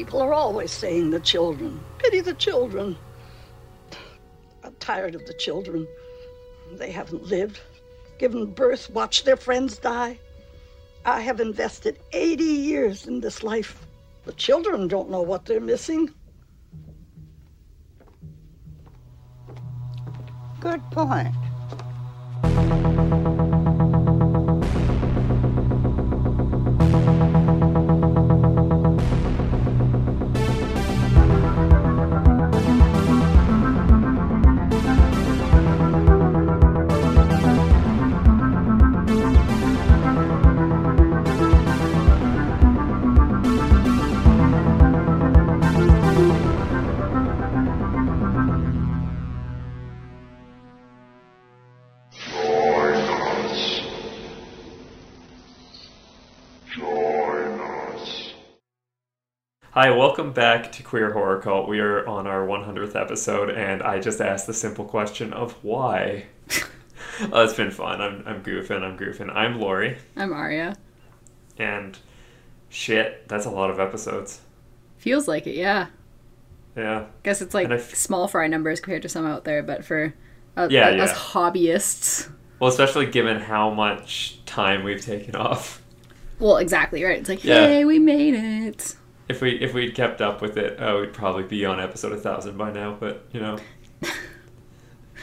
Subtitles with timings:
[0.00, 1.78] People are always saying the children.
[1.98, 2.96] Pity the children.
[4.64, 5.86] I'm tired of the children.
[6.72, 7.60] They haven't lived,
[8.18, 10.18] given birth, watched their friends die.
[11.04, 13.86] I have invested 80 years in this life.
[14.24, 16.08] The children don't know what they're missing.
[20.60, 21.34] Good point.
[59.82, 61.66] Hi, welcome back to Queer Horror Cult.
[61.66, 66.26] We are on our 100th episode, and I just asked the simple question of why.
[67.32, 68.02] oh, it's been fun.
[68.02, 68.82] I'm, I'm goofing.
[68.82, 69.34] I'm goofing.
[69.34, 70.76] I'm Lori, I'm Aria.
[71.56, 71.98] and
[72.68, 74.42] shit, that's a lot of episodes.
[74.98, 75.86] Feels like it, yeah.
[76.76, 77.06] Yeah.
[77.22, 80.12] Guess it's like f- small fry numbers compared to some out there, but for
[80.58, 81.14] uh, Yeah, us yeah.
[81.16, 82.30] hobbyists.
[82.58, 85.80] Well, especially given how much time we've taken off.
[86.38, 87.18] Well, exactly right.
[87.18, 87.66] It's like, Yeah.
[87.66, 88.96] hey, we made it.
[89.30, 92.58] If we if we'd kept up with it, oh, we'd probably be on episode 1000
[92.58, 93.58] by now, but you know.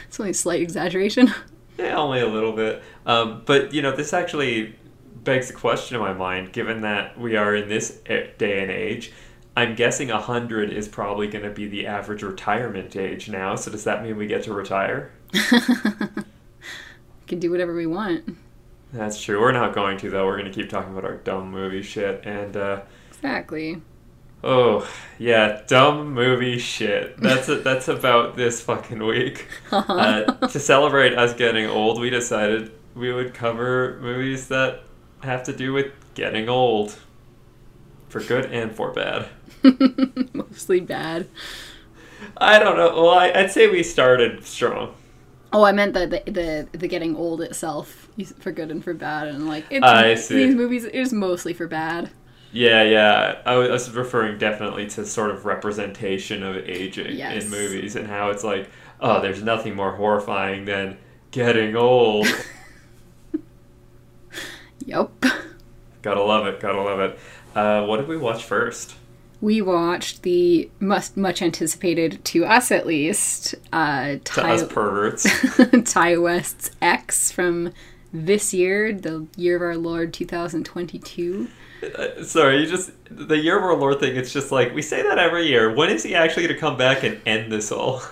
[0.06, 1.32] It's only a slight exaggeration.
[1.78, 2.82] Yeah, only a little bit.
[3.06, 4.74] Um, but you know, this actually
[5.22, 6.52] begs a question in my mind.
[6.52, 8.00] Given that we are in this
[8.36, 9.12] day and age,
[9.56, 13.54] I'm guessing hundred is probably going to be the average retirement age now.
[13.54, 15.12] So does that mean we get to retire?
[15.32, 15.40] We
[17.28, 18.36] can do whatever we want.
[18.92, 19.40] That's true.
[19.40, 20.26] We're not going to though.
[20.26, 22.22] We're going to keep talking about our dumb movie shit.
[22.24, 22.80] And uh,
[23.12, 23.80] Exactly.
[24.44, 24.88] Oh
[25.18, 27.16] yeah, dumb movie shit.
[27.18, 29.48] That's a, that's about this fucking week.
[29.70, 34.80] Uh, to celebrate us getting old, we decided we would cover movies that
[35.22, 36.98] have to do with getting old,
[38.08, 39.28] for good and for bad.
[40.32, 41.28] Mostly bad.
[42.36, 42.94] I don't know.
[42.94, 44.94] Well, I, I'd say we started strong.
[45.52, 46.30] Oh, I meant the the,
[46.72, 50.46] the, the getting old itself for good and for bad, and like it's, I see.
[50.46, 52.10] these movies is mostly for bad.
[52.52, 53.42] Yeah, yeah.
[53.44, 57.44] I was, referring definitely to sort of representation of aging Yes.
[57.44, 58.70] in movies and how it's like,
[59.00, 60.96] oh, there's nothing more horrifying than
[61.30, 62.26] getting old.
[64.84, 65.10] yep.
[66.02, 66.60] gotta love it.
[66.60, 67.18] Gotta love it.
[67.54, 68.94] Uh, what did we watch first?
[69.40, 75.26] We watched the must much anticipated to us at least uh, To us perverts.
[75.94, 77.72] Ti West's X from
[78.12, 81.48] this year, the year of our Lord 2022.
[81.82, 84.16] Uh, sorry, you just the year of our Lord thing.
[84.16, 85.72] It's just like we say that every year.
[85.74, 88.02] When is he actually going to come back and end this all?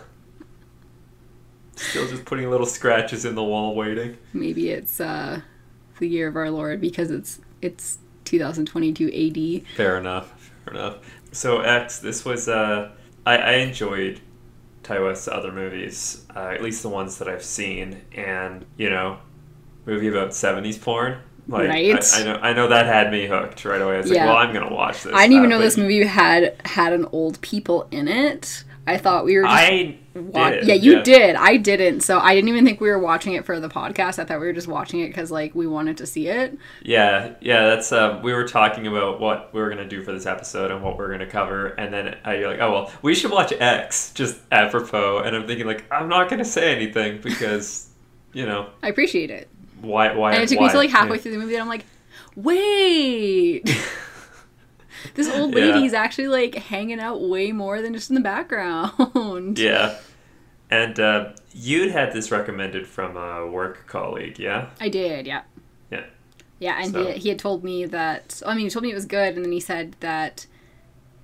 [1.76, 4.16] Still just putting little scratches in the wall, waiting.
[4.32, 5.42] Maybe it's uh,
[5.98, 9.76] the year of our Lord because it's it's 2022 AD.
[9.76, 10.52] Fair enough.
[10.64, 10.96] Fair enough.
[11.32, 12.92] So X, this was uh,
[13.26, 14.20] I, I enjoyed
[14.84, 19.18] Ti West's other movies, uh, at least the ones that I've seen, and you know,
[19.84, 21.18] movie about seventies porn.
[21.48, 22.14] Like, Right.
[22.14, 23.94] I, I know, I know that had me hooked right away.
[23.94, 24.24] I was Yeah.
[24.24, 25.14] like, well, I'm gonna watch this.
[25.14, 28.64] I didn't even Uh, know this movie had had an old people in it.
[28.88, 31.34] I thought we were just I wa- did, yeah, you did.
[31.34, 32.02] I didn't.
[32.02, 34.20] So I didn't even think we were watching it for the podcast.
[34.20, 36.56] I thought we were just watching it because like we wanted to see it.
[36.82, 40.24] Yeah, yeah, that's um, we were talking about what we were gonna do for this
[40.26, 43.12] episode and what we are gonna cover, and then uh, you're like, oh well, we
[43.14, 47.88] should watch X, just apropos, and I'm thinking like, I'm not gonna say anything because,
[48.32, 49.48] you know, I appreciate it.
[49.80, 50.66] Why, why, And it took why?
[50.66, 51.22] me to like halfway Yeah.
[51.22, 51.84] through the movie, and I'm like,
[52.34, 53.62] wait,
[55.14, 55.66] this old Yeah.
[55.66, 59.58] lady's actually like hanging out way more than just in the background.
[59.58, 59.96] Yeah,
[60.70, 65.42] and uh, you'd had this recommended from a work colleague, yeah, I did, yeah.
[65.90, 66.04] yeah,
[66.58, 68.42] Yeah, and So- he, he had told me that.
[68.46, 70.46] I mean, he told me it was good, and then he said that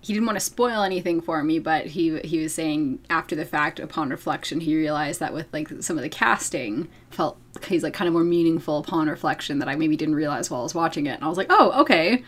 [0.02, 3.46] he didn't want to spoil anything for me, but he he was saying after the
[3.46, 7.94] fact, upon reflection, he realized that with like some of the casting felt he's like
[7.94, 11.06] kind of more meaningful upon reflection that I maybe didn't realize while I was watching
[11.06, 12.25] it, and I was like, oh, okay,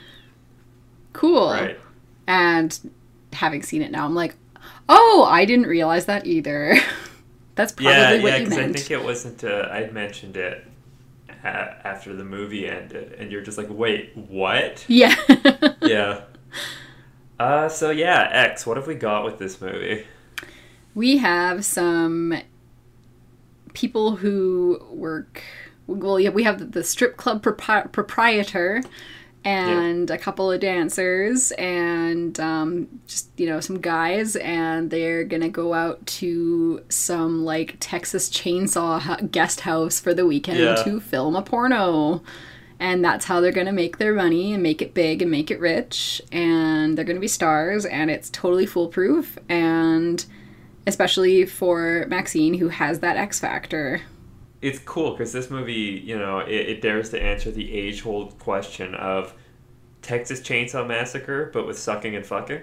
[1.13, 1.51] cool.
[1.51, 1.79] right.
[2.27, 2.93] And
[3.33, 4.35] having seen it now, I'm like,
[4.89, 6.77] oh, I didn't realize that either.
[7.57, 9.45] That's probably Yeah, what yeah, you because I think it wasn't.
[9.45, 10.67] Uh, I'd mentioned it
[11.45, 11.47] a-
[11.87, 14.85] after the movie ended, and you're just like, wait, what?
[14.89, 15.15] yeah.
[15.83, 16.23] yeah.
[17.39, 18.67] Uh, so yeah, X.
[18.67, 20.07] What have we got with this movie?
[20.95, 22.35] We have some
[23.73, 25.43] people who work.
[25.87, 28.83] Well, yeah, we have the strip club propri- proprietor
[29.45, 35.51] and a couple of dancers and um, just you know some guys and they're gonna
[35.51, 40.77] go out to some like texas chainsaw guest house for the weekend Yeah.
[40.85, 42.23] to film a porno
[42.85, 45.59] and that's how they're gonna make their money and make it big and make it
[45.59, 50.27] rich and they're gonna be stars and it's totally foolproof and
[50.87, 54.03] especially for maxine who has that x factor
[54.61, 58.95] it's cool because this movie, you know, it, it dares to answer the age-old question
[58.95, 59.35] of
[60.01, 62.63] Texas Chainsaw Massacre, but with sucking and fucking.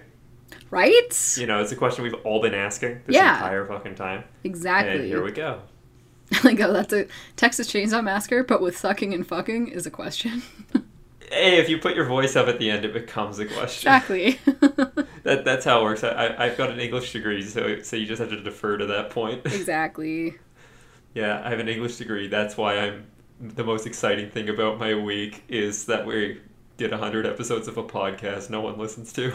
[0.72, 3.36] right You know, it's a question we've all been asking this Yeah.
[3.36, 4.24] entire fucking time.
[4.44, 5.62] exactly And here we go.
[6.44, 10.42] like oh that's a texas chainsaw massacre but with sucking and fucking is a question
[11.34, 13.88] Hey, if you put your voice up at the end, it becomes a question.
[13.90, 14.38] exactly
[15.24, 16.04] That, that's how it works.
[16.04, 19.12] I, I've got an English degree, so so you just have to defer to that
[19.12, 19.46] point.
[19.46, 20.36] exactly
[21.14, 22.28] yeah, I have an English degree.
[22.28, 23.06] That's why I'm
[23.40, 26.40] the most exciting thing about my week is that we
[26.78, 29.34] did 100 episodes of a podcast no one listens to.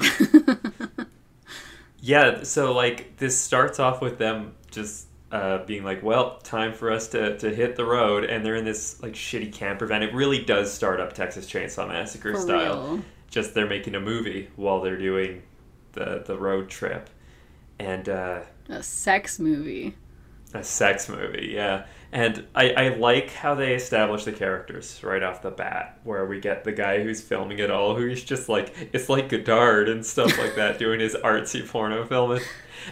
[2.00, 5.06] yeah, so like this starts off with them just
[5.37, 8.25] uh, being like, well, time for us to, to hit the road.
[8.25, 10.03] And they're in this like shitty camper van.
[10.03, 12.83] It really does start up Texas Chainsaw Massacre For style.
[12.83, 13.05] real.
[13.29, 15.43] Just they're making a movie while they're doing
[15.93, 17.11] the, the road trip.
[17.79, 18.41] And, uh,
[18.71, 19.94] a sex movie
[20.55, 21.87] a sex movie, yeah.
[22.12, 26.41] And I, I like how they establish the characters right off the bat, where we
[26.41, 30.38] get the guy who's filming it all, who's just like, it's like Godard and stuff
[30.38, 32.43] like that, doing his artsy porno filming.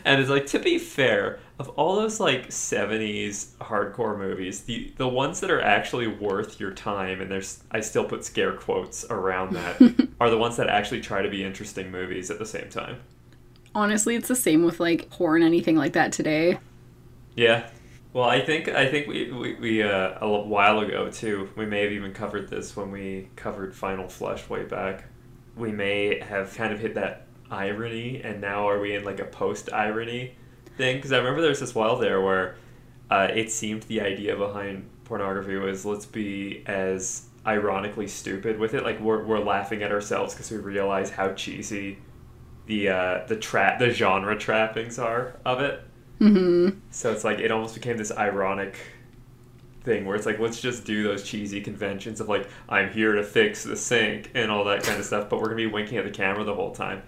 [0.05, 5.07] And it's like, to be fair, of all those like 70s hardcore movies, the, the
[5.07, 9.55] ones that are actually worth your time, and there's, I still put scare quotes around
[9.55, 13.01] that, are the ones that actually try to be interesting movies at the same time.
[13.75, 16.59] honestly it's the same with like porn anything like that today
[17.37, 17.69] Yeah.
[18.13, 21.51] Well, I think I think we we, we uh, a while ago too.
[21.57, 25.05] We may have even covered this when we covered Final Flush way back.
[25.57, 29.25] We may have kind of hit that irony, and now are we in like a
[29.25, 30.37] post irony
[30.77, 30.97] thing?
[30.97, 32.57] Because I remember there was this while there where
[33.11, 38.83] uh, it seemed the idea behind pornography was let's be as ironically stupid with it.
[38.85, 41.99] Like we're we're laughing at ourselves because we realize how cheesy
[42.67, 45.83] the uh, the trap the genre trappings are of it.
[46.21, 48.79] mm-hmm So it's like it almost became this ironic
[49.83, 53.23] thing where it's like let's just do those cheesy conventions of like I'm here to
[53.23, 56.05] fix the sink and all that kind of stuff, but we're gonna be winking at
[56.05, 57.03] the camera the whole time.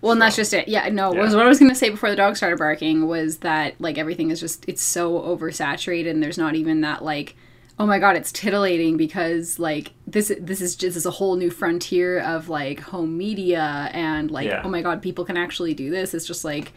[0.00, 1.20] Well and that's just it yeah no Yeah.
[1.22, 4.30] was what i was gonna say before the dog started barking was that like everything
[4.30, 7.34] is just it's so oversaturated and there's not even that like
[7.78, 11.34] oh my god it's titillating because like this this is just this is a whole
[11.36, 14.62] new frontier of like home media and like Yeah.
[14.64, 16.72] oh my god people can actually do this it's just like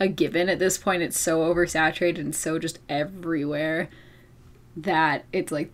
[0.00, 3.88] a given at this point it's so oversaturated and so just everywhere
[4.76, 5.72] that it's like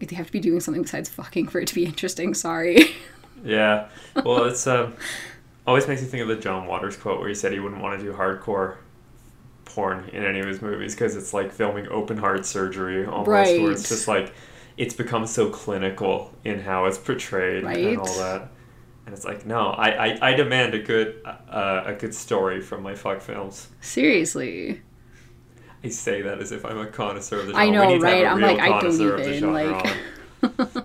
[0.00, 2.78] they have to be doing something besides fucking for it to be interesting sorry
[3.42, 3.88] Yeah.
[4.22, 4.92] Well, it's um
[5.70, 7.98] always makes me think of the John Waters quote where he said he wouldn't want
[8.00, 8.78] to do hardcore
[9.64, 13.36] porn in any of his movies because it's like filming open heart surgery almost where
[13.42, 13.60] Right.
[13.70, 14.34] it's just like
[14.76, 17.78] it's become so clinical in how it's portrayed Right.
[17.86, 18.48] and all that.
[19.06, 22.82] And it's like, no, I, I, I demand a good uh, a good story from
[22.82, 23.68] my fuck films.
[23.80, 24.82] seriously
[25.84, 27.66] I say that as if I'm a connoisseur of the genre.
[27.66, 28.26] I know, we need to have right?
[28.26, 30.84] I'm like, I don't connoisseur of the even, like-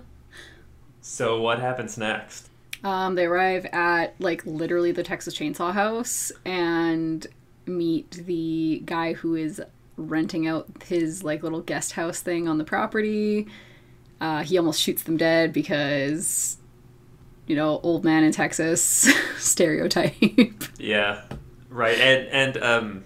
[1.00, 2.45] so what happens next?
[2.86, 7.26] Um, they arrive at like literally the Texas Chainsaw House and
[7.66, 9.60] meet the guy who is
[9.96, 13.48] renting out his like little guest house thing on the property.
[14.20, 16.58] Uh, he almost shoots them dead because,
[17.48, 20.14] you know, old man in Texas stereotype.
[20.78, 21.22] Yeah,
[21.68, 23.04] right, and and um,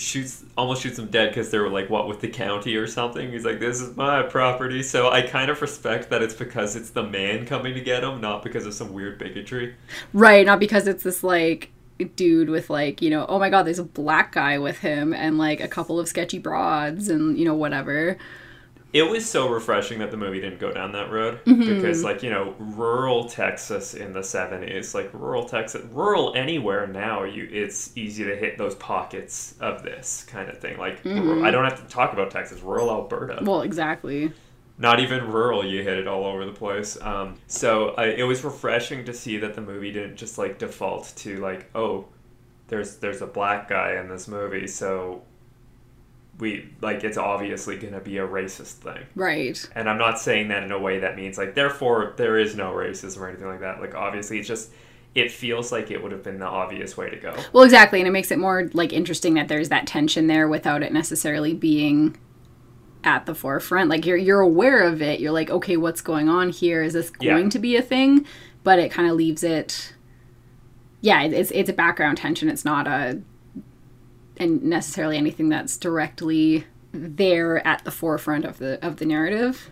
[0.00, 3.30] shoots almost shoots him dead because they were like, what with the county or something.
[3.30, 4.82] He's like, this is my property.
[4.82, 8.20] So I kind of respect that it's because it's the man coming to get him,
[8.20, 9.74] not because of some weird bigotry.
[10.14, 11.70] right, not because it's this like
[12.16, 15.36] dude with like, you know, oh my god, there's a black guy with him and
[15.36, 18.16] like a couple of sketchy broads and, you know, whatever.
[18.92, 21.76] It was so refreshing that the movie didn't go down that road Mm-hmm.
[21.76, 27.22] because, like, you know, rural Texas in the '70s, like rural Texas, rural anywhere now,
[27.24, 30.76] you it's easy to hit those pockets of this kind of thing.
[30.78, 31.44] Like, Mm-hmm.
[31.44, 33.38] I don't have to talk about Texas, rural Alberta.
[33.42, 34.32] Well, exactly.
[34.78, 38.42] not even rural you hit it all over the place um, so I, it was
[38.42, 42.06] refreshing to see that the movie didn't just like default to like oh
[42.68, 45.20] there's there's a black guy in this movie so
[46.40, 49.68] we like it's obviously going to be a racist thing Right.
[49.74, 52.72] and i'm not saying that in a way that means like therefore there is no
[52.72, 54.70] racism or anything like that like obviously it's just
[55.14, 58.06] it feels like it would have been the obvious way to go Well, exactly, and
[58.06, 62.16] it makes it more like interesting that there's that tension there without it necessarily being
[63.02, 63.90] at the forefront.
[63.90, 65.18] Like you're you're aware of it.
[65.18, 66.84] You're like, okay, what's going on here?
[66.84, 67.32] Is this Yeah.
[67.32, 68.24] going to be a thing?
[68.62, 69.94] But it kind of leaves it.
[71.00, 72.48] Yeah, it's it's a background tension.
[72.48, 73.20] It's not a
[74.40, 79.70] and necessarily anything that's directly there at the forefront of the of the narrative.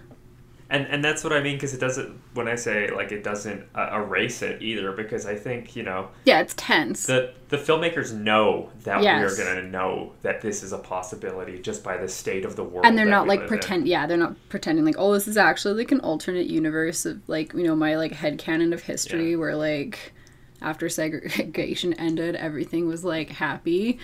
[0.70, 2.20] And and that's what I mean because it doesn't.
[2.34, 6.08] When I say like it doesn't uh, erase it either, because I think you know
[6.24, 7.06] Yeah, it's tense.
[7.06, 9.22] the the filmmakers know that Yes.
[9.38, 12.84] we're gonna know that this is a possibility just by the state of the world.
[12.84, 13.58] and they're not we like live in.
[13.58, 17.26] pretend yeah they're not pretending like oh this is actually like an alternate universe of
[17.28, 19.36] like you know my like head canon of history Yeah.
[19.38, 20.12] where like
[20.60, 23.98] after segregation ended everything was like happy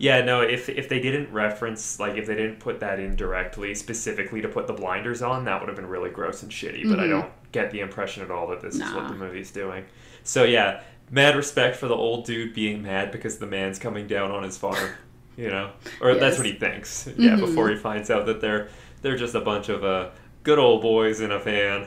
[0.00, 0.40] Yeah, no.
[0.40, 4.48] If if they didn't reference like if they didn't put that in directly, specifically to
[4.48, 6.88] put the blinders on, that would have been really gross and shitty.
[6.88, 9.84] But I don't get the impression at all that this is what the movie's doing.
[10.24, 10.80] So yeah,
[11.10, 14.56] mad respect for the old dude being mad because the man's coming down on his
[14.56, 14.90] farm.
[15.36, 17.06] You know, or that's what he thinks.
[17.18, 18.68] Yeah, before he finds out that they're
[19.02, 20.10] they're just a bunch of uh,
[20.44, 21.86] good old boys in a van.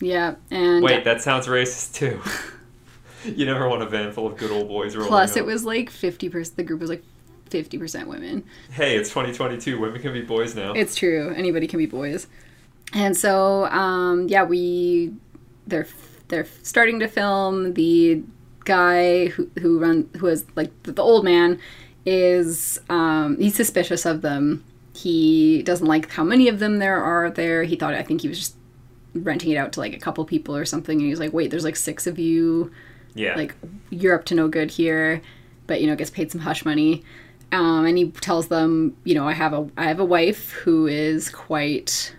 [0.00, 2.20] yeah and Wait, that sounds racist too.
[3.24, 5.38] you never want a van full of good old boys rolling plus up.
[5.38, 7.02] it was like 50% the group was like
[7.50, 9.78] 50% women Hey, it's 2022.
[9.78, 10.72] Women can be boys now.
[10.72, 11.32] It's true.
[11.36, 12.26] Anybody can be boys.
[12.92, 15.12] And so, um, yeah, we
[15.66, 15.86] they're
[16.28, 17.74] they're starting to film.
[17.74, 18.22] The
[18.64, 21.58] guy who who run who is like the, the old man
[22.06, 24.64] is um, he's suspicious of them.
[24.94, 27.64] He doesn't like how many of them there are there.
[27.64, 28.56] He thought I think he was just
[29.14, 31.00] renting it out to like a couple people or something.
[31.00, 32.70] And he's like, wait, there's like six of you
[33.14, 33.34] yeah.
[33.36, 33.54] like
[33.90, 35.22] you're up to no good here
[35.66, 37.02] but you know gets paid some hush money
[37.54, 40.86] um, and he tells them you know i have a i have a wife who
[40.86, 42.14] is quite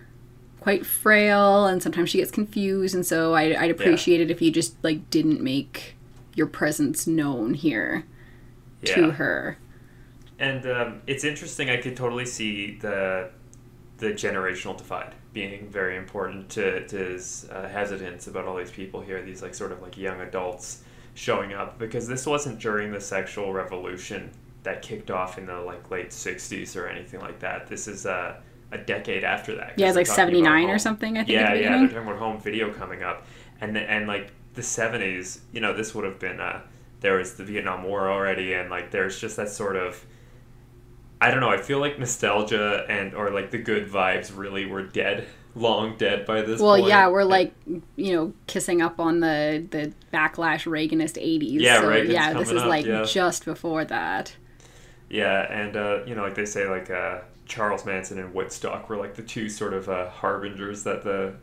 [0.60, 4.52] quite frail and sometimes she gets confused and so I, i'd appreciate it if you
[4.52, 5.96] just like didn't make
[6.34, 8.06] your presence known here
[8.82, 8.96] yeah.
[8.96, 9.58] to her
[10.40, 11.70] And um, it's interesting.
[11.70, 13.30] I could totally see the
[13.98, 19.00] the generational divide being very important to, to his uh, hesitance about all these people
[19.00, 19.22] here.
[19.22, 23.54] These like sort of like young adults showing up because this wasn't during the sexual
[23.54, 24.32] revolution
[24.66, 27.68] that kicked off in the like late '60s or anything like that.
[27.68, 28.36] This is uh,
[28.72, 29.74] a decade after that.
[29.78, 32.40] yeah it's like 79 or something i think yeah, the yeah, they're talking about home
[32.40, 33.26] video coming up,
[33.62, 36.62] and the, and like the seventies, you know, this would have been uh,
[37.02, 40.04] there was the Vietnam War already, and like there's just that sort of,
[41.22, 44.84] I don't know, I feel like nostalgia and or like the good vibes really were
[44.84, 46.60] dead, long dead by this.
[46.60, 46.88] well point.
[46.88, 47.54] yeah we're like
[47.96, 52.50] you know kissing up on the the backlash reaganist 80s Yeah, so Reagan's yeah this
[52.52, 53.04] is up, like yeah.
[53.04, 54.36] just before that
[55.16, 58.98] yeah, and uh, you know, like they say, like uh, Charles Manson and Woodstock were
[58.98, 61.36] like the two sort of uh, harbingers that the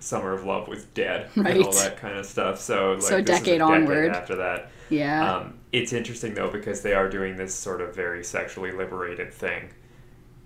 [0.00, 2.58] summer of love was dead and all that kind of stuff.
[2.60, 4.12] So like So a decade onward.
[4.12, 4.70] after that.
[4.88, 9.32] yeah Um, it's interesting though because they are doing this sort of very sexually liberated
[9.34, 9.70] thing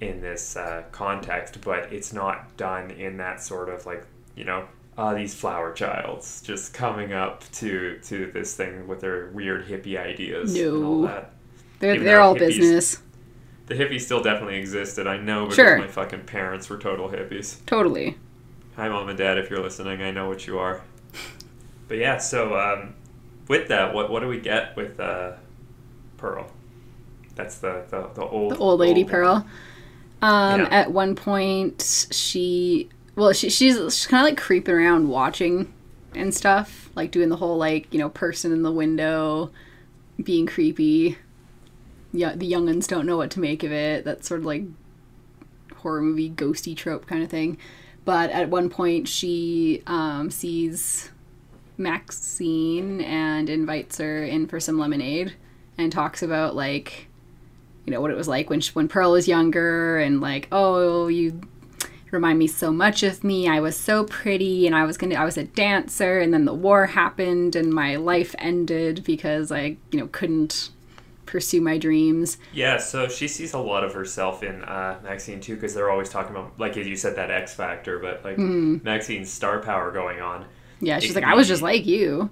[0.00, 4.66] in this uh, context, but it's not done in that sort of like you know
[4.98, 9.98] uh, these flower childs just coming up to to this thing with their weird hippie
[9.98, 11.32] ideas and all that.
[11.82, 12.98] They're, even they're all hippies- business
[13.66, 15.06] The hippies still definitely existed.
[15.06, 15.78] I know because Sure.
[15.78, 17.64] my fucking parents were total hippies.
[17.66, 18.16] totally
[18.76, 20.80] Hi, mom and dad, if you're listening, I know what you are.
[21.88, 22.94] But yeah, so um,
[23.48, 25.32] with that, what what do we get with uh,
[26.16, 26.46] Pearl?
[27.34, 29.10] That's the the, the old the old lady woman.
[29.14, 29.46] Pearl.
[30.22, 30.68] Um, Yeah.
[30.70, 35.70] At one point, she well, she, she's she's kind of like creeping around watching
[36.14, 39.50] and stuff, like doing the whole like you know person in the window,
[40.22, 41.18] being creepy.
[42.12, 44.04] Yeah, the younguns don't know what to make of it.
[44.04, 44.64] That sort of like
[45.76, 47.58] horror movie ghosty trope kind of thing.
[48.04, 51.10] But at one point, she um, sees
[51.78, 55.34] Maxine and invites her in for some lemonade
[55.78, 57.08] and talks about like
[57.84, 61.08] you know what it was like when she, when Pearl was younger and like oh
[61.08, 61.40] you
[62.10, 65.24] remind me so much of me I was so pretty and I was gonna I
[65.24, 69.98] was a dancer and then the war happened and my life ended because I you
[69.98, 70.68] know couldn't
[71.32, 75.54] pursue my dreams Yeah, so she sees a lot of herself in uh, Maxine too,
[75.56, 78.84] because they're always talking about, like you said, that X factor, but like Mm-hmm.
[78.84, 80.46] Maxine's star power going on.
[80.80, 82.30] yeah she's could like I was be- just like you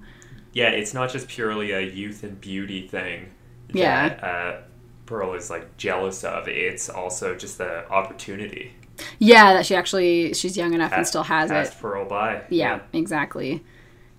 [0.53, 3.31] Yeah, it's not just purely a youth and beauty thing.
[3.73, 4.09] Yeah.
[4.11, 4.61] That, uh,
[5.07, 6.47] Pearl is like jealous of.
[6.49, 8.73] It's also just the opportunity.
[9.19, 12.43] yeah that she actually she's young enough and still has it Pearl by.
[12.51, 13.65] Yeah, exactly.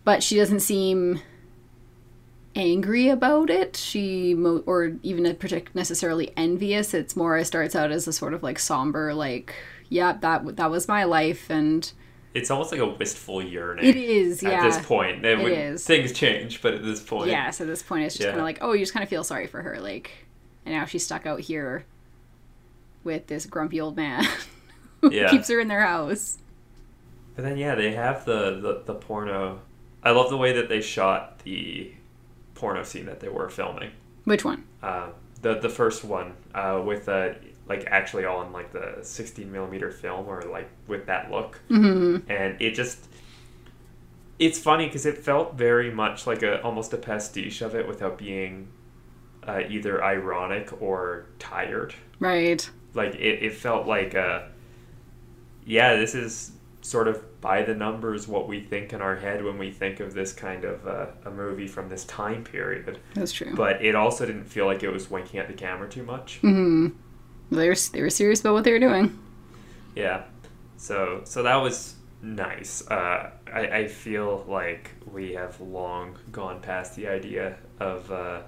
[0.03, 1.19] But she doesn't seem
[2.55, 3.75] angry about it.
[3.75, 5.23] She mo- or even
[5.73, 6.93] necessarily envious.
[6.93, 9.55] It's more it starts out as a sort of like somber like,
[9.89, 11.91] yeah, that that was my life and
[12.33, 13.85] It's almost like a wistful yearning.
[13.85, 14.63] it is, At yeah.
[14.63, 18.05] this point, It would- things change, but at this point, Yeah, so at this point
[18.05, 18.31] it's just Yeah.
[18.31, 20.11] kind of like, oh, you just kind of feel sorry for her like
[20.65, 21.85] and now she's stuck out here
[23.03, 24.25] with this grumpy old man
[25.09, 25.29] Yeah.
[25.31, 26.37] keeps her in their house.
[27.35, 29.61] But then yeah, they have the, the the porno.
[30.03, 31.91] I love the way that they shot the
[32.61, 33.91] porno scene that they were filming.
[34.23, 34.63] Which one?
[34.83, 35.09] Uh,
[35.41, 37.29] the the first one uh, with uh,
[37.67, 42.31] like actually all in like the 16 millimeter film or like with that look, Mm-hmm.
[42.31, 43.07] and it just
[44.39, 48.17] it's funny because it felt very much like a almost a pastiche of it without
[48.17, 48.67] being
[49.47, 51.93] uh, either ironic or tired.
[52.19, 52.69] Right.
[52.93, 54.43] Like it, it felt like uh
[55.65, 59.57] yeah, this is sort of by the numbers what we think in our head when
[59.57, 62.99] we think of this kind of uh, a movie from this time period.
[63.13, 63.55] That's true.
[63.55, 66.39] But it also didn't feel like it was winking at the camera too much.
[66.41, 66.87] Mm-hmm.
[67.55, 69.17] They were they were serious about what they were doing.
[69.95, 70.23] Yeah.
[70.77, 72.87] So so that was nice.
[72.89, 78.41] Uh, I, I feel like we have long gone past the idea of uh,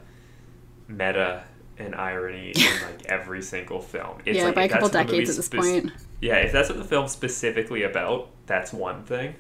[0.88, 1.44] meta
[1.78, 4.20] and irony in like every single film.
[4.26, 5.92] It's yeah, like, by a couple that's what the decades at this spec- point.
[6.24, 9.36] Yeah, if that's what the film's specifically about, that's one thing.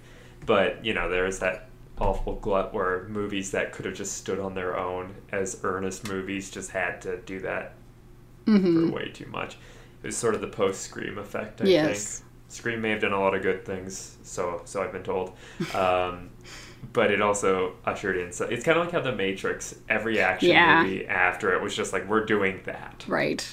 [0.46, 4.54] But you know, there's that awful glut where movies that could have just stood on
[4.56, 7.74] their own as earnest movies just had to do that
[8.46, 8.90] Mm-hmm.
[8.90, 9.54] for way too much.
[10.04, 12.20] It was sort of the post Scream effect, I Yes.
[12.20, 12.30] think.
[12.50, 15.34] Scream may have done a lot of good things, so so I've been told.
[15.74, 16.30] Um,
[16.92, 18.32] but it also ushered in.
[18.34, 20.84] So it's kind of like how The Matrix, every action Yeah.
[20.84, 23.48] movie after it was just like we're doing that Right.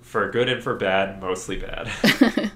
[0.00, 1.90] for good and for bad, mostly bad.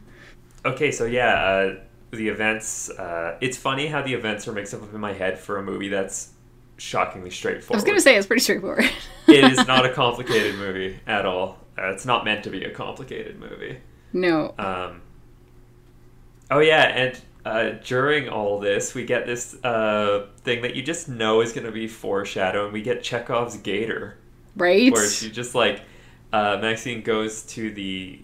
[0.64, 1.76] okay, so yeah, uh,
[2.11, 2.90] the events.
[2.90, 5.88] Uh, it's funny how the events are mixed up in my head for a movie
[5.88, 6.31] that's
[6.76, 7.75] shockingly straightforward.
[7.75, 8.85] I was gonna say it's pretty straightforward.
[9.28, 11.59] it is not a complicated movie at all.
[11.78, 13.78] Uh, it's not meant to be a complicated movie.
[14.12, 14.54] no.
[14.59, 15.00] Um,
[16.50, 21.09] oh yeah, and uh, during all this, we get this uh, thing that you just
[21.09, 22.73] know is going to be foreshadowing.
[22.73, 24.19] We get Chekhov's gator,
[24.54, 24.92] Right.
[24.92, 25.81] where she just like
[26.33, 28.21] uh, Maxine goes to the,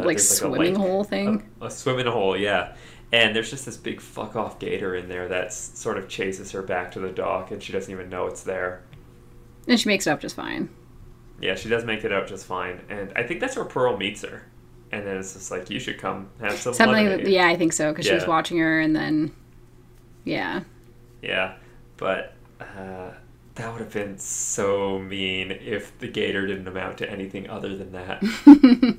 [0.00, 1.48] the like a swimming lake- hole thing.
[1.60, 2.74] a, a swimming hole, yeah.
[3.12, 6.62] And there's just this big fuck off gator in there that sort of chases her
[6.62, 8.82] back to the dock, and she doesn't even know it's there.
[9.68, 10.68] and she makes it up just fine.
[11.40, 14.22] Yeah, she does make it out just fine, and I think that's where Pearl meets
[14.22, 14.42] her.
[14.92, 17.26] And then it's just like you should come have some Something.
[17.26, 19.32] Yeah, I think so because she was watching her, and then.
[20.24, 20.62] Yeah.
[21.22, 21.54] Yeah,
[21.96, 23.10] but uh,
[23.56, 27.92] that would have been so mean if the gator didn't amount to anything other than
[27.92, 28.22] that.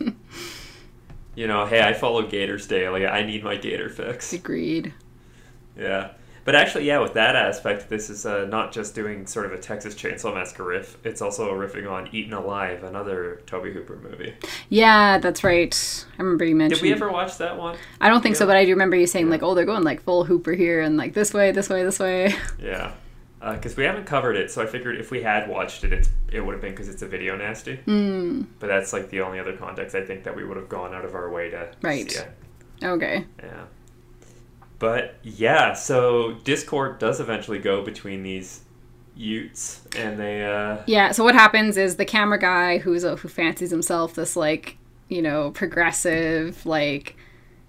[1.36, 3.06] you know, hey, I follow gators daily.
[3.06, 4.34] I need my gator fix.
[4.34, 4.94] Agreed.
[5.78, 6.12] Yeah.
[6.46, 9.58] But actually, yeah, with that aspect, this is uh, not just doing sort of a
[9.58, 10.96] Texas Chainsaw Massacre riff.
[11.04, 14.36] It's also riffing on Eaten Alive, another Tobe Hooper movie.
[14.70, 16.06] Yeah, that's right.
[16.20, 16.82] I remember you mentioned.
[16.82, 17.78] Did we ever watch that one?
[18.00, 20.04] I don't think so, but I do remember you saying like, "Oh, they're going like
[20.04, 22.94] full Hooper here, and like this way, this way, this way." Yeah.
[23.54, 26.42] Because we haven't covered it, so I figured if we had watched it, it's, it
[26.42, 27.78] would have been because it's a video nasty.
[27.86, 30.94] Mm, But that's like the only other context I think that we would have gone
[30.96, 32.10] out of our way to Right.
[32.12, 32.32] see it.
[32.84, 33.26] okay.
[33.44, 33.66] Yeah.
[34.80, 38.62] But yeah, so Discord does eventually go between these
[39.16, 41.12] Utes, and they uh, Yeah.
[41.12, 44.78] So what happens is the camera guy who's a, who fancies himself this like
[45.08, 47.16] you know progressive like.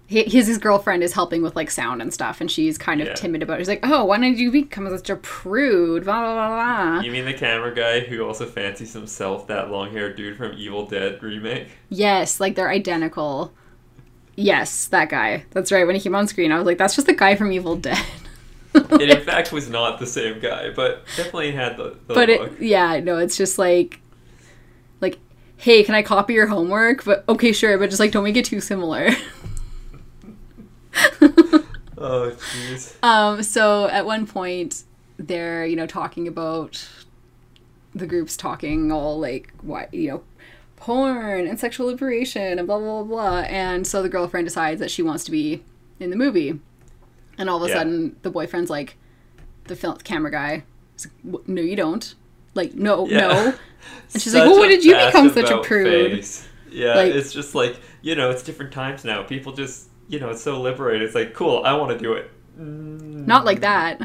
[0.07, 3.13] His his girlfriend is helping with like sound and stuff, and she's kind of Yeah.
[3.13, 3.61] timid about it.
[3.63, 7.01] She's like, "Oh, why did you become such a prude?" Blah blah blah blah.
[7.01, 10.85] You mean the camera guy who also fancies himself that long haired dude from Evil
[10.85, 11.67] Dead remake?
[11.89, 13.51] Yes, like they're identical.
[14.35, 15.43] Yes, that guy.
[15.51, 15.85] That's right.
[15.85, 17.97] When he came on screen, I was like, "That's just the guy from Evil Dead."
[18.75, 22.51] It in fact was not the same guy, but definitely had the, the but look.
[22.53, 23.99] it, yeah, no, it's just like,
[25.01, 25.17] like,
[25.57, 27.03] hey, can I copy your homework?
[27.03, 29.09] But okay, sure, but just like don't make it too similar.
[31.99, 32.93] Oh jeez.
[33.03, 34.83] um, so at one point,
[35.17, 36.87] they're you know talking about
[37.95, 40.23] the groups talking all like what you know
[40.75, 44.91] porn and sexual liberation and blah blah blah blah and so the girlfriend decides that
[44.91, 45.63] she wants to be
[45.99, 46.59] in the movie
[47.39, 47.77] and all of a Yeah.
[47.79, 48.95] sudden the boyfriend's like
[49.63, 50.63] the film camera guy
[50.95, 52.13] is like, no you don't
[52.53, 53.19] like no Yeah.
[53.21, 53.53] no
[54.13, 56.47] And she's like, "Well, when did you become such a prude?" face.
[56.71, 59.23] Yeah, Like- it's just like you know, it's different times now.
[59.23, 61.03] People just you know, it's so liberated.
[61.03, 61.63] It's like cool.
[61.65, 62.31] I want to do it.
[62.59, 63.27] Mm.
[63.27, 64.01] not like that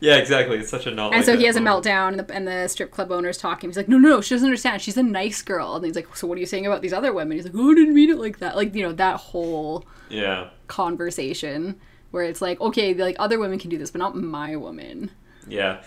[0.00, 0.58] Yeah, exactly.
[0.58, 1.12] It's such a not.
[1.12, 3.70] and like so he has a meltdown and the, and the strip club owner's talking
[3.70, 6.14] he's like no no no she doesn't understand she's a nice girl and he's like
[6.16, 8.10] so what are you saying about these other women he's like oh I didn't mean
[8.10, 13.16] it like that like you know that whole Yeah, conversation where it's like okay like
[13.18, 15.10] other women can do this but not my woman
[15.48, 15.82] yeah.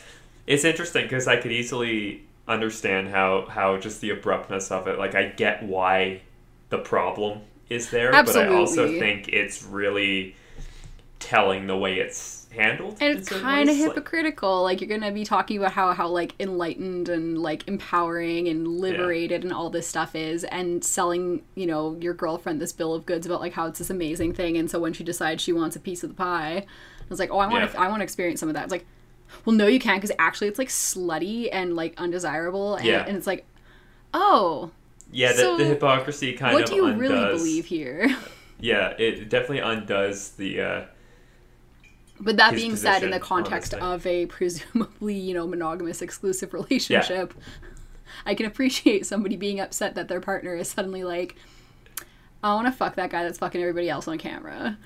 [0.48, 4.98] It's interesting because I could easily understand how how just the abruptness of it.
[4.98, 6.22] Like I get why
[6.70, 10.36] the problem is there, but I also think it's really
[11.20, 12.98] telling the way it's handled.
[13.02, 17.08] and it's kind of hypocritical like you're gonna be talking about how how like enlightened
[17.10, 22.14] and like empowering and liberated and all this stuff is and selling you know your
[22.14, 24.94] girlfriend this bill of goods about like how it's this amazing thing and so when
[24.94, 27.70] she decides she wants a piece of the pie i was like oh i want
[27.70, 27.84] to Yeah.
[27.84, 28.86] i want to experience some of that it's like
[29.46, 33.06] well no you can't because actually it's like slutty and like undesirable and, Yeah.
[33.06, 33.46] and it's like
[34.14, 34.72] oh
[35.12, 37.00] yeah, the, So, the hypocrisy kind what of What do you undoes.
[37.00, 38.16] really believe here
[38.60, 40.62] Yeah, it definitely undoes the.
[40.62, 40.86] Uh,
[42.20, 43.82] But that being said, in the position context thing.
[43.82, 47.34] of a presumably, you know, monogamous exclusive relationship,
[48.26, 51.36] I can appreciate somebody being upset that their partner is suddenly like,
[52.44, 54.78] I want to fuck that guy that's fucking everybody else on camera.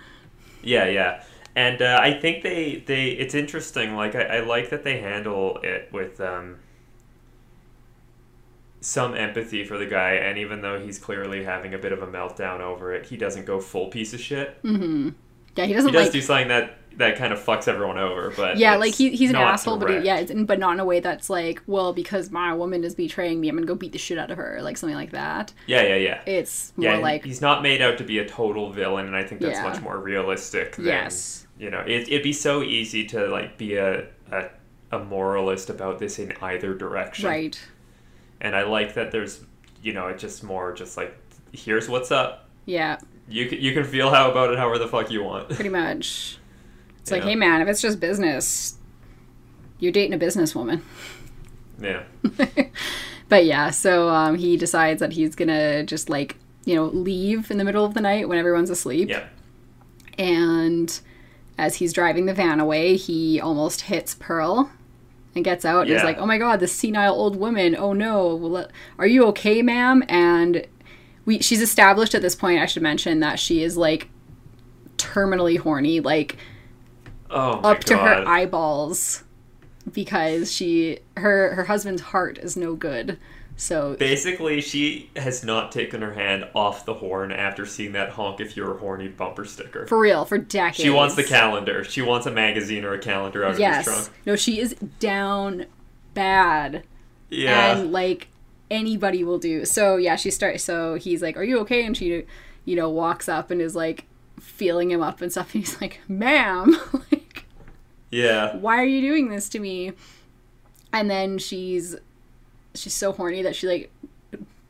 [0.61, 1.23] Yeah, yeah,
[1.55, 3.95] and uh, I think they they it's interesting.
[3.95, 6.59] Like I, I like that they handle it with um,
[8.83, 12.07] some empathy for the guy, and even though he's clearly having a bit of a
[12.07, 14.61] meltdown over it, he doesn't go full piece of shit.
[14.63, 15.09] Mm-hmm.
[15.55, 16.11] Yeah, he doesn't He does like.
[16.13, 19.35] do something that that kind of fucks everyone over, but yeah, like he, he's an
[19.35, 22.53] asshole, but he, yeah, it's, but not in a way that's like, well, because my
[22.53, 24.95] woman is betraying me, I'm gonna go beat the shit out of her, like something
[24.95, 25.53] like that.
[25.65, 26.21] yeah, yeah, yeah.
[26.27, 29.23] It's more yeah, like, he's not made out to be a total villain, and I
[29.23, 29.63] think that's Yeah.
[29.69, 30.75] much more realistic.
[30.75, 31.47] Than, Yes.
[31.57, 34.49] you know, it, it'd be so easy to like be a, a
[34.91, 37.59] a moralist about this in either direction, right,
[38.43, 39.41] And I like that there's,
[39.81, 41.17] you know, it's just more just like
[41.51, 42.49] here's what's up.
[42.65, 45.49] yeah, You can, you can feel how about it however the fuck you want.
[45.49, 46.37] pretty much.
[46.99, 48.75] It's like, hey man, if it's just business,
[49.79, 50.81] you're dating a businesswoman.
[51.81, 52.03] yeah,
[53.29, 57.57] But yeah, so um, he decides that he's gonna just like you know leave in
[57.57, 59.09] the middle of the night when everyone's asleep.
[59.09, 59.25] yeah,
[60.17, 60.99] And
[61.57, 64.71] as he's driving the van away, he almost hits Pearl
[65.35, 67.75] and gets out and is like, "Oh my god, this senile old woman!
[67.75, 68.67] Oh no, well,
[68.97, 70.67] are you okay, ma'am?" And
[71.25, 72.59] we she's established at this point.
[72.59, 74.09] I should mention that she is like
[74.97, 76.37] terminally horny, like
[77.29, 79.23] oh up to her eyeballs
[79.91, 83.17] because she her her husband's heart is no good.
[83.55, 88.39] So Basically, she has not taken her hand off the horn after seeing that honk
[88.41, 89.85] if you're a horny bumper sticker.
[89.85, 90.77] for real, for decades.
[90.77, 91.83] She wants the calendar.
[91.83, 93.85] She wants a magazine or a calendar out of his Yes.
[93.85, 94.09] trunk.
[94.25, 95.67] No, she is down
[96.13, 96.83] bad.
[97.29, 97.77] Yeah.
[97.77, 98.29] And like
[98.71, 99.65] anybody will do.
[99.65, 101.85] So yeah, she starts so he's like, Are you okay?
[101.85, 102.23] And she
[102.65, 104.05] you know, walks up and is like
[104.39, 106.75] feeling him up and stuff and he's like, Ma'am
[107.11, 107.45] like
[108.09, 108.55] yeah.
[108.57, 109.91] why are you doing this to me?
[110.91, 111.95] And then she's
[112.75, 113.91] she's so horny that she like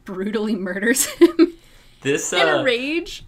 [0.05, 1.53] brutally murders him
[2.01, 3.23] This in uh, a rage.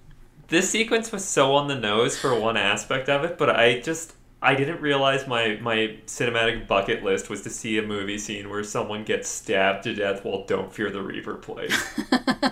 [0.50, 4.14] this sequence was so on the nose for one aspect of it, but I just
[4.42, 8.64] I didn't realize my my cinematic bucket list was to see a movie scene where
[8.64, 11.74] someone gets stabbed to death while "Don't Fear the Reaper" plays.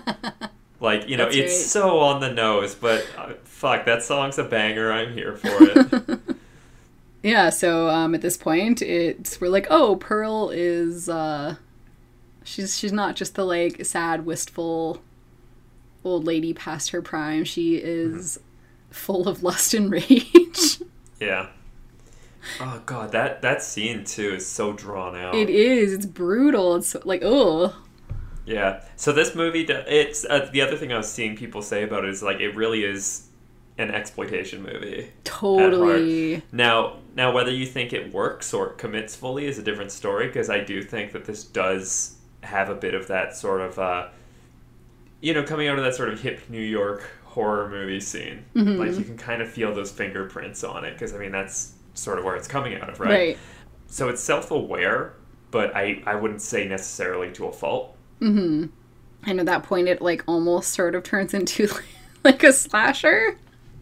[0.79, 1.61] like you know, That's it's right.
[1.69, 4.91] so on the nose, but uh, fuck, that song's a banger.
[4.91, 6.19] I'm here for it.
[7.21, 11.55] Yeah, so um, at this point, it's we're like, oh, Pearl is uh,
[12.43, 15.01] she's she's not just the like sad, wistful
[16.03, 17.43] old lady past her prime.
[17.43, 18.39] She is
[18.89, 20.81] full of lust and rage.
[21.19, 21.47] yeah.
[22.59, 25.35] Oh god, that that scene too is so drawn out.
[25.35, 25.93] it is.
[25.93, 26.75] It's brutal.
[26.75, 27.75] It's like, oh,
[28.45, 28.81] Yeah.
[28.95, 32.09] So this movie, it's uh, the other thing I was seeing people say about it
[32.09, 33.27] is like it really is
[33.77, 35.09] an exploitation movie.
[35.23, 36.43] totally.
[36.51, 40.27] Now, now whether you think it works or it commits fully is a different story
[40.27, 42.12] because I do think that this does
[42.43, 44.07] have a bit of that sort of, uh,
[45.21, 47.03] you know, coming out of that sort of hip New York
[47.33, 48.45] horror movie scene.
[48.55, 48.79] Mm-hmm.
[48.79, 52.19] Like you can kind of feel those fingerprints on it because I mean that's sort
[52.19, 53.09] of where it's coming out of, right?
[53.09, 53.37] Right.
[53.87, 55.13] So it's self-aware,
[55.51, 57.95] but I I wouldn't say necessarily to a fault.
[59.25, 61.67] And at that point, it like almost sort of turns into
[62.23, 63.37] like a slasher.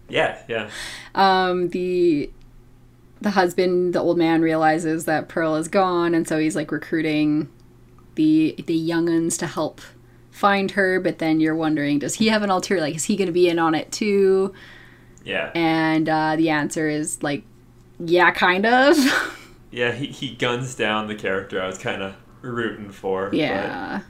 [0.07, 0.69] Yeah, yeah.
[1.15, 2.31] um the
[3.21, 7.47] the husband the old man realizes that pearl is gone and so he's like recruiting
[8.15, 9.81] the the younguns to help
[10.31, 13.31] find her but then you're wondering does he have an ulterior like is he gonna
[13.31, 14.53] be in on it too
[15.23, 15.51] Yeah.
[15.55, 17.43] and uh the answer is like
[17.99, 18.97] yeah kind of
[19.73, 23.29] Yeah, he, he guns down the character I was kind of rooting for.
[23.33, 24.01] yeah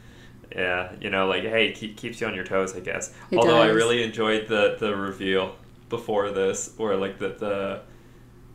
[0.56, 3.14] yeah, you know, like, hey, keep, keeps you on your toes, I guess.
[3.30, 5.56] It Although I really enjoyed the, the reveal
[5.88, 7.82] before this, or like, the, the.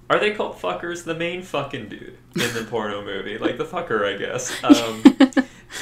[0.09, 1.05] Are they called fuckers?
[1.05, 3.39] The main fucking dude in the porno movie.
[3.39, 4.53] Like, the fucker, I guess.
[4.65, 5.03] Um,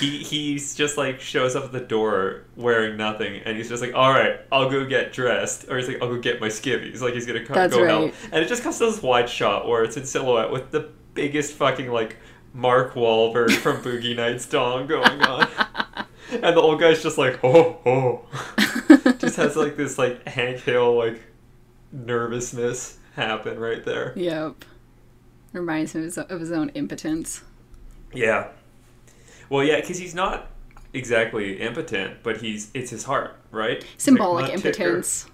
[0.01, 3.95] he he's just, like, shows up at the door wearing nothing, and he's just like,
[3.95, 5.69] alright, I'll go get dressed.
[5.71, 7.01] Or he's like, I'll go get my skivvies.
[7.01, 8.15] Like, he's gonna come, That's go help.
[8.33, 11.55] And it just comes to this wide shot where it's in silhouette with the biggest
[11.55, 12.17] fucking, like,
[12.55, 15.49] Mark Wahlberg from Boogie Nights dong going on.
[16.31, 18.25] And the old guy's just like, oh, oh.
[19.19, 21.21] just has like this like Hank Hill like
[21.93, 22.99] nervousness.
[23.15, 24.13] Happen right there.
[24.17, 24.65] Yep.
[25.53, 27.43] Reminds him of his, own impotence.
[28.13, 28.49] Yeah.
[29.49, 30.51] Well, yeah, because he's not
[30.93, 33.79] exactly impotent, but he's it's his heart, right?
[33.79, 34.69] It's like, Symbolic ticker.
[34.69, 35.27] impotence.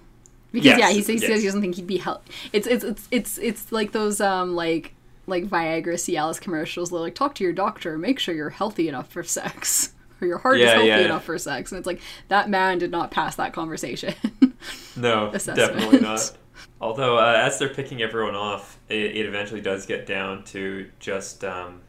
[0.51, 1.39] Because Yes, yeah, he says, he yes.
[1.39, 2.27] he doesn't think he'd be help.
[2.51, 4.93] It's it's it's it's it's like those um like
[5.27, 6.89] like Viagra Cialis commercials.
[6.89, 10.39] They're like, talk to your doctor, make sure you're healthy enough for sex, or your
[10.39, 10.99] heart is healthy yeah.
[10.99, 11.71] enough for sex.
[11.71, 14.13] And it's like that man did not pass that conversation.
[14.95, 15.73] No, assessment.
[15.73, 16.31] definitely not.
[16.81, 21.43] Although, uh, as they're picking everyone off, it, it eventually does get down to just
[21.45, 21.81] um,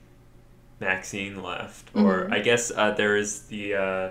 [0.80, 2.32] Maxine left, or Mm-hmm.
[2.34, 4.10] I guess uh, there is the uh,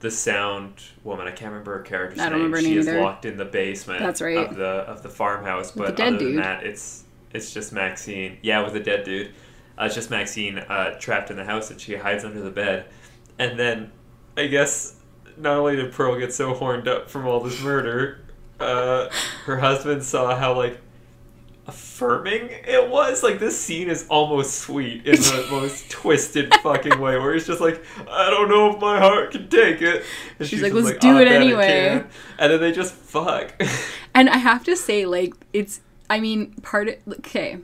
[0.00, 0.72] the sound
[1.04, 1.26] woman.
[1.28, 2.52] I can't remember her character's I don't name.
[2.52, 3.00] remember she is either.
[3.00, 4.00] locked in the basement.
[4.00, 4.36] That's right.
[4.38, 5.70] of the of the farmhouse.
[5.70, 6.42] the But dead other than dude.
[6.44, 8.38] that, it's it's just Maxine.
[8.42, 9.28] Yeah, with a dead dude.
[9.78, 12.86] Uh, it's just Maxine uh, trapped in the house, and she hides under the bed.
[13.38, 13.90] And then,
[14.36, 14.96] I guess,
[15.36, 18.23] not only did Pearl get so horned up from all this murder,
[18.60, 19.08] uh,
[19.44, 20.80] her husband saw how like
[21.66, 23.22] affirming it was.
[23.22, 27.60] Like this scene is almost sweet in the most twisted fucking way, where he's just
[27.60, 30.04] like, I don't know if my heart can take it.
[30.38, 33.60] And She's she's like, "Let's do it anyway." can." And then they just fuck.
[34.14, 37.58] And I have to say, like, it's, I mean, part of, okay,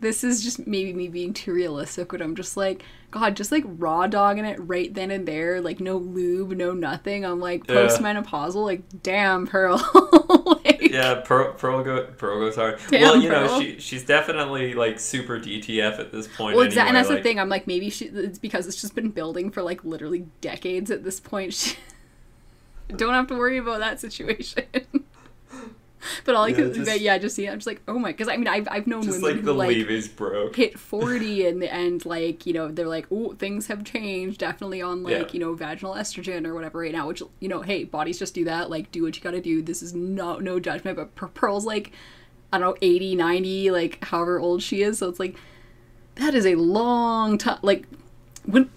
[0.00, 3.64] this is just maybe me being too realistic, but I'm just like, God, just like
[3.66, 7.24] raw dogging it right then and there, like no lube, no nothing.
[7.24, 7.76] I'm like Yeah.
[7.76, 9.76] postmenopausal, like, damn, Pearl.
[10.64, 12.78] like, yeah, Pearl, Pearl, go, Pearl goes hard.
[12.92, 16.56] Well, you know, she she's definitely like super DTF at this point.
[16.56, 17.40] Well, exactly, and that's like- the thing.
[17.40, 21.04] I'm like, maybe she, it's because it's just been building for like literally decades at
[21.04, 21.54] this point.
[22.88, 24.64] She, don't have to worry about that situation.
[26.24, 28.12] but all I Yeah, can, just- but yeah, just see, I'm just like, oh my,
[28.12, 31.62] because I mean, I've I've known Just women like the who like hit 40 and
[31.64, 35.24] and like you know they're like oh things have changed definitely on like Yeah.
[35.32, 38.44] you know vaginal estrogen or whatever right now which you know hey bodies just do
[38.44, 41.92] that like do what you gotta do this is no no judgment but pearl's like
[42.52, 45.36] i don't know 80 90 like however old she is so it's like
[46.16, 47.84] that is a long time like
[48.46, 48.68] would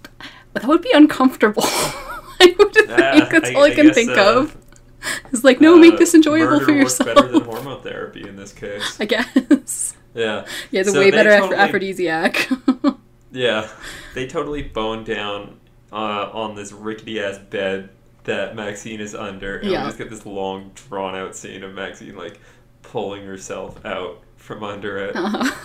[0.54, 1.64] that would be uncomfortable.
[1.66, 4.58] I would think Ah, that's I- all i, I can think of
[5.32, 8.52] it's like no make Uh, this enjoyable for yourself better than hormone therapy in this
[8.54, 8.98] case.
[9.00, 10.46] i guess Yeah.
[10.72, 12.50] yeah it's a So way better totally- aphrodisiac
[13.32, 13.70] Yeah,
[14.16, 15.60] they totally bone down
[15.92, 17.90] uh, on this rickety ass bed
[18.24, 19.84] that Maxine is under, and Yeah.
[19.84, 22.40] we just get this long, drawn out scene of Maxine like
[22.82, 25.16] pulling herself out from under it.
[25.16, 25.56] Uh-huh.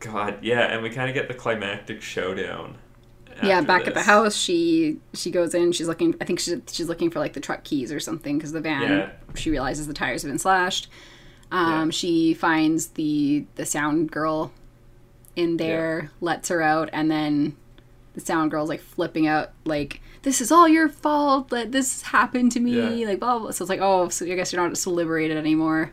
[0.00, 2.76] God, yeah, and we kind of get the climactic showdown.
[3.42, 6.88] Yeah back at the house she she goes in she's looking i think she's, she's
[6.88, 9.10] looking for like the truck keys or something because the van Yeah.
[9.34, 10.88] she realizes the tires have been slashed
[11.52, 11.90] um Yeah.
[11.90, 14.52] she finds the the sound girl
[15.36, 17.56] in there lets her out and then
[18.14, 22.52] the sound girl's like flipping out like this is all your fault that this happened
[22.52, 23.08] to me Yeah.
[23.08, 25.36] like blah, blah blah so it's like oh so i guess you're not so liberated
[25.36, 25.92] anymore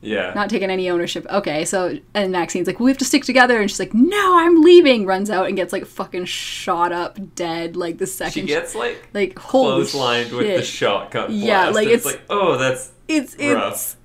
[0.00, 1.26] Yeah, not taking any ownership.
[1.28, 4.38] Okay, so and Maxine's like, well, we have to stick together, and she's like, no,
[4.38, 5.06] I'm leaving.
[5.06, 7.76] Runs out and gets like fucking shot up, dead.
[7.76, 11.32] Like the second she gets like like clotheslined with the shotgun.
[11.32, 13.72] Yeah, blast, like, it's, it's- like oh, that's It's rough.
[13.72, 13.96] it's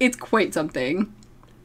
[0.00, 1.14] it's quite something.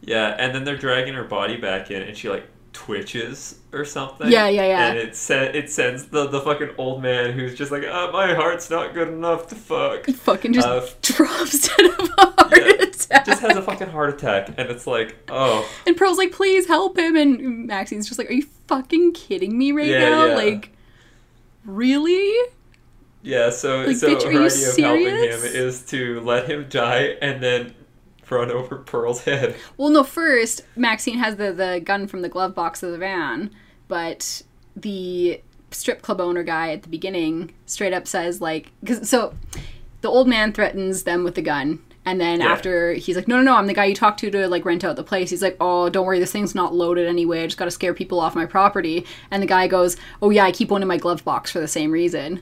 [0.01, 4.29] Yeah, and then they're dragging her body back in, and she like twitches or something.
[4.31, 4.87] Yeah, yeah, yeah.
[4.89, 8.33] And it se- it sends the the fucking old man who's just like, uh, my
[8.33, 10.05] heart's not good enough to fuck.
[10.05, 13.25] He fucking just Uh, drops dead of a heart yeah, attack.
[13.25, 16.97] Just has a fucking heart attack, and it's like, oh, and Pearl's like, please help
[16.97, 20.25] him, and Maxine's just like, are you fucking kidding me right Yeah, now?
[20.27, 20.35] yeah.
[20.35, 20.71] Like,
[21.65, 22.33] really?
[23.21, 23.49] yeah.
[23.49, 25.43] So Like, so bitch, her idea of helping him serious?
[25.43, 27.73] is to let him die and then
[28.31, 29.55] run over Pearl's head.
[29.77, 30.03] Well, no.
[30.03, 33.51] First, Maxine has the the gun from the glove box of the van,
[33.87, 34.41] but
[34.75, 35.41] the
[35.71, 39.33] strip club owner guy at the beginning straight up says like, because so
[40.01, 41.79] the old man threatens them with the gun.
[42.03, 42.47] And then Yeah.
[42.51, 44.83] after he's like, no, no, no, I'm the guy you talked to to like rent
[44.83, 45.29] out the place.
[45.29, 47.43] He's like, oh, don't worry, this thing's not loaded anyway.
[47.43, 49.05] I just got to scare people off my property.
[49.29, 51.67] And the guy goes, oh yeah, I keep one in my glove box for the
[51.67, 52.41] same reason.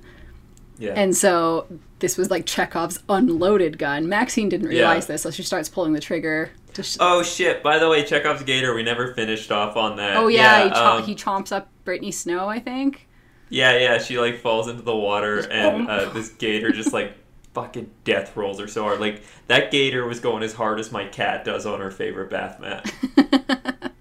[0.79, 0.93] Yeah.
[0.95, 1.67] And so
[1.99, 4.07] this was like Chekhov's unloaded gun.
[4.09, 4.79] Maxine didn't Yeah.
[4.79, 6.51] realize this, so she starts pulling the trigger.
[6.75, 7.61] To sh- Oh shit!
[7.63, 8.73] By the way, Chekhov's gator.
[8.73, 10.15] We never finished off on that.
[10.17, 13.07] Oh yeah, he, cho- um, he chomps up Brittany Snow, I think.
[13.49, 17.13] Yeah, yeah, she like falls into the water, and uh, this gator just like
[17.53, 18.99] fucking death rolls her so hard.
[18.99, 22.59] Like that gator was going as hard as my cat does on her favorite bath
[22.59, 22.89] mat.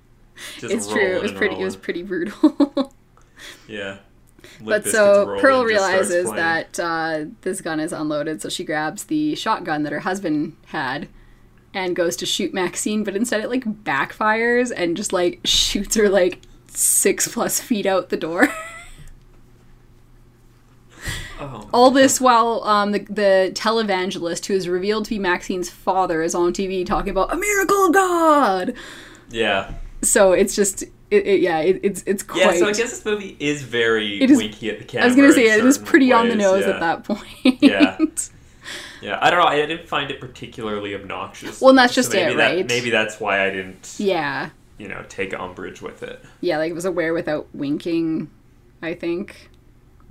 [0.60, 1.16] It's true.
[1.16, 1.56] It was pretty.
[1.56, 2.92] It was pretty brutal.
[3.68, 3.98] Yeah.
[4.60, 8.64] But so Pearl and just starts realizes that uh, this gun is unloaded, so she
[8.64, 11.08] grabs the shotgun that her husband had
[11.74, 16.08] and goes to shoot Maxine, but instead it like backfires and just like shoots her
[16.08, 18.48] like six plus feet out the door.
[21.40, 26.20] Oh All this while um, the, the televangelist who is revealed to be Maxine's father
[26.22, 28.74] is on TV talking about a miracle of God.
[29.30, 29.74] Yeah.
[30.02, 32.40] So it's just, it, it, yeah, it, it's it's quite.
[32.40, 35.04] Yeah, so I guess this movie is very It is- winky at the camera.
[35.04, 36.72] I was gonna say it is pretty on the nose yeah.
[36.74, 37.62] at that point.
[37.62, 37.98] Yeah.
[39.00, 39.46] Yeah, I don't know.
[39.46, 41.60] I didn't find it particularly obnoxious.
[41.60, 42.66] Well, and that's So just maybe it, that- right?
[42.68, 46.22] Maybe that's why I didn't, yeah, you know, take umbrage with it.
[46.40, 48.28] yeah, like it was aware without winking.
[48.82, 49.50] I think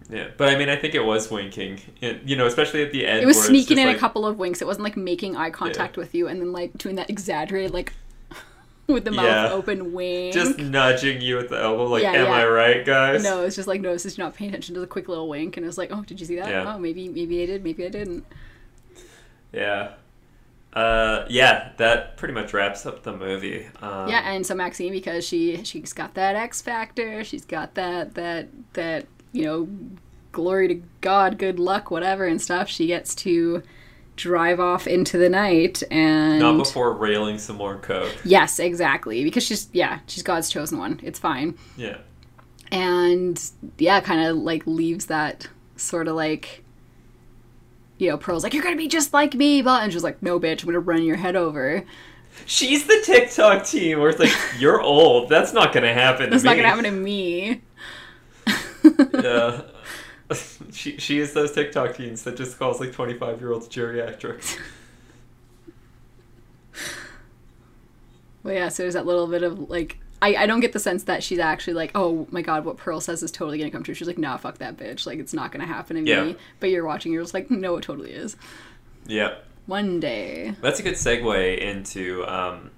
[0.09, 1.79] Yeah, but I mean, I think it was winking.
[2.01, 3.21] It, you know, especially at the end.
[3.21, 4.61] it was sneaking in like- a couple of winks.
[4.61, 7.91] It wasn't like making eye contact with you and then like doing that exaggerated like
[8.93, 9.49] with the mouth Yeah.
[9.51, 10.33] open wink.
[10.33, 12.31] Just nudging you at the elbow, like, Yeah, "Am yeah.
[12.31, 14.87] I right, guys?" No, it's just like no, it's just not paying attention to the
[14.87, 16.65] quick little wink, and it's like, oh, did you see that?
[16.67, 18.25] Oh, maybe, maybe I did, maybe I didn't.
[19.51, 19.93] Yeah.
[20.73, 23.65] Uh, yeah, that pretty much wraps up the movie.
[23.81, 28.13] Um, yeah, and so Maxine, because she she's got that X factor, she's got that
[28.15, 29.67] that that you know,
[30.31, 32.67] glory to God, good luck, whatever and stuff.
[32.69, 33.63] She gets to
[34.17, 38.13] drive off into the night and Not before railing some more coke.
[38.25, 40.99] yes, exactly, because she's yeah, she's God's chosen one.
[41.03, 41.57] It's fine.
[41.77, 41.99] Yeah.
[42.71, 43.41] and
[43.77, 46.63] yeah, kind of like leaves that sort of like,
[47.97, 50.39] you know, Pearl's like, "You're gonna be just like me," but and she's like, "No,
[50.39, 51.83] bitch, I'm gonna run your head over."
[52.45, 55.29] She's the TikTok team where it's like, you're old.
[55.29, 56.29] That's not gonna happen.
[56.29, 57.61] That's not gonna happen to me.
[59.13, 59.61] Yeah.
[60.71, 64.57] she she is those TikTok teens that just calls like 25 year olds geriatrics.
[68.43, 71.03] Well, yeah, so there's that little bit of like, I, I don't get the sense
[71.03, 73.93] that she's actually like, oh my god, what Pearl says is totally gonna come true.
[73.93, 75.05] She's like, nah, fuck that bitch.
[75.05, 76.23] Like, it's not gonna happen to Yeah.
[76.23, 76.35] me.
[76.61, 78.37] But you're watching, you're just like, no, it totally is.
[79.05, 79.35] Yeah.
[79.65, 80.55] One day.
[80.61, 82.71] That's a good segue into um,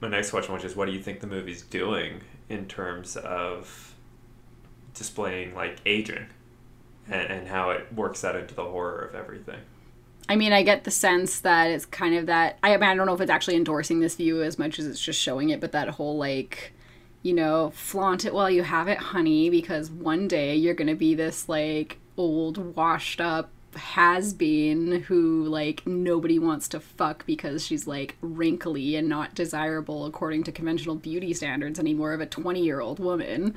[0.00, 3.94] my next question, which is what do you think the movie's doing in terms of
[4.94, 6.26] displaying like aging
[7.08, 9.60] and, and how it works out into the horror of everything?
[10.28, 12.58] I mean, I get the sense that it's kind of that.
[12.62, 15.00] I, mean, I don't know if it's actually endorsing this view as much as it's
[15.00, 16.72] just showing it, but that whole like,
[17.22, 21.14] you know, flaunt it while you have it, honey, because one day you're gonna be
[21.14, 27.86] this like old, washed up has been who like nobody wants to fuck because she's
[27.86, 32.80] like wrinkly and not desirable according to conventional beauty standards anymore of a 20 year
[32.80, 33.54] old woman.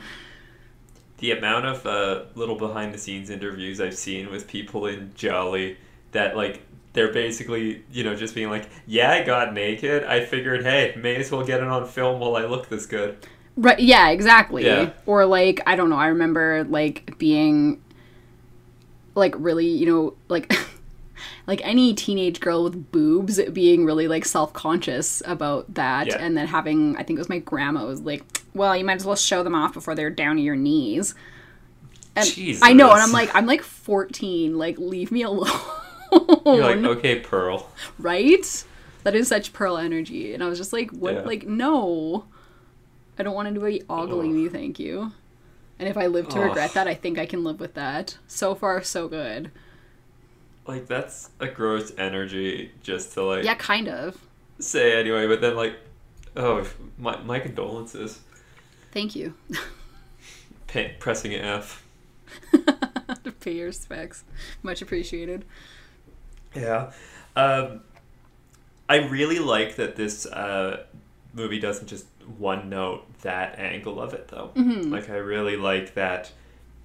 [1.17, 5.75] The amount of uh, little behind the scenes interviews I've seen with people in Giallo
[6.11, 6.61] that like
[6.93, 10.03] they're basically you know just being like, yeah, I got naked.
[10.03, 13.17] I figured, hey, may as well get it on film while I look this good.
[13.55, 13.79] Right.
[13.79, 14.65] Yeah, exactly.
[14.65, 14.91] Yeah.
[15.05, 15.97] Or like I don't know.
[15.97, 17.81] I remember like being
[19.15, 20.53] like really, you know, like
[21.47, 26.17] like any teenage girl with boobs being really like self-conscious about that Yeah.
[26.19, 29.05] and then having I think it was my grandma was like, "Well, you might as
[29.05, 31.15] well show them off before they're down to your knees."
[32.15, 32.27] And
[32.63, 35.49] I know, and I'm like I'm like 14, like leave me alone.
[36.11, 37.69] You're like, okay, Pearl.
[37.99, 38.63] right?
[39.03, 40.33] That is such pearl energy.
[40.33, 41.13] And I was just like, what?
[41.13, 41.21] Yeah.
[41.21, 42.25] Like, no.
[43.19, 45.11] I don't want anybody ogling me, thank you.
[45.79, 48.17] And if I live to regret that, I think I can live with that.
[48.27, 49.51] So far, so good.
[50.67, 54.17] Like that's a gross energy just to like Yeah, kind of.
[54.59, 55.75] say anyway, but then like,
[56.35, 58.19] oh, my my condolences.
[58.91, 59.33] Thank you.
[60.67, 61.83] Pa- pressing F.
[62.51, 64.23] to pay your respects.
[64.63, 65.45] Much appreciated.
[66.55, 66.91] Yeah.
[67.35, 67.81] Um,
[68.89, 70.83] I really like that this uh,
[71.33, 72.05] movie doesn't just
[72.37, 74.51] one note that angle of it, though.
[74.55, 76.31] Like, I really like that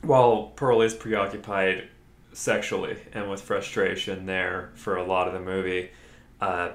[0.02, 1.88] while Pearl is preoccupied
[2.32, 5.90] sexually and with frustration there for a lot of the movie,
[6.40, 6.70] uh,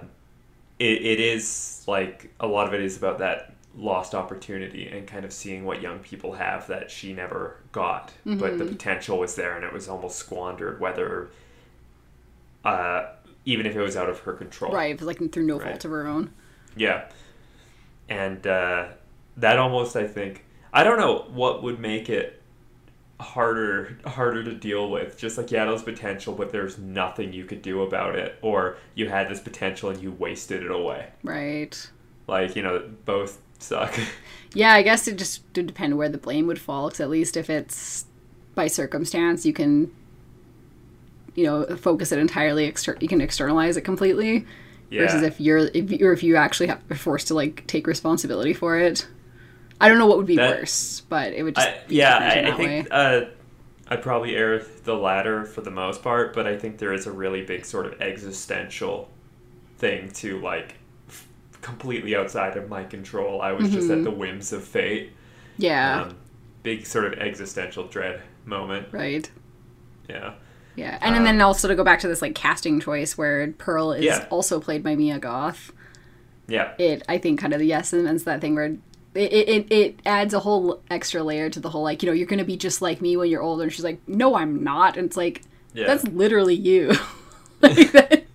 [0.80, 5.24] it, it is like a lot of it is about that lost opportunity and kind
[5.26, 9.56] of seeing what young people have that she never got but the potential was there
[9.56, 11.30] and it was almost squandered whether
[12.66, 13.06] uh,
[13.46, 15.68] even if it was out of her control Right, like through no Right.
[15.70, 16.32] fault of her own.
[16.76, 17.06] yeah
[18.10, 18.88] and uh,
[19.38, 20.44] that almost i think
[20.74, 22.37] i don't know what would make it
[23.20, 27.64] harder harder to deal with just like yeah there's potential but there's nothing you could
[27.64, 31.90] do about it or you had this potential and you wasted it away Right.
[32.28, 33.98] like you know both suck
[34.54, 36.88] Yeah, I guess it just would depend where the blame would fall.
[36.88, 38.06] Because at least if it's
[38.56, 39.92] by circumstance, you can,
[41.36, 42.66] you know, focus it entirely.
[42.66, 44.46] Exter- you can externalize it completely.
[44.90, 47.68] yeah Versus if you're if you, or if you actually have, are forced to like
[47.68, 49.08] take responsibility for it.
[49.80, 52.18] I don't know what would be That- worse, but it would just I, be yeah,
[52.18, 53.22] I, I think uh,
[53.90, 57.12] I'd probably err the latter for the most part, but I think there is a
[57.12, 59.10] really big sort of existential
[59.78, 60.76] thing to like
[61.08, 61.28] f-
[61.62, 63.42] completely outside of my control.
[63.42, 65.12] I was just at the whims of fate.
[65.58, 66.16] yeah, Um,
[66.64, 68.88] big sort of existential dread moment.
[68.92, 69.30] right.
[70.10, 70.34] Yeah.
[70.76, 74.06] Yeah, and, then also to go back to this like casting choice where Pearl is
[74.06, 74.28] Yeah.
[74.30, 75.72] also played by Mia Goth.
[76.48, 76.74] Yeah.
[76.78, 78.78] It I think kind of the yes, and it's that thing where
[79.18, 82.28] it, it it adds a whole extra layer to the whole like you know you're
[82.28, 85.08] gonna be just like me when you're older, and she's like no I'm not, and
[85.08, 85.44] it's like
[85.74, 85.88] Yeah.
[85.88, 86.94] that's literally you.
[87.62, 88.26] like that,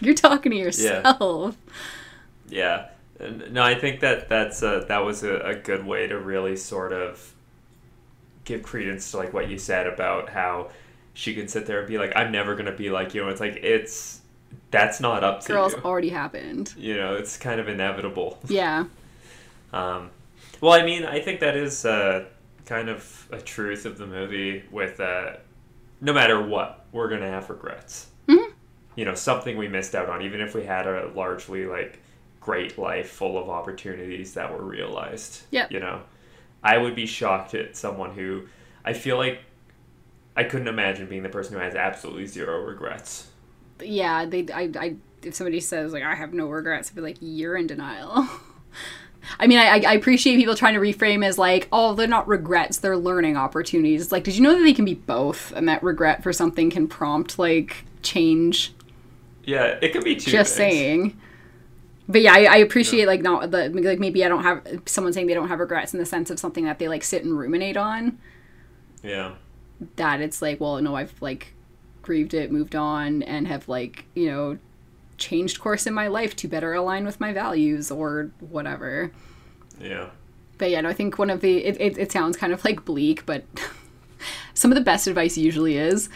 [0.00, 1.56] you're talking to yourself.
[2.48, 2.88] Yeah.
[3.18, 6.56] And, No, I think that that's a, that was a, a good way to really
[6.56, 7.32] sort of
[8.44, 10.70] give credence to like what you said about how
[11.14, 13.22] she can sit there and be like, I'm never gonna be like you.
[13.22, 14.20] And it's like it's
[14.70, 15.80] that's not up to Girls you.
[15.84, 16.74] already happened.
[16.76, 18.38] You know, it's kind of inevitable.
[18.48, 18.84] Yeah,
[19.76, 20.10] Um,
[20.60, 22.24] well, I mean, I think that is uh,
[22.64, 24.64] kind of a truth of the movie.
[24.70, 25.36] With uh,
[26.00, 28.08] no matter what, we're gonna have regrets.
[28.28, 28.52] Mhm.
[28.96, 32.00] You know, something we missed out on, even if we had a largely like
[32.40, 35.42] great life full of opportunities that were realized.
[35.50, 35.66] Yeah.
[35.68, 36.02] You know,
[36.62, 38.46] I would be shocked at someone who
[38.84, 39.40] I feel like
[40.36, 43.28] I couldn't imagine being the person who has absolutely zero regrets.
[43.80, 44.24] yeah.
[44.24, 47.56] They I, I if somebody says like I have no regrets, I'd be like you're
[47.56, 48.26] in denial.
[49.38, 52.78] I mean, I, I appreciate people trying to reframe as like, oh, they're not regrets,
[52.78, 54.02] they're learning opportunities.
[54.02, 56.70] It's like, did you know that they can be both, and that regret for something
[56.70, 58.72] can prompt like change?
[59.44, 60.30] Yeah, it could be two.
[60.30, 60.74] Just things.
[60.74, 61.20] saying.
[62.08, 65.26] But yeah, I, I appreciate like not the like maybe I don't have someone saying
[65.26, 67.76] they don't have regrets in the sense of something that they like sit and ruminate
[67.76, 68.18] on.
[69.02, 69.34] Yeah.
[69.96, 71.54] That it's like, well, no, I've like
[72.02, 74.58] grieved it, moved on, and have like you know
[75.18, 79.12] changed course in my life to better align with my values or whatever.
[79.80, 80.10] Yeah.
[80.58, 82.84] But yeah, no, I think one of the it, it, it sounds kind of like
[82.84, 83.44] bleak, but
[84.54, 86.08] some of the best advice usually is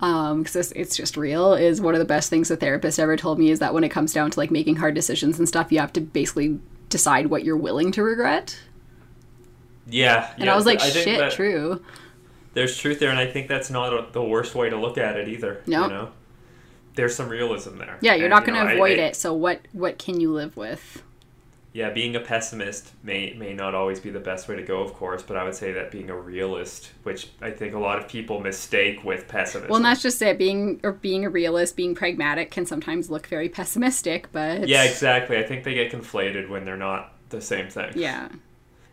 [0.00, 3.16] um, because it's, it's just real is one of the best things a therapist ever
[3.16, 5.70] told me is that when it comes down to like making hard decisions and stuff
[5.70, 8.58] you have to basically decide what you're willing to regret
[9.86, 10.28] Yeah.
[10.34, 11.80] and yeah, i was like I shit true
[12.54, 15.16] there's truth there, and I think that's not a, the worst way to look at
[15.16, 15.62] it either.
[15.66, 15.84] No.
[15.84, 16.08] You know,
[16.94, 17.98] there's some realism there.
[18.00, 19.98] yeah you're And, not you going know, to I- avoid I- it so what what
[19.98, 21.02] can you live with
[21.74, 24.92] Yeah, being a pessimist may may not always be the best way to go, of
[24.92, 28.08] course, but I would say that being a realist, which I think a lot of
[28.08, 29.70] people mistake with pessimism.
[29.70, 33.26] well and that's just it being or being a realist being pragmatic can sometimes look
[33.26, 35.38] very pessimistic but yeah, exactly.
[35.38, 37.92] I think they get conflated when they're not the same thing.
[37.94, 38.28] yeah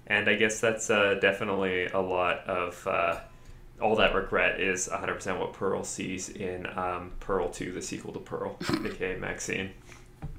[0.07, 3.19] And I guess that's uh, definitely a lot of uh,
[3.81, 8.19] all that regret is 100% what Pearl sees in um, Pearl 2, the sequel to
[8.19, 9.71] Pearl, aka Maxine.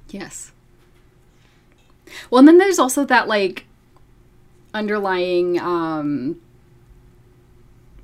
[0.09, 0.51] Yes.
[2.29, 3.65] Well, and then there's also that like
[4.73, 6.39] underlying um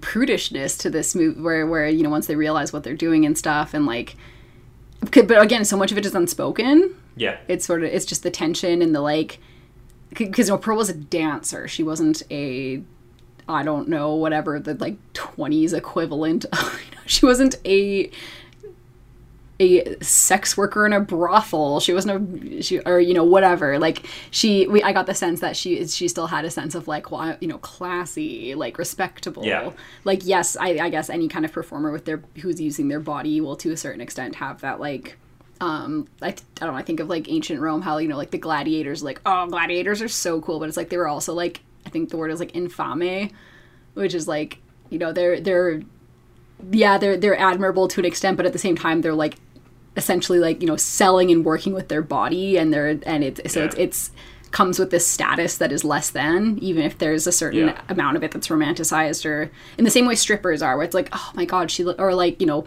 [0.01, 3.37] prudishness to this movie where where you know once they realize what they're doing and
[3.37, 4.15] stuff and like
[5.11, 7.37] but again so much of it is unspoken Yeah.
[7.47, 9.39] it's sort of it's just the tension and the like
[10.13, 12.83] because you know pearl was a dancer she wasn't a
[13.49, 16.45] i don't know whatever the like 20s equivalent.
[17.07, 18.11] She wasn't a
[19.59, 21.79] a sex worker in a brothel.
[21.79, 23.79] She wasn't a she or you know whatever.
[23.79, 26.87] Like she we i got the sense that she she still had a sense of
[26.87, 29.45] like well you know classy like respectable.
[29.45, 29.71] Yeah.
[30.03, 33.41] like yes I, I guess any kind of performer with their who's using their body
[33.41, 35.17] will to a certain extent have that like
[35.59, 38.29] um I, I don't know i think of like ancient rome how you know like
[38.29, 41.61] the gladiators like oh gladiators are so cool but it's like they were also like
[41.87, 43.31] i think the word is like infame
[43.95, 44.59] which is like
[44.91, 45.81] you know they're they're
[46.71, 49.35] yeah they're they're admirable to an extent but at the same time they're like
[49.95, 53.61] essentially like you know selling and working with their body and they're and it's so
[53.61, 53.65] Yeah.
[53.67, 54.11] it's it's
[54.51, 57.81] comes with this status that is less than even if there's a certain Yeah.
[57.89, 61.09] amount of it that's romanticized or in the same way strippers are where it's like
[61.11, 62.63] oh my god she or like you know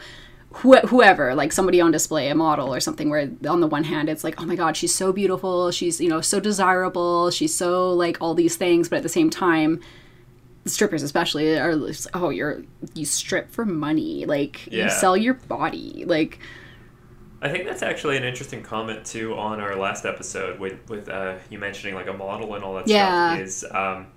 [0.55, 4.09] wh- whoever like somebody on display a model or something where on the one hand
[4.09, 7.91] it's like oh my god she's so beautiful she's you know so desirable she's so
[7.93, 9.81] like all these things but at the same time
[10.67, 11.75] strippers especially are
[12.15, 12.63] oh you're
[12.95, 14.85] you strip for money like Yeah.
[14.85, 16.39] you sell your body like
[17.43, 21.37] I think that's actually an interesting comment too on our last episode with with uh,
[21.49, 23.33] you mentioning like a model and all that Yeah.
[23.33, 23.41] stuff.
[23.47, 24.09] Is um,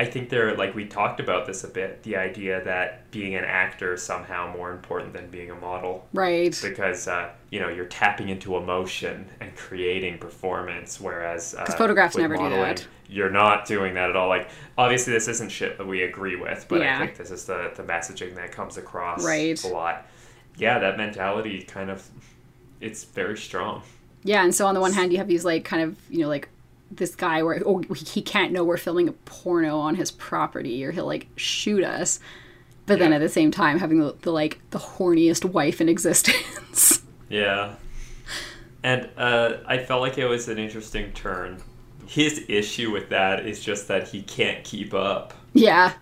[0.00, 2.02] I think there like we talked about this a bit.
[2.04, 6.56] The idea that being an actor is somehow more important than being a model right
[6.62, 12.16] because uh, you know you're tapping into emotion and creating performance, whereas uh, 'Cause photographs
[12.16, 12.86] never do that.
[13.10, 14.28] You're not doing that at all.
[14.28, 16.96] Like obviously this isn't shit that we agree with, but Yeah.
[16.96, 19.62] I think this is the the messaging that comes across Right.
[19.64, 20.06] a lot.
[20.58, 22.06] Yeah, that mentality kind of
[22.80, 23.82] it's very strong.
[24.22, 26.28] Yeah, and so on the one hand, you have these like kind of you know
[26.28, 26.48] like
[26.90, 30.90] this guy where oh he can't know we're filming a porno on his property or
[30.92, 32.18] he'll like shoot us,
[32.86, 37.02] but then at the same time having the, the like the horniest wife in existence.
[37.28, 37.74] Yeah.
[38.82, 41.60] And uh, I felt like it was an interesting turn.
[42.06, 45.34] His issue with that is just that he can't keep up.
[45.52, 45.92] yeah,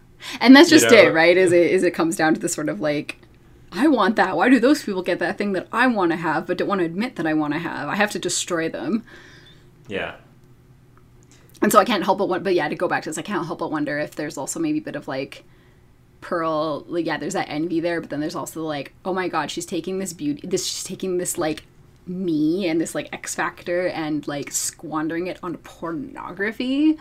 [0.41, 1.37] and that's You just know- it, right?
[1.37, 3.17] Is it is it comes down to the sort of like
[3.73, 4.37] I want that.
[4.37, 6.79] Why do those people get that thing that I want to have but don't want
[6.81, 7.89] to admit that I want to have?
[7.89, 9.03] I have to destroy them.
[9.89, 10.15] Yeah.
[11.63, 13.23] And so I can't help but wonder, but yeah, to go back to this, I
[13.23, 15.45] can't help but wonder if there's also maybe a bit of like
[16.21, 19.51] Pearl, like, yeah, there's that envy there, but then there's also like, oh my god,
[19.51, 21.65] she's taking this beauty, this, she's taking this like
[22.07, 26.99] me and this like X Factor and like squandering it on pornography.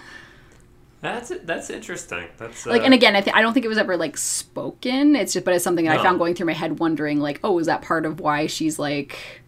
[1.01, 2.28] That's that's interesting.
[2.38, 5.16] That's uh, Like, and again, I, th- I don't think it was ever like spoken.
[5.16, 7.60] It's just, but it's something that I found going through my head, wondering like, oh,
[7.60, 9.41] is that part of why she's like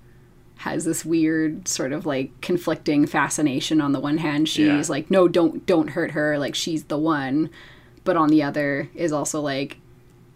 [0.57, 4.83] has this weird sort of like conflicting fascination on the one hand she's Yeah.
[4.87, 7.49] like no don't don't hurt her like she's the one
[8.03, 9.77] but on the other is also like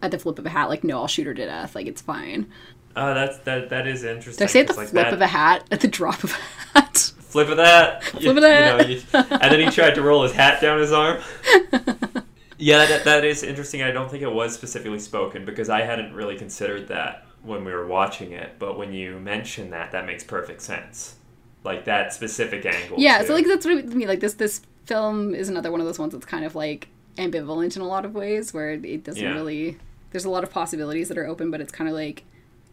[0.02, 2.02] at the flip of a hat like no i'll shoot her to death like it's
[2.02, 2.48] fine
[2.94, 4.46] Oh, that's that that is interesting.
[4.46, 6.32] did i say at the like, flip that- of a hat at the drop of
[6.76, 6.98] a hat
[7.32, 8.04] Flip of that.
[8.04, 8.90] Flip of that.
[8.90, 11.22] You know, you- and then he tried to roll his hat down his arm.
[12.58, 13.82] yeah, that, that is interesting.
[13.82, 17.72] I don't think it was specifically spoken because I hadn't really considered that when we
[17.74, 18.54] were watching it.
[18.60, 21.16] But when you mention that, that makes perfect sense.
[21.64, 23.00] Like that specific angle.
[23.00, 23.28] yeah too.
[23.28, 26.00] so like that's what i mean like this this film is another one of those
[26.00, 26.88] ones that's kind of like
[27.18, 29.34] ambivalent in a lot of ways where it doesn't Yeah.
[29.34, 29.78] really
[30.10, 32.24] there's a lot of possibilities that are open but it's kind of like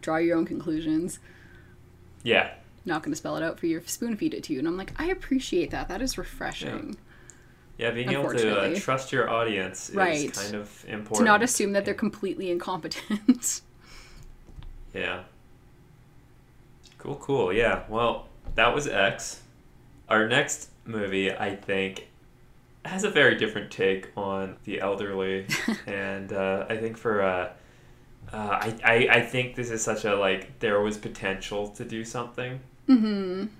[0.01, 1.19] draw your own conclusions
[2.23, 2.51] yeah,
[2.85, 4.75] not going to spell it out for you spoon feed it to you and i'm
[4.75, 6.97] like i appreciate that that is refreshing
[7.77, 7.91] yeah.
[7.91, 10.31] Being able to uh, trust your audience Right.
[10.31, 11.17] is kind of important.
[11.19, 13.61] to not assume that they're completely incompetent
[14.93, 15.23] Yeah.
[16.97, 17.53] Cool, cool.
[17.53, 17.83] Yeah.
[17.89, 19.41] Well, that was X.
[20.09, 22.07] Our next movie, I think,
[22.85, 25.45] has a very different take on the elderly,
[25.87, 27.49] and uh, I think for uh,
[28.33, 32.03] uh, I, I I think this is such a like there was potential to do
[32.03, 32.59] something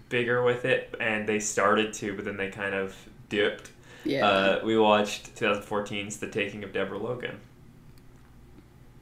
[0.09, 2.95] bigger with it, and they started to, but then they kind of
[3.29, 3.71] dipped.
[4.03, 7.39] yeah Uh, we watched 2014's The Taking of Deborah Logan.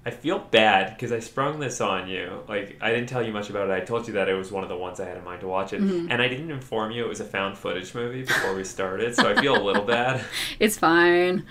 [0.08, 2.42] I feel bad because I sprung this on you.
[2.48, 3.74] Like, I didn't tell you much about it.
[3.74, 5.48] I told you that it was one of the ones I had in mind to
[5.50, 5.82] watch it.
[5.82, 6.10] Mm-hmm.
[6.10, 9.30] And I didn't inform you it was a found footage movie before we started, so
[9.30, 10.24] I feel a little bad.
[10.60, 11.46] it's fine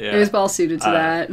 [0.00, 0.16] Yeah.
[0.16, 1.30] it was well suited to Uh, that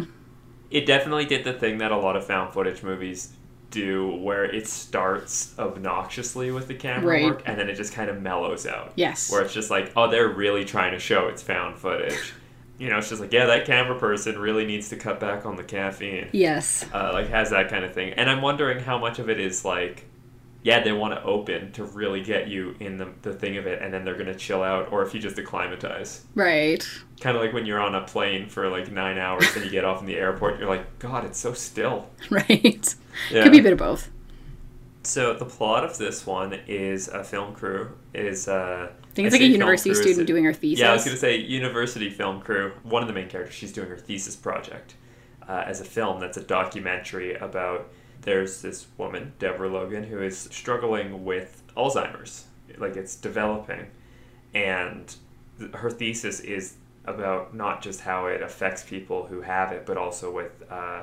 [0.70, 3.34] it definitely did the thing that a lot of found footage movies
[3.72, 7.26] do where it starts obnoxiously with the camera Right.
[7.26, 8.94] work and then it just kind of mellows out.
[8.96, 9.32] Yes.
[9.32, 12.34] Where it's just like, oh, they're really trying to show it's found footage.
[12.80, 15.56] you know, it's just like, yeah, that camera person really needs to cut back on
[15.56, 16.30] the caffeine.
[16.32, 18.14] yes Uh, like, has that kind of thing.
[18.14, 20.06] And I'm wondering how much of it is like,
[20.64, 23.82] yeah, they want to open to really get you in the, the thing of it
[23.82, 26.88] and then they're going to chill out, or if you just acclimatize right
[27.20, 29.84] kind of like when you're on a plane for like nine hours and you get
[29.84, 32.96] off in the airport you're like god it's so still right
[33.32, 33.44] yeah.
[33.44, 34.10] could be a bit of both
[35.04, 39.34] so the plot of this one is a film crew is uh i think it's
[39.34, 40.80] like a university student doing her thesis.
[40.80, 43.72] Yeah i was going to say university film crew one of the main characters she's
[43.72, 44.96] doing her thesis project
[45.48, 47.90] uh, as a film that's a documentary about
[48.22, 52.46] there's this woman deborah logan who is struggling with alzheimer's.
[52.78, 53.88] Like it's developing
[54.54, 55.14] and
[55.58, 56.76] th- her thesis is
[57.06, 61.02] about not just how it affects people who have it, but also with uh,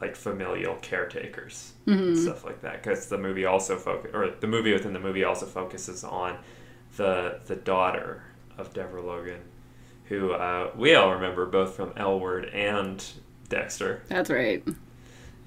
[0.00, 2.82] like familial caretakers and stuff like that.
[2.82, 6.38] Because the movie also focus, or the movie within the movie also focuses on
[6.96, 8.22] the the daughter
[8.56, 9.40] of Deborah Logan,
[10.04, 13.04] who uh, we all remember both from L Word and
[13.48, 14.02] Dexter.
[14.08, 14.62] that's right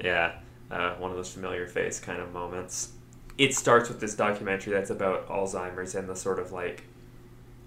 [0.04, 0.34] Yeah,
[0.70, 2.94] uh, one of those familiar face kind of moments.
[3.38, 6.84] It starts with this documentary that's about Alzheimer's and the sort of like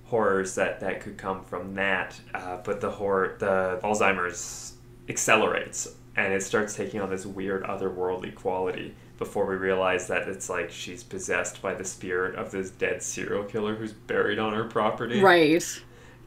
[0.07, 2.21] horrors that that could come from that.
[2.35, 4.75] Uh, but the horror, the Alzheimer's
[5.09, 8.95] accelerates and it starts taking on this weird otherworldly quality.
[9.19, 13.45] Before we realize that it's like she's possessed by the spirit of this dead serial
[13.45, 15.21] killer who's buried on her property.
[15.21, 15.63] right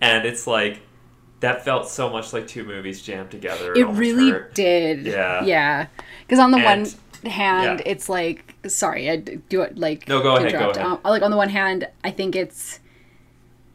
[0.01, 0.81] And it's like
[1.41, 3.73] that felt so much like two movies jammed together.
[3.73, 4.55] it really hurt.
[4.55, 5.43] did Yeah.
[5.43, 5.87] yeah
[6.21, 6.65] because on the And-
[7.23, 7.91] one hand yeah.
[7.91, 10.77] it's like sorry i do it like No, go ahead, go ahead.
[10.77, 12.79] Um, like on the one hand i think it's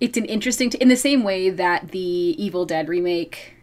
[0.01, 3.55] it's an interesting t- in the same way that the evil dead remake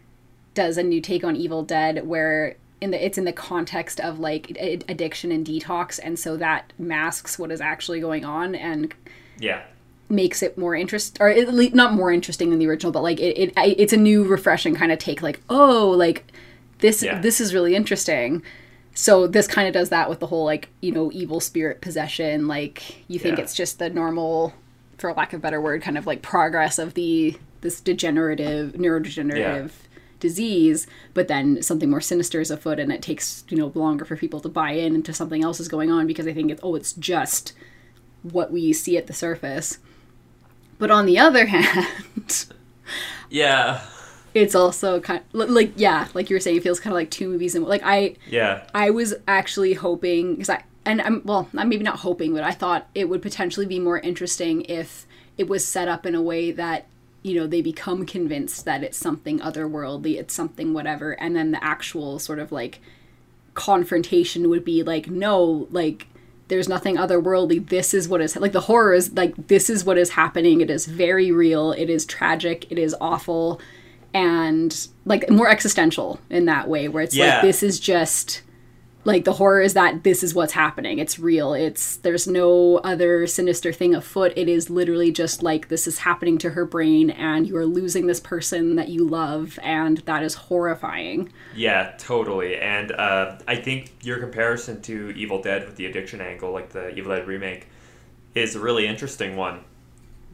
[0.54, 4.18] does a new take on evil dead where in the it's in the context of
[4.18, 4.50] like
[4.88, 8.94] addiction and detox and so that masks what is actually going on and
[9.38, 9.62] Yeah.
[10.08, 13.20] makes it more interest or at least not more interesting than the original but like
[13.20, 16.24] it, it it's a new refreshing kind of take like oh like
[16.78, 17.20] this Yeah.
[17.20, 18.42] this is really interesting
[18.94, 22.48] so this kind of does that with the whole like you know evil spirit possession
[22.48, 23.44] like you think Yeah.
[23.44, 24.52] it's just the normal
[24.98, 29.70] for lack of a better word kind of like progress of the this degenerative neurodegenerative
[30.20, 34.16] disease but then something more sinister is afoot and it takes you know longer for
[34.16, 36.74] people to buy in into something else is going on because they think it's oh
[36.74, 37.52] it's just
[38.22, 39.78] what we see at the surface
[40.78, 42.46] but on the other hand
[43.30, 43.80] Yeah.
[44.34, 47.10] it's also kind of like yeah, like you were saying, it feels kind of like
[47.10, 48.64] two movies and like I Yeah.
[48.74, 52.52] I was actually hoping because I and I'm well, I'm maybe not hoping, but I
[52.52, 55.06] thought it would potentially be more interesting if
[55.36, 56.86] it was set up in a way that
[57.22, 61.62] you know they become convinced that it's something otherworldly, it's something whatever, and then the
[61.62, 62.80] actual sort of like
[63.54, 66.06] confrontation would be like, no, like
[66.48, 67.68] there's nothing otherworldly.
[67.68, 70.60] This is what is like the horror is like this is what is happening.
[70.60, 71.72] It is very real.
[71.72, 72.66] It is tragic.
[72.70, 73.60] It is awful,
[74.14, 77.34] and like more existential in that way, where it's Yeah.
[77.34, 78.42] like this is just
[79.04, 80.98] like the horror is that this is what's happening.
[80.98, 81.54] It's real.
[81.54, 84.32] It's there's no other sinister thing afoot.
[84.36, 88.06] It is literally just like this is happening to her brain and you are losing
[88.06, 91.32] this person that you love and that is horrifying.
[91.54, 92.58] Yeah, totally.
[92.58, 96.94] And uh, I think your comparison to Evil Dead with the addiction angle, like the
[96.94, 97.68] Evil Dead remake,
[98.34, 99.64] is a really interesting one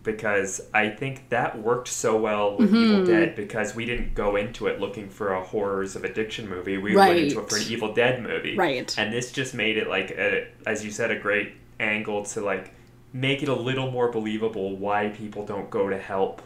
[0.07, 3.05] because I think that worked so well with Evil Mm-hmm.
[3.05, 6.79] Dead because we didn't go into it looking for a horrors of addiction movie.
[6.79, 8.57] We went into it for an Evil Dead movie.
[8.57, 8.97] Right.
[8.97, 12.73] And this just made it like, a, as you said, a great angle to like
[13.13, 16.41] make it a little more believable why people don't go to help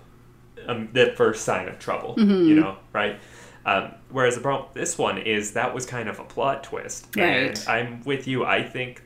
[0.67, 2.17] um, the first sign of trouble.
[2.17, 2.49] Mm-hmm.
[2.49, 3.21] You know, right?
[3.67, 7.15] Um, whereas the problem this one is that was kind of a plot twist.
[7.17, 7.69] And Right.
[7.69, 8.45] I'm with you.
[8.45, 9.03] I think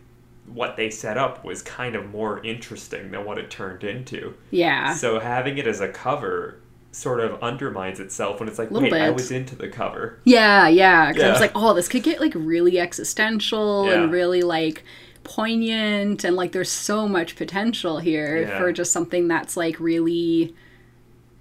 [0.46, 4.34] what they set up was kind of more interesting than what it turned into.
[4.50, 6.60] yeah So having it as a cover
[6.92, 10.20] sort of undermines itself when it's like, Little wait, I was into the cover.
[10.24, 13.94] yeah yeah 'cause i was like oh this could get like really existential Yeah.
[14.02, 14.84] and really like
[15.24, 18.58] poignant and like there's so much potential here Yeah.
[18.58, 20.54] for just something that's like really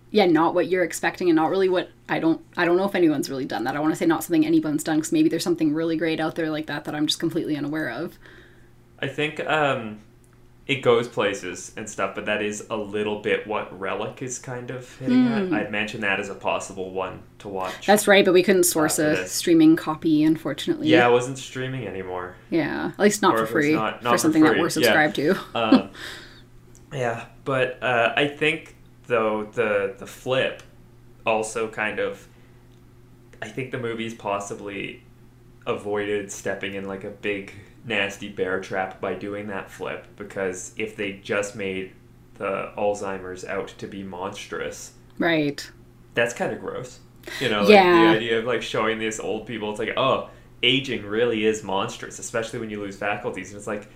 [0.10, 2.96] yeah not what you're expecting and not really what i don't i don't know if
[2.96, 5.44] anyone's really done that i want to say not something anyone's done because maybe there's
[5.44, 8.18] something really great out there like that that i'm just completely unaware of
[9.04, 10.00] I think um,
[10.66, 14.72] it goes places and stuff, but that is a little bit what Relic is kind
[14.72, 15.52] of hitting at.
[15.54, 17.74] I'd mention that as a possible one to watch.
[17.74, 17.82] Hmm.
[17.92, 19.32] that's right but we couldn't source a is.
[19.32, 22.36] streaming copy unfortunately yeah, it wasn't streaming anymore.
[22.50, 24.44] yeah at least not Or for if it was free not- not for for something
[24.44, 24.70] that we're yeah.
[24.70, 25.90] subscribed to um,
[26.94, 28.76] yeah, but uh, I think
[29.08, 30.64] though the the flip
[31.26, 32.26] also kind of,
[33.42, 35.04] I think the movies possibly
[35.66, 37.54] avoided stepping in like a big
[37.86, 41.92] nasty bear trap by doing that flip because if they just made
[42.36, 45.70] the Alzheimer's out to be monstrous, right
[46.16, 47.00] that's kind of gross.
[47.40, 48.12] You know, like Yeah.
[48.12, 50.30] the idea of like showing these old people, it's like, oh,
[50.62, 53.50] aging really is monstrous, especially when you lose faculties.
[53.50, 53.90] And it's like,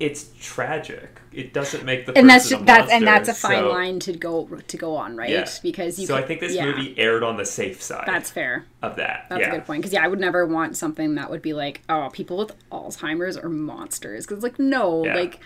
[0.00, 1.20] it's tragic.
[1.32, 4.00] It doesn't make the and that's just, a that's and that's a fine so- line
[4.00, 5.48] to go to go on right Yeah.
[5.62, 8.30] because you so could, I think this yeah, movie aired on the safe side that's
[8.30, 9.26] fair of that.
[9.28, 9.48] That's yeah.
[9.48, 9.82] a good point.
[9.82, 13.36] Because yeah, I would never want something that would be like, oh, people with Alzheimer's
[13.36, 14.26] are monsters.
[14.26, 15.40] Because like, no, like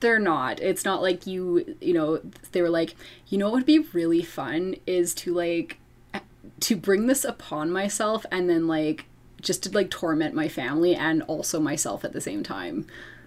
[0.00, 0.60] they're not.
[0.60, 2.20] It's not like you, you know,
[2.52, 2.94] they were like,
[3.28, 5.78] you know, what would be really fun is to like
[6.60, 9.06] to bring this upon myself and then like
[9.40, 12.86] just to like torment my family and also myself at the same time.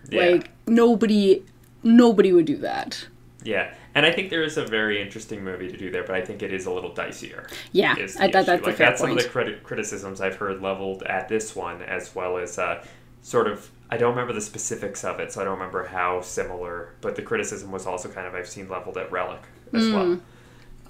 [0.10, 0.26] Yeah.
[0.26, 1.43] Like nobody,
[1.84, 3.08] nobody would do that.
[3.43, 3.74] Yeah.
[3.95, 6.43] And I think there is a very interesting movie to do there, but I think
[6.43, 7.49] it is a little dicier.
[7.72, 10.62] Yeah, I, that, that's like a fair that's some of the criti- criticisms I've heard
[10.62, 12.86] leveled at this one, as well as uh,
[13.24, 13.72] sort of.
[13.89, 16.93] I don't remember the specifics of it, so I don't remember how similar.
[17.01, 19.41] But the criticism was also kind of I've seen leveled at Relic
[19.74, 19.93] as Hmm.
[19.93, 20.12] well.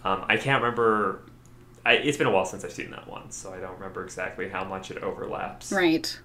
[0.04, 1.22] Um, I can't remember.
[1.86, 4.50] I, it's been a while since I've seen that one, so I don't remember exactly
[4.50, 5.72] how much it overlaps.
[5.72, 6.20] Right.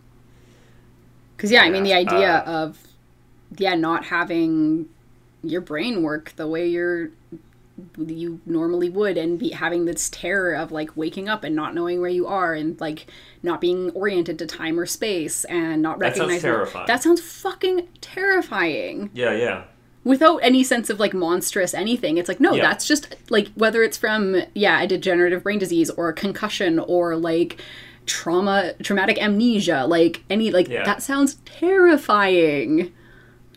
[1.42, 2.78] Because yeah, I mean the idea uh, of
[3.58, 4.88] yeah not having
[5.42, 7.10] your brain work the way you're
[7.98, 12.00] you normally would and be having this terror of like waking up and not knowing
[12.00, 13.06] where you are and like
[13.42, 16.86] not being oriented to time or space and not recognizing That sounds terrifying.
[16.86, 19.64] that sounds fucking terrifying Yeah, yeah.
[20.04, 22.62] without any sense of like monstrous anything it's like no Yeah.
[22.68, 27.16] that's just like whether it's from yeah a degenerative brain disease or a concussion or
[27.16, 27.60] like
[28.06, 30.84] trauma traumatic amnesia like any like Yeah.
[30.84, 32.92] that sounds terrifying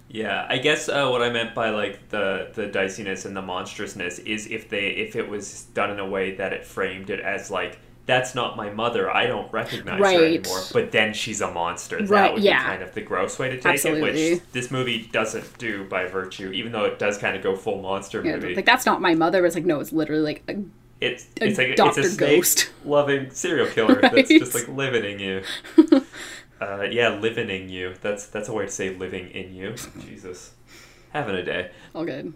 [0.07, 4.19] Yeah, I guess uh, what I meant by like the the diciness and the monstrousness
[4.19, 7.49] is if they if it was done in a way that it framed it as
[7.51, 10.25] like that's not my mother, I don't recognize her Right.
[10.25, 10.69] anymore.
[10.71, 12.05] But then she's a monster.
[12.05, 12.59] That Right, would yeah.
[12.59, 16.05] be kind of the gross way to take it, which this movie doesn't do by
[16.05, 18.53] virtue, even though it does kind of go full monster Yeah, movie.
[18.53, 20.55] like that's not my mother it's like no it's literally like a,
[21.01, 22.01] it's a it's like Dr.
[22.01, 22.71] it's a Ghost.
[22.83, 25.43] loving serial killer that's just like living in you.
[26.61, 27.95] uh, yeah, living in you.
[28.01, 29.75] That's that's a way to say living in you.
[29.99, 30.53] Jesus,
[31.11, 31.71] having a day.
[31.93, 32.33] all good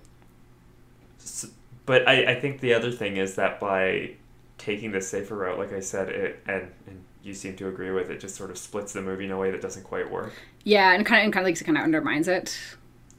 [1.20, 1.52] S-
[1.86, 4.12] But I, I think the other thing is that by
[4.58, 8.10] taking the safer route, like I said, it and, and you seem to agree with
[8.10, 10.34] it, just sort of splits the movie in a way that doesn't quite work.
[10.64, 12.58] yeah and kind of and kind of like kind of undermines it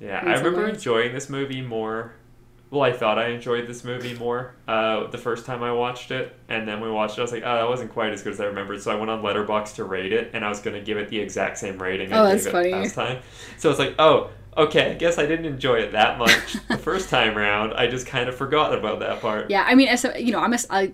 [0.01, 2.15] Yeah, I remember enjoying this movie more
[2.71, 6.37] well, I thought I enjoyed this movie more uh, the first time I watched it,
[6.49, 7.21] and then we watched it.
[7.21, 8.81] I was like, oh, that wasn't quite as good as I remembered.
[8.81, 11.09] So I went on Letterboxd to rate it, and I was going to give it
[11.09, 12.69] the exact same rating Oh, I gave funny.
[12.69, 13.23] it last time.
[13.59, 17.09] So it's like, oh, okay, I guess I didn't enjoy it that much the first
[17.09, 17.75] time round.
[17.75, 19.51] I just kind of forgot about that part.
[19.51, 20.93] Yeah, I mean, as a, you know, I'm a, I,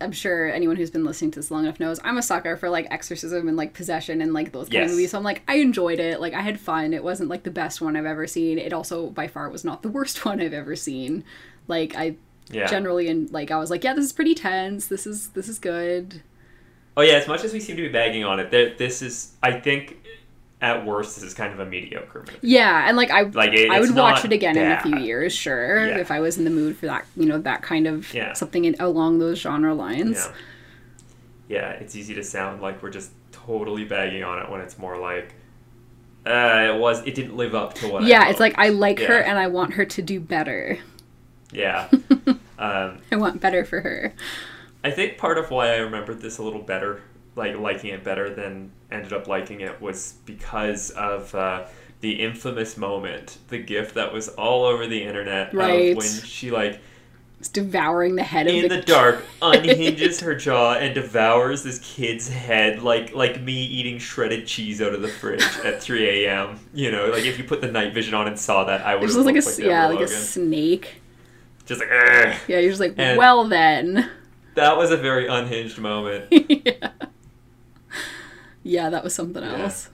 [0.00, 2.70] I'm sure anyone who's been listening to this long enough knows I'm a sucker for
[2.70, 4.90] like exorcism and like possession and like those kind Yes.
[4.90, 5.10] of movies.
[5.10, 6.20] So I'm like, I enjoyed it.
[6.20, 6.94] Like, I had fun.
[6.94, 8.58] It wasn't like the best one I've ever seen.
[8.58, 11.24] It also by far was not the worst one I've ever seen.
[11.66, 12.14] Like, I
[12.50, 12.66] Yeah.
[12.66, 14.86] generally and like I was like, yeah, this is pretty tense.
[14.86, 16.22] This is this is good.
[16.96, 19.34] Oh yeah, as much as we seem to be bagging on it, there, this is,
[19.42, 19.96] I think,
[20.60, 22.38] at worst, this is kind of a mediocre movie.
[22.42, 25.32] Yeah, and like I Like, it- I would watch it again in a few years,
[25.32, 25.98] sure, Yeah.
[25.98, 28.32] if I was in the mood for that, you know, that kind of Yeah.
[28.32, 30.28] something in, along those genre lines.
[31.48, 31.58] Yeah.
[31.60, 34.98] Yeah, it's easy to sound like we're just totally bagging on it when it's more
[34.98, 35.34] like,
[36.26, 38.02] uh, it was, it didn't live up to what.
[38.02, 40.78] Yeah, it's like I like her and I want her to do better.
[41.52, 41.88] yeah.
[42.58, 44.12] um, I want better for her.
[44.84, 47.00] I think part of why I remembered this a little better,
[47.38, 51.64] like liking it better than ended up liking it, was because of uh,
[52.00, 55.92] the infamous moment, the gif that was all over the internet Right.
[55.92, 56.80] of when she like
[57.52, 62.82] devouring the head in the the, dark unhinges her jaw and devours this kid's head
[62.82, 66.58] like like me eating shredded cheese out of the fridge at 3 a.m.
[66.74, 69.06] You know, like if you put the night vision on and saw that, I would
[69.06, 71.00] just like a like, yeah, like a snake.
[71.64, 74.10] just like "Ugh." Yeah, you're just like, And- well then.
[74.56, 76.24] that was a very unhinged moment.
[76.32, 76.90] yeah.
[78.68, 79.62] Yeah, that was something Yeah.
[79.64, 79.88] else.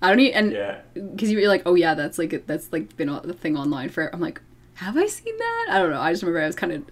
[0.00, 0.78] I don't even, Yeah.
[0.94, 3.88] and because you were like, oh yeah, that's like that's like been a thing online
[3.88, 4.08] for.
[4.14, 4.40] I'm like,
[4.74, 5.66] have I seen that?
[5.70, 6.00] I don't know.
[6.00, 6.82] I just remember I was kind of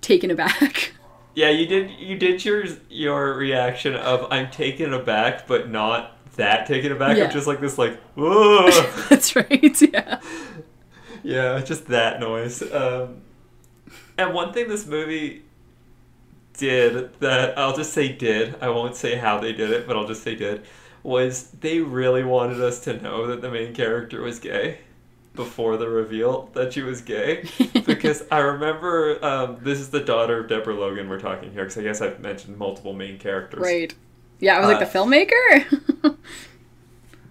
[0.00, 0.92] taken aback.
[1.38, 1.90] Yeah, you did.
[2.00, 7.18] You did your your reaction of I'm taken aback, but not that taken aback.
[7.18, 7.24] Yeah.
[7.24, 8.70] Of just like this, like whoa.
[9.10, 9.82] that's right.
[9.82, 10.20] Yeah.
[11.22, 12.62] yeah, just that noise.
[12.62, 13.20] Um,
[14.16, 15.42] and one thing this movie
[16.56, 18.56] did that I'll just say did.
[18.62, 20.64] I won't say how they did it, but I'll just say did.
[21.02, 24.78] Was they really wanted us to know that the main character was gay
[25.34, 27.48] before the reveal that she was gay?
[27.86, 31.78] because I remember um, this is the daughter of Deborah Logan we're talking here because
[31.78, 33.60] I guess I've mentioned multiple main characters.
[33.62, 33.94] Right.
[34.40, 36.16] Yeah, I was Uh, like the filmmaker.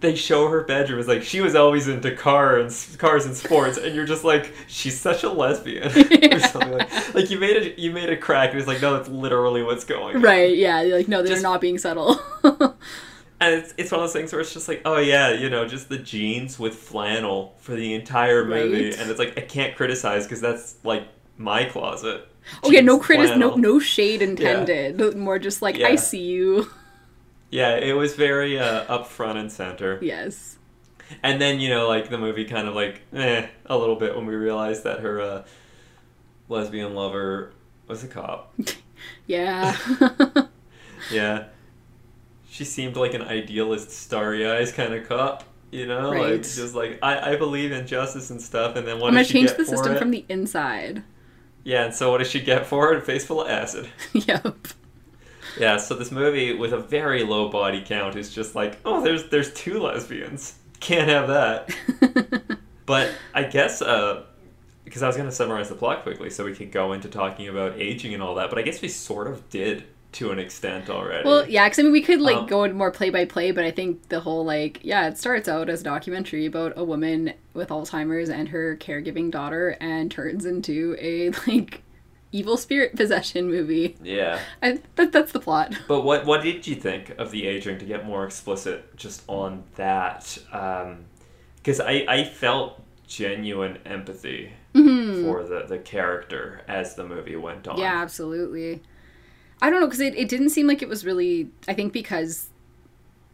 [0.05, 3.77] They show her bedroom is like she was always into car and cars and sports,
[3.77, 5.87] and you're just like she's such a lesbian
[6.33, 7.13] or something like.
[7.15, 9.83] Like you made it, you made a crack, and it's like no, that's literally what's
[9.83, 10.17] going.
[10.17, 10.21] on.
[10.21, 10.55] right.
[10.55, 10.81] Yeah.
[10.81, 12.19] Like no, they're Just- not being subtle.
[13.41, 15.67] And it's, it's one of those things where it's just like, oh yeah, you know,
[15.67, 18.97] just the jeans with flannel for the entire movie, Right.
[18.97, 21.05] and it's like I can't criticize because that's like
[21.37, 22.29] my closet.
[22.63, 23.57] oh yeah, no critis, no flannel.
[23.57, 25.17] no shade intended.
[25.17, 26.69] More just like I see you.
[27.51, 29.99] Yeah, it was very uh, up front and center.
[30.01, 30.57] Yes.
[31.23, 34.25] And then you know, like the movie kind of like eh a little bit when
[34.25, 35.43] we realized that her uh,
[36.49, 37.53] lesbian lover
[37.87, 38.53] was a cop.
[39.27, 39.75] Yeah.
[41.11, 41.45] Yeah,
[42.49, 45.43] she seemed like an idealist, starry eyes kind of cop.
[45.71, 46.31] You know, Right.
[46.31, 48.75] like just like I, I believe in justice and stuff.
[48.75, 49.99] And then what I'm gonna change the system it?
[49.99, 51.03] from the inside.
[51.63, 52.97] Yeah, and so what does she get for it?
[52.97, 53.87] A face full of acid.
[54.13, 54.55] yep.
[55.57, 59.29] Yeah, so this movie with a very low body count is just like, oh, there's
[59.29, 60.55] there's two lesbians.
[60.79, 61.69] Can't have that.
[62.85, 64.25] But I guess uh
[64.83, 67.47] because I was going to summarize the plot quickly so we could go into talking
[67.47, 70.89] about aging and all that, but I guess we sort of did to an extent
[70.89, 71.23] already.
[71.27, 73.65] Well, yeah, because I mean, we could like Um, go more play by play, but
[73.65, 77.33] I think the whole like, yeah, it starts out as a documentary about a woman
[77.53, 81.81] with Alzheimer's and her caregiving daughter, and turns into a like
[82.35, 83.95] evil spirit possession movie.
[84.03, 84.39] Yeah.
[84.61, 85.73] I, that, that's the plot.
[85.87, 89.63] But what what did you think of the aging to get more explicit just on
[89.75, 90.37] that?
[90.51, 91.05] Um,
[91.57, 95.23] because I, I felt genuine empathy mm-hmm.
[95.23, 97.77] for the, the character as the movie went on.
[97.79, 98.81] Yeah, absolutely.
[99.61, 101.49] I don't know because it, it didn't seem like it was really.
[101.67, 102.49] I think because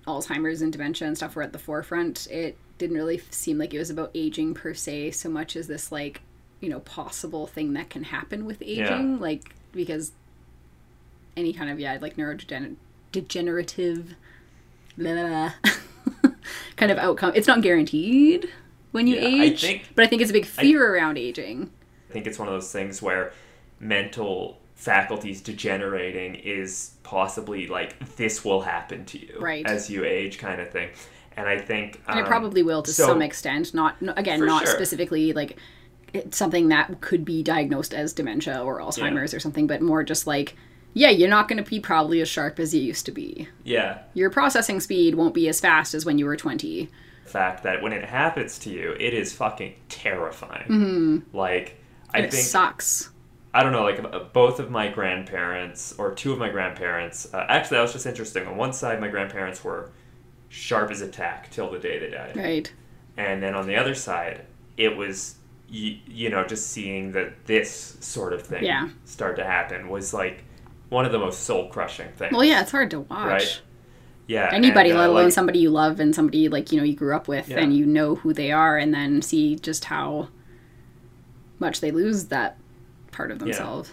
[0.08, 3.80] Alzheimer's and dementia and stuff were at the forefront, it didn't really seem like it
[3.80, 6.22] was about aging per se so much as this like
[6.62, 10.12] you know possible thing that can happen with aging, like because
[11.36, 14.16] any kind of yeah like neurodegenerative
[14.98, 16.32] blah, blah, blah,
[16.78, 17.32] kind of outcome.
[17.36, 18.50] It's not guaranteed
[18.92, 21.70] when you Yeah, I age, think- but I think it's a big fear around aging.
[22.10, 23.32] I think it's one of those things where
[23.80, 29.66] mental faculties degenerating is possibly like this will happen to you Right.
[29.66, 30.90] as you age kind of thing.
[31.38, 34.46] And I think and it um, probably will to so- some extent not no, again
[34.46, 34.74] not sure.
[34.74, 35.58] specifically like
[36.32, 40.56] something that could be diagnosed as dementia or alzheimer's or something but more just like
[40.94, 44.00] yeah you're not going to be probably as sharp as you used to be Yeah.
[44.14, 46.90] your processing speed won't be as fast as when you were 20
[47.26, 50.68] fact that when it happens to you, it is fucking terrifying.
[50.68, 51.38] Mm-hmm.
[51.38, 51.78] Like,
[52.14, 53.10] I And it think sucks.
[53.54, 57.34] I don't know, like uh, both of my grandparents or two of my grandparents.
[57.34, 58.46] Uh, actually, that was just interesting.
[58.48, 59.92] On one side, my grandparents were
[60.50, 62.74] sharp as a tack till the day they died, Right.
[63.16, 64.46] and then on the other side,
[64.76, 65.36] it was
[65.72, 68.90] you, you know just seeing that this sort of thing Yeah.
[69.06, 70.44] start to happen was like
[70.90, 72.34] one of the most soul crushing things.
[72.34, 73.10] Well, yeah, it's hard to watch.
[73.28, 73.62] Right.
[74.28, 74.50] Yeah.
[74.52, 76.96] Anybody, and, uh, let alone like- somebody you love and somebody like you know you
[76.96, 77.60] grew up with Yeah.
[77.60, 80.28] and you know who they are, and then see just how
[81.60, 82.58] much they lose that
[83.12, 83.92] part of themselves.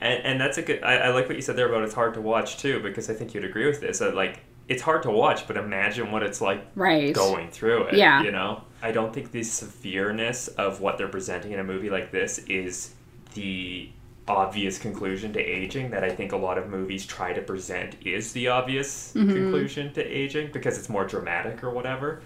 [0.00, 0.82] And, and that's a good.
[0.82, 3.14] I, I like what you said there about it's hard to watch too, because I
[3.14, 3.98] think you'd agree with this.
[3.98, 7.12] That like it's hard to watch, but imagine what it's like Right.
[7.12, 7.94] going through it.
[7.94, 8.22] Yeah.
[8.22, 12.10] You know, I don't think the severeness of what they're presenting in a movie like
[12.12, 12.94] this is
[13.34, 13.90] the
[14.28, 18.32] obvious conclusion to aging that I think a lot of movies try to present is
[18.32, 19.32] the obvious Mm-hmm.
[19.32, 22.22] conclusion to aging because it's more dramatic or whatever.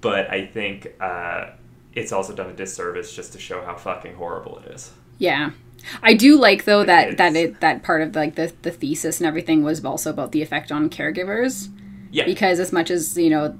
[0.00, 1.50] But I think uh,
[1.94, 4.90] it's also done a disservice just to show how fucking horrible it is.
[5.18, 5.50] Yeah.
[6.02, 9.26] I do like though that that it that part of like the the thesis and
[9.26, 11.68] everything was also about the effect on caregivers
[12.10, 12.24] Yeah.
[12.24, 13.56] because as much as you know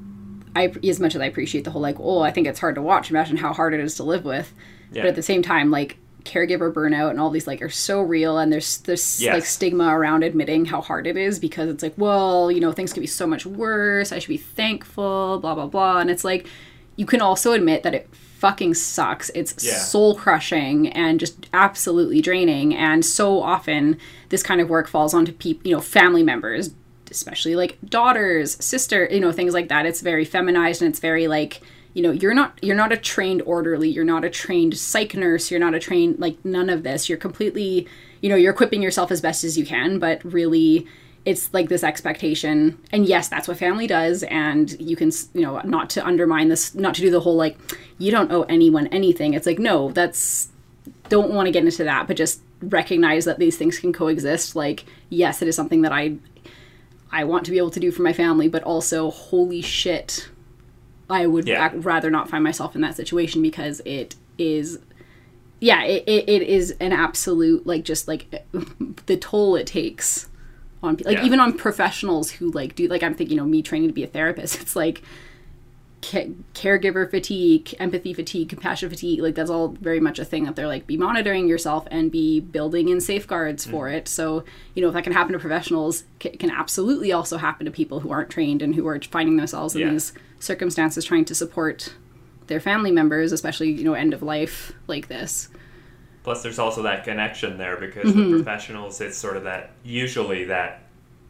[0.56, 2.82] I as much as I appreciate the whole like oh I think it's hard to
[2.82, 4.52] watch imagine how hard it is to live with
[4.92, 5.02] Yeah.
[5.02, 8.38] but at the same time like caregiver burnout and all these like are so real
[8.38, 9.32] and there's this Yes.
[9.34, 12.92] like stigma around admitting how hard it is because it's like well you know things
[12.92, 16.48] could be so much worse I should be thankful blah blah blah and it's like
[16.96, 18.08] you can also admit that it
[18.38, 19.30] fucking sucks.
[19.34, 19.78] It's Yeah.
[19.78, 22.74] soul crushing and just absolutely draining.
[22.74, 23.96] And so often
[24.28, 26.70] this kind of work falls onto people you know family members
[27.10, 29.86] especially like daughters sister you know things like that.
[29.86, 31.60] It's very feminized and it's very like
[31.94, 33.88] you know you're not you're not a trained orderly.
[33.88, 35.50] You're not a trained psych nurse.
[35.50, 37.08] You're not a trained like none of this.
[37.08, 37.86] You're completely
[38.20, 40.86] you know you're equipping yourself as best as you can but really
[41.26, 42.78] it's like this expectation.
[42.92, 44.22] And yes that's what family does.
[44.22, 47.58] And you can you know not to undermine this not to do the whole like
[47.98, 49.34] you don't owe anyone anything.
[49.34, 50.48] It's like no that's
[51.10, 54.56] don't want to get into that but just recognize that these things can coexist.
[54.56, 56.16] Like yes it is something that i
[57.12, 60.28] i want to be able to do for my family but also holy shit
[61.08, 61.70] i would Yeah.
[61.76, 64.80] rather not find myself in that situation because it is
[65.60, 68.44] yeah it, it, it is an absolute like just like
[69.06, 70.28] the toll it takes
[70.86, 71.24] on like Yeah.
[71.24, 74.02] even on professionals who like do like i'm thinking you know me training to be
[74.04, 75.02] a therapist it's like
[76.02, 80.54] ca- caregiver fatigue empathy fatigue compassion fatigue like that's all very much a thing that
[80.56, 83.96] they're like be monitoring yourself and be building in safeguards for Mm-hmm.
[83.96, 87.64] it so you know if that can happen to professionals it can absolutely also happen
[87.66, 89.90] to people who aren't trained and who are finding themselves in Yeah.
[89.90, 91.94] these circumstances trying to support
[92.46, 95.48] their family members especially you know end of life like this
[96.26, 98.32] Plus, there's also that connection there because Mm-hmm.
[98.32, 100.82] with professionals, it's sort of that usually that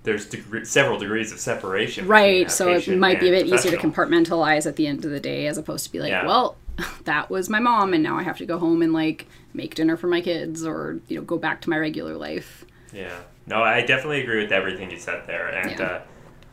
[0.05, 0.27] there's
[0.67, 2.07] several degrees of separation.
[2.07, 5.21] right so it might be a bit easier to compartmentalize at the end of the
[5.21, 6.25] day as opposed to be like Yeah.
[6.25, 6.57] well
[7.05, 9.97] that was my mom and now i have to go home and like make dinner
[9.97, 13.19] for my kids or you know go back to my regular life Yeah.
[13.49, 15.85] No, I definitely agree with everything you said there, and Yeah.
[15.87, 16.01] uh,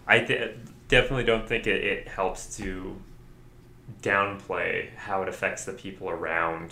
[0.08, 0.52] I th-
[0.90, 2.96] definitely don't think it, it helps to
[4.02, 6.72] downplay how it affects the people around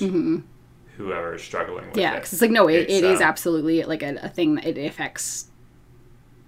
[0.98, 2.16] whoever is struggling with yeah it.
[2.16, 4.66] because it's like no it, It's, it is um, absolutely like a, a thing that
[4.66, 5.48] it affects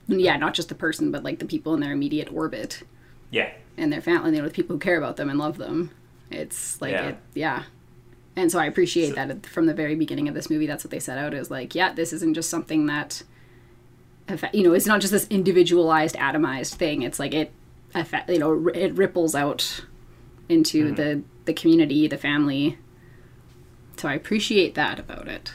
[0.08, 2.84] yeah not just the person but like the people in their immediate orbit
[3.32, 3.52] Yeah.
[3.78, 5.92] and their family you know the people who care about them and love them
[6.30, 7.08] it's like Yeah.
[7.10, 7.64] it yeah
[8.36, 10.92] and so i appreciate So- that from the very beginning of this movie that's what
[10.92, 13.24] they set out is like yeah this isn't just something that
[14.28, 17.52] affe- you know it's not just this individualized atomized thing it's like it
[17.96, 19.86] affe- you know it ripples out
[20.50, 20.96] into Mm-hmm.
[20.96, 22.78] the the community the family
[23.98, 25.54] so i appreciate that about it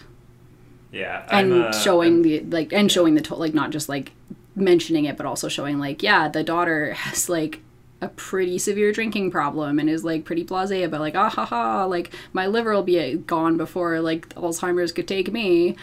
[0.91, 1.27] Yeah.
[1.31, 4.13] and I'm, uh, showing the like and showing the to- like not just like
[4.57, 7.61] mentioning it but also showing like yeah the daughter has like
[8.01, 11.85] a pretty severe drinking problem and is like pretty blasé about like ah ha ha
[11.85, 15.77] like my liver will be uh, gone before like alzheimer's could take me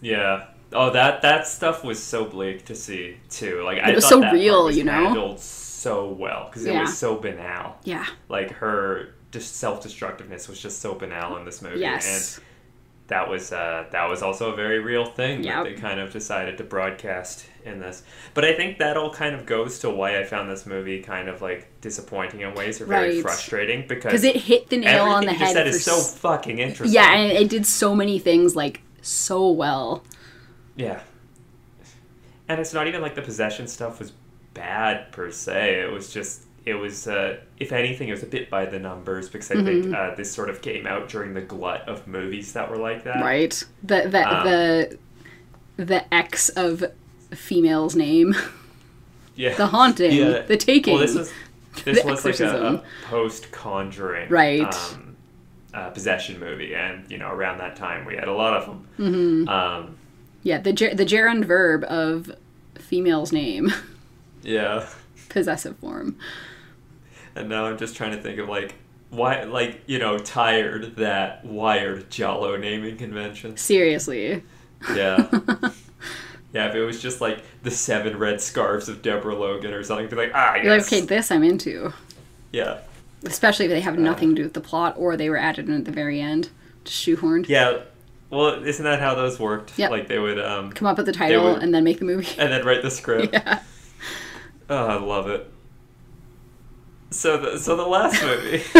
[0.00, 0.46] Yeah.
[0.72, 3.62] Oh, that that stuff was so bleak to see too.
[3.64, 4.92] Like I it was so real, was you know?
[4.92, 7.76] handled so well because it was so banal.
[7.84, 12.44] yeah Like her just self destructiveness was just so banal in this movie, yes and
[13.08, 15.54] that was uh, that was also a very real thing Yep.
[15.54, 18.02] that they kind of decided to broadcast in this.
[18.34, 21.28] But I think that all kind of goes to why I found this movie kind
[21.28, 23.22] of like disappointing in ways or very Right.
[23.22, 26.92] frustrating because it hit the nail on the head said is so fucking interesting.
[26.94, 30.02] yeah and it did so many things like so well
[30.74, 31.00] Yeah.
[32.48, 34.12] And it's not even like the possession stuff was
[34.54, 35.80] bad per se.
[35.80, 39.28] It was just, it was, uh, if anything, it was a bit by the numbers
[39.28, 39.82] because I Mm-hmm.
[39.82, 43.04] think uh, this sort of came out during the glut of movies that were like
[43.04, 43.22] that.
[43.24, 44.98] right the the Um, the
[45.76, 46.84] the x of
[47.32, 48.34] female's name
[49.36, 49.54] Yeah.
[49.54, 50.40] the haunting Yeah.
[50.42, 51.32] the taking Well, this was
[51.84, 52.74] this was like a, exorcism.
[52.76, 54.74] a post Conjuring Right.
[54.74, 55.16] um,
[55.74, 58.88] uh, possession movie, and you know around that time we had a lot of them.
[58.98, 59.48] Mm-hmm.
[59.48, 59.96] Um,
[60.42, 62.32] Yeah, the ger- the gerund verb of
[62.78, 63.72] female's name,
[64.42, 64.86] yeah,
[65.28, 66.16] possessive form.
[67.36, 68.74] And now I'm just trying to think of like
[69.10, 73.56] why, like you know, tired that wired giallo naming convention.
[73.56, 74.42] Seriously.
[74.94, 75.30] Yeah.
[76.52, 80.08] Yeah, if it was just like the seven red scarves of Deborah Logan or something,
[80.08, 80.64] be like, ah, yes.
[80.64, 81.92] You're like, okay, this I'm into.
[82.50, 82.78] Yeah.
[83.24, 85.74] Especially if they have nothing to do with the plot or they were added in
[85.74, 86.48] at the very end.
[86.84, 87.48] Just shoehorned.
[87.48, 87.80] Yeah.
[88.30, 89.78] Well, isn't that how those worked?
[89.78, 89.90] Yep.
[89.90, 92.28] Like they would, um, Come up with the title would- and then make the movie.
[92.38, 93.32] and then write the script.
[93.34, 93.60] yeah.
[94.70, 95.52] Oh, I love it.
[97.10, 98.58] So, the, so the last movie,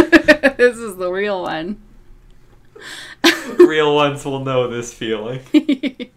[0.56, 1.80] this is the real one.
[3.58, 5.40] real ones will know this feeling.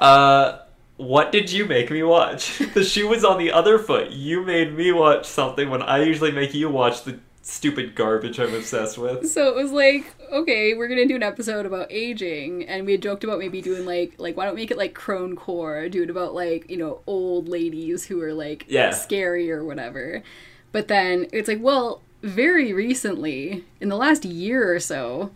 [0.00, 0.58] Uh,
[0.96, 2.58] what did you make me watch?
[2.74, 4.10] The shoe was on the other foot.
[4.10, 8.52] You made me watch something when I usually make you watch the stupid garbage I'm
[8.52, 9.30] obsessed with.
[9.30, 13.02] So it was like, okay, we're gonna do an episode about aging, and we had
[13.02, 16.02] joked about maybe doing like, like why don't we make it like crone core, do
[16.02, 18.90] it about like you know old ladies who are like Yeah.
[18.90, 20.24] scary or whatever.
[20.72, 25.30] But then it's like, well, very recently, in the last year or so,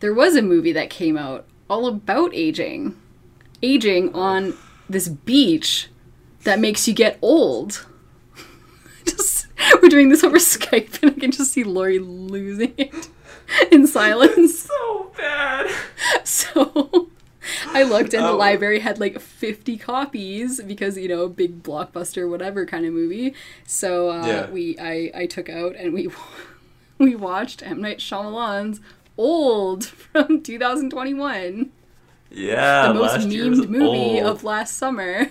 [0.00, 2.96] there was a movie that came out all about aging,
[3.62, 4.54] aging on
[4.88, 5.88] this beach
[6.44, 7.86] that makes you get old.
[9.04, 9.46] just
[9.82, 13.08] we're doing this over Skype, and I can just see Lori losing it
[13.70, 14.60] in silence.
[14.60, 15.70] So bad.
[16.24, 17.10] So
[17.68, 18.36] I looked, and the Oh.
[18.36, 23.34] library had like 50 copies because you know, big blockbuster, whatever kind of movie.
[23.66, 24.50] So uh, Yeah.
[24.50, 26.08] we, I, I took out and we,
[26.98, 28.80] we watched M Night Shyamalan's
[29.16, 31.70] Old from 2021,
[32.30, 34.26] Yeah, the most memed movie old.
[34.26, 35.28] of last summer.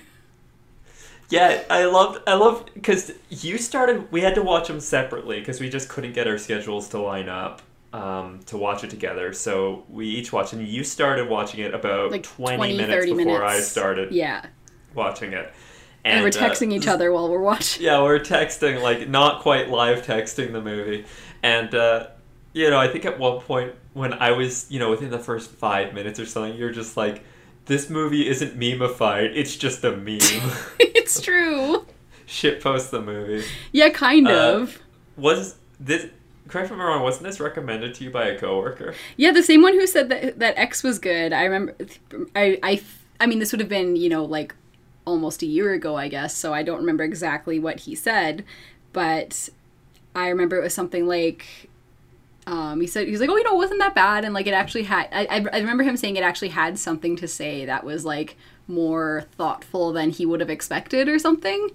[1.29, 2.21] Yeah, I loved.
[2.27, 4.11] I loved because you started.
[4.11, 7.29] We had to watch them separately because we just couldn't get our schedules to line
[7.29, 7.61] up
[7.93, 9.33] um, to watch it together.
[9.33, 13.11] So we each watched, and you started watching it about Like 20, 20, minutes 30
[13.13, 13.43] before minutes.
[13.43, 14.45] I started Yeah.
[14.93, 15.51] watching it.
[16.05, 17.83] And, we're uh, texting each other while we're watching.
[17.83, 21.05] Yeah, we're texting, like not quite live texting the movie.
[21.43, 22.07] And uh,
[22.53, 25.49] you know, I think at one point when I was, you know, within the first
[25.51, 27.23] five minutes or something, you're just like,
[27.65, 30.19] This movie isn't memeified, it's just a meme.
[30.79, 31.85] it's true.
[32.25, 33.45] Shit post the movie.
[33.71, 34.31] Yeah, kind Uh,
[34.61, 34.79] of.
[35.17, 36.07] Was this
[36.49, 38.93] correct me if I'm wrong, wasn't this recommended to you by a coworker?
[39.17, 41.33] Yeah, the same one who said that that X was good.
[41.33, 41.75] I remember.
[42.35, 42.81] I I
[43.19, 44.55] I mean, this would have been you know like
[45.05, 46.35] almost a year ago, I guess.
[46.35, 48.43] So I don't remember exactly what he said,
[48.93, 49.49] but
[50.15, 51.69] I remember it was something like.
[52.47, 54.47] Um, he said he was like, oh, you know, it wasn't that bad, and like
[54.47, 55.07] it actually had.
[55.11, 58.37] I I remember him saying it actually had something to say that was like
[58.67, 61.69] more thoughtful than he would have expected or something.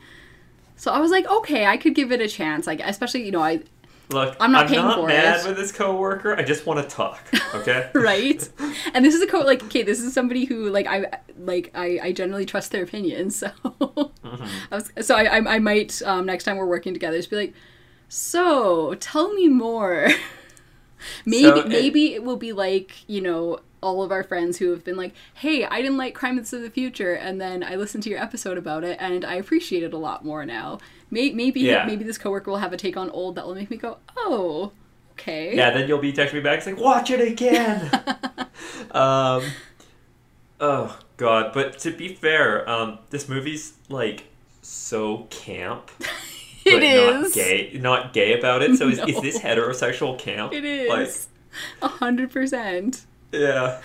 [0.77, 2.67] So I was like, okay, I could give it a chance.
[2.67, 3.63] Like, especially you know, I
[4.11, 5.49] Look, I'm not paying for mad it.
[5.49, 6.37] with this coworker.
[6.37, 7.21] I just want to talk.
[7.55, 7.91] Okay.
[7.95, 8.49] right
[8.95, 11.07] and this is a quote like okay this is somebody who like i
[11.39, 14.45] like i, I generally trust their opinion so Mm-hmm.
[14.73, 17.37] I was, so I, I i might um next time we're working together just be
[17.37, 17.55] like
[18.09, 20.09] so tell me more
[21.25, 24.71] maybe So it- maybe it will be like you know all of our friends who
[24.71, 28.03] have been like hey i didn't like crime of the future and then i listened
[28.05, 30.79] to your episode about it and i appreciate it a lot more now
[31.33, 31.87] maybe Yeah.
[31.87, 34.73] maybe this coworker will have a take on old that will make me go oh
[35.13, 36.63] okay Yeah, then you'll be texting me back.
[36.63, 37.91] saying, watch it again.
[38.91, 39.43] um,
[40.61, 44.25] oh god, but to be fair, um, this movie's like
[44.63, 46.09] so camp, but
[46.83, 47.35] It not is.
[47.35, 48.77] gay, not gay about it.
[48.77, 50.53] So is, is this heterosexual camp?
[50.53, 50.89] It is.
[50.89, 51.11] Like,
[51.83, 53.05] A hundred percent.
[53.33, 53.81] yeah.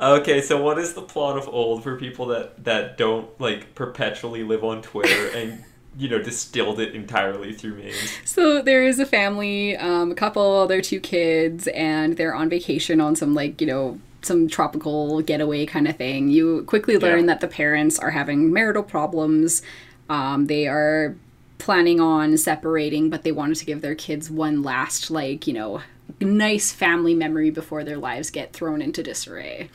[0.00, 4.44] Okay, so what is the plot of Old for people that that don't like perpetually
[4.44, 5.64] live on Twitter and
[5.98, 8.12] you know distilled it entirely through memes?
[8.24, 13.00] So there is a family, um, a couple, their two kids, and they're on vacation
[13.00, 16.28] on some like you know some tropical getaway kind of thing.
[16.28, 17.26] You quickly learn Yeah.
[17.26, 19.62] that the parents are having marital problems.
[20.10, 21.16] Um, they are
[21.58, 25.82] planning on separating, but they wanted to give their kids one last like you know
[26.20, 29.68] nice family memory before their lives get thrown into disarray.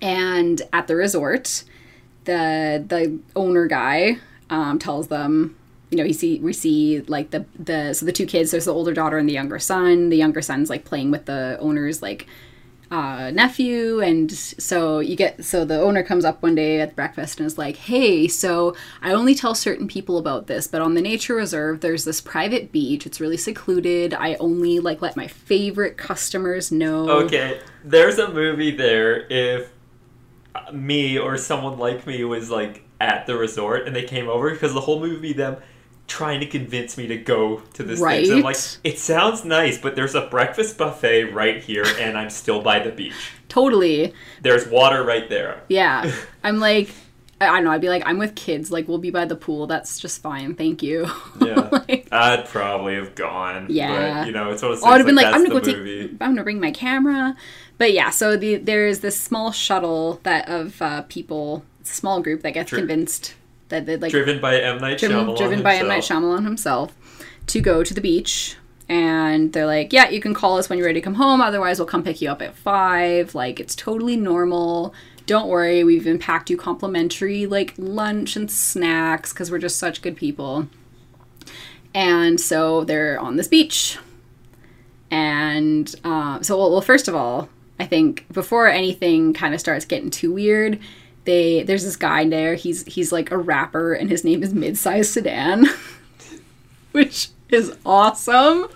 [0.00, 1.64] And at the resort,
[2.24, 4.18] the the owner guy
[4.52, 5.56] um, tells them,
[5.90, 8.50] you know, he see we see like the the so the two kids.
[8.50, 10.10] There's the older daughter and the younger son.
[10.10, 12.26] The younger son's like playing with the owner's like
[12.90, 17.40] uh, nephew, and so you get so the owner comes up one day at breakfast
[17.40, 21.00] and is like, "Hey, so I only tell certain people about this, but on the
[21.00, 23.06] nature reserve, there's this private beach.
[23.06, 24.12] It's really secluded.
[24.12, 29.70] I only like let my favorite customers know." Okay, there's a movie there if
[30.72, 34.72] me or someone like me was like at the resort and they came over because
[34.72, 35.56] the whole movie them
[36.06, 38.26] trying to convince me to go to this thing.
[38.26, 42.28] So I'm like, it sounds nice, but there's a breakfast buffet right here, and I'm
[42.28, 43.30] still by the beach.
[43.48, 44.12] Totally.
[44.42, 45.62] There's water right there.
[45.68, 46.12] Yeah.
[46.44, 46.90] I'm like,
[47.40, 47.70] I don't know.
[47.70, 48.70] I'd be like, I'm with kids.
[48.70, 49.66] Like, we'll be by the pool.
[49.66, 50.54] That's just fine.
[50.54, 51.06] Thank you.
[51.40, 53.66] Yeah, Like- I'd probably have gone.
[53.70, 54.20] Yeah.
[54.20, 55.60] but, you know, it's one of those I would have been like, that's I'm gonna
[55.60, 55.72] go the
[56.08, 56.10] take.
[56.20, 57.34] I'm gonna bring my camera.
[57.78, 62.52] But yeah, so the there's this small shuttle that of uh, people, small group that
[62.52, 63.34] gets convinced
[63.68, 65.36] that they like Driven by M Night driven, Shyamalan.
[65.36, 66.22] driven by M Night himself.
[66.22, 66.96] Shyamalan himself
[67.48, 68.56] to go to the beach.
[68.88, 71.40] And they're like, yeah, you can call us when you're ready to come home.
[71.40, 73.34] Otherwise, we'll come pick you up at five.
[73.34, 74.92] Like, it's totally normal.
[75.24, 80.02] Don't worry, we've even packed you complimentary like lunch and snacks because we're just such
[80.02, 80.68] good people.
[81.94, 83.98] And so they're on this beach.
[85.10, 89.84] And uh, so, well, well, first of all, I think before anything kind of starts
[89.84, 90.80] getting too weird,
[91.24, 92.54] they there's this guy there.
[92.54, 95.66] He's he's like a rapper, and his name is Midsize Sedan,
[96.92, 98.68] which is awesome.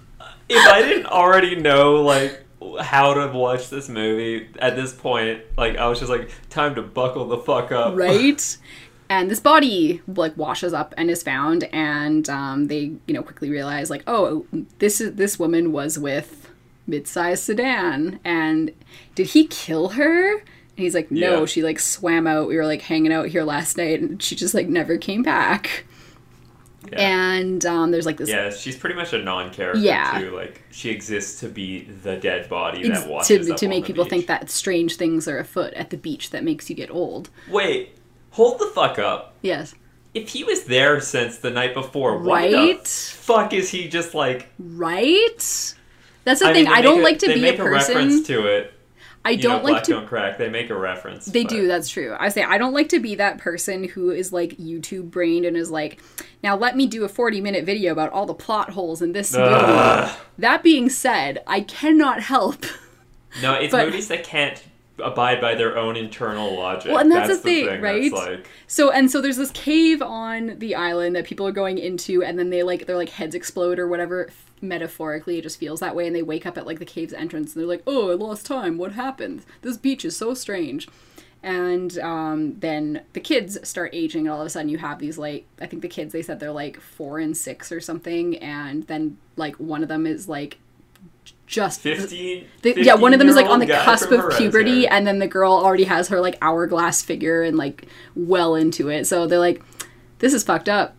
[0.48, 2.44] if I didn't already know like
[2.80, 6.82] how to watch this movie at this point, like I was just like, time to
[6.82, 7.96] buckle the fuck up.
[7.96, 8.58] right?
[9.08, 13.50] And this body like washes up and is found, and um, they you know quickly
[13.50, 14.46] realize like, oh,
[14.80, 16.50] this is this woman was with
[16.88, 18.72] mid-sized sedan, and
[19.14, 20.42] did he kill her?
[20.76, 21.46] And he's like, no, Yeah.
[21.46, 22.48] she like swam out.
[22.48, 25.86] We were like hanging out here last night, and she just like never came back.
[26.92, 27.00] Yeah.
[27.00, 30.20] And um, there's like this Yeah, she's pretty much a non-character Yeah.
[30.20, 30.30] too.
[30.36, 33.84] Like she exists to be the dead body ex- that washes to up to make
[33.84, 34.10] the people beach.
[34.10, 37.30] think that strange things are afoot at the beach that makes you get old.
[37.50, 37.96] Wait,
[38.30, 39.34] hold the fuck up.
[39.42, 39.74] Yes,
[40.14, 42.86] If he was there since the night before, why the Right?
[42.86, 44.48] fuck is he just like?
[44.58, 45.74] right.
[46.24, 46.64] That's the I thing.
[46.64, 47.96] mean, I don't make like to be a a person.
[47.96, 48.72] reference to it.
[49.26, 50.38] I You don't know, like to Don't Crack.
[50.38, 51.26] They make a reference.
[51.26, 52.16] They but- do, that's true.
[52.18, 55.56] I say I don't like to be that person who is like YouTube brained and
[55.56, 56.00] is like,
[56.42, 59.32] now let me do a 40 minute video about all the plot holes in this
[59.34, 59.50] movie.
[60.38, 62.64] That being said, I cannot help.
[63.42, 64.62] No, it's But- movies that can't
[64.98, 66.92] abide by their own internal logic.
[66.92, 68.12] Well, and that's the the thing, thing, right?
[68.12, 72.22] Like, So and so there's this cave on the island that people are going into
[72.22, 74.30] and then they like their like heads explode or whatever
[74.62, 77.54] metaphorically it just feels that way and they wake up at like the cave's entrance
[77.54, 78.78] and they're like, "Oh, I lost time.
[78.78, 79.44] What happened?
[79.62, 80.88] This beach is so strange."
[81.42, 85.18] And um, then the kids start aging, and all of a sudden you have these
[85.18, 88.84] like I think the kids they said they're like four and six or something, and
[88.84, 90.58] then like one of them is like
[91.46, 94.48] just 15, the, yeah, one of them is like on the cusp of puberty,
[94.82, 94.88] Hereditary.
[94.88, 99.06] and then the girl already has her like hourglass figure and like well into it.
[99.06, 99.62] So they're like,
[100.18, 100.96] "This is fucked up,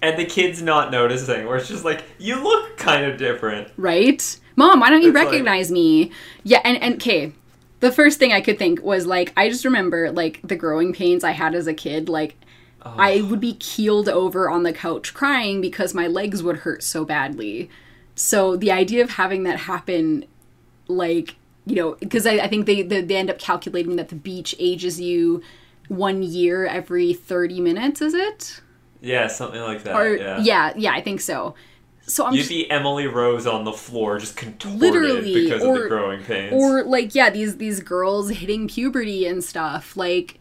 [0.00, 1.46] and the kid's not noticing.
[1.46, 3.68] Where it's just like, you look kind of different.
[3.76, 4.38] right?
[4.54, 6.12] Mom, why don't you It's like- recognize me?"
[6.44, 7.32] Yeah, and and okay,
[7.80, 11.24] the first thing I could think was like, I just remember like the growing pains
[11.24, 12.36] I had as a kid, like.
[12.84, 17.04] I would be keeled over on the couch crying because my legs would hurt so
[17.04, 17.70] badly.
[18.14, 20.24] So the idea of having that happen,
[20.88, 21.36] like,
[21.66, 24.54] you know, because I, I think they, they they end up calculating that the beach
[24.58, 25.42] ages you
[25.88, 28.60] one year every 30 minutes, is it?
[29.00, 29.96] Yeah, something like that.
[29.96, 30.38] Or yeah.
[30.40, 31.54] yeah, yeah, I think so.
[32.04, 35.76] So I'm You'd just, be Emily Rose on the floor, just contorted Literally, because or-
[35.76, 36.52] of the growing pains.
[36.52, 39.96] or like yeah, these these girls hitting puberty and stuff.
[39.96, 40.38] Like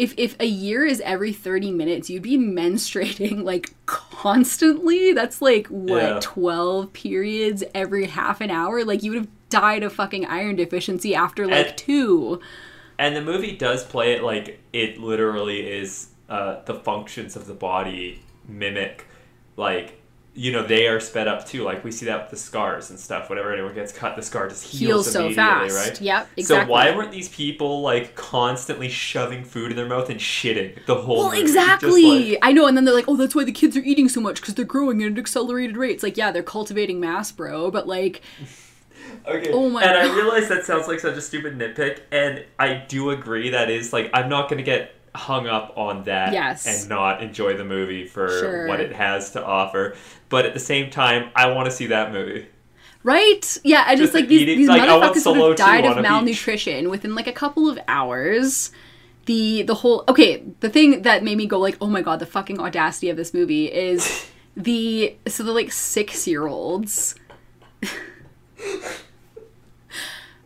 [0.00, 5.12] if if a year is every 30 minutes, you'd be menstruating like constantly.
[5.12, 6.18] That's like what Yeah.
[6.22, 8.84] 12 periods every half an hour.
[8.84, 12.40] Like you would have died of fucking iron deficiency after like And- two.
[12.98, 17.54] And the movie does play it like it literally is uh, the functions of the
[17.54, 19.06] body mimic,
[19.56, 19.99] like,
[20.34, 21.64] you know, they are sped up too.
[21.64, 23.28] Like, we see that with the scars and stuff.
[23.28, 25.88] Whenever anyone gets cut, the scar just heals, Heals so immediately, fast.
[25.88, 26.00] right?
[26.00, 26.66] Yep, exactly.
[26.66, 30.94] So, why weren't these people, like, constantly shoving food in their mouth and shitting the
[30.94, 31.40] whole Well, movie?
[31.40, 32.30] Exactly.
[32.30, 34.20] like- I know, and then they're like, "Oh, that's why the kids are eating so
[34.20, 37.70] much because they're growing at an accelerated rate." It's like, yeah, they're cultivating mass, bro,
[37.70, 38.20] but like,
[39.26, 39.50] Okay.
[39.52, 43.10] Oh my and I realize that sounds like such a stupid nitpick, and I do
[43.10, 46.66] agree that is like I'm not gonna get hung up on that Yes.
[46.66, 48.68] and not enjoy the movie for Sure.
[48.68, 49.96] what it has to offer.
[50.28, 52.46] But at the same time, I want to see that movie.
[53.02, 53.58] right?
[53.64, 56.02] Yeah, I Just it's like these, these like, motherfuckers would have died of a beach.
[56.10, 58.70] malnutrition within like a couple of hours.
[59.26, 62.26] The the whole okay, the thing that made me go like, "Oh my god, the
[62.26, 64.26] fucking audacity of this movie is
[64.56, 67.14] the so the like 6-year-olds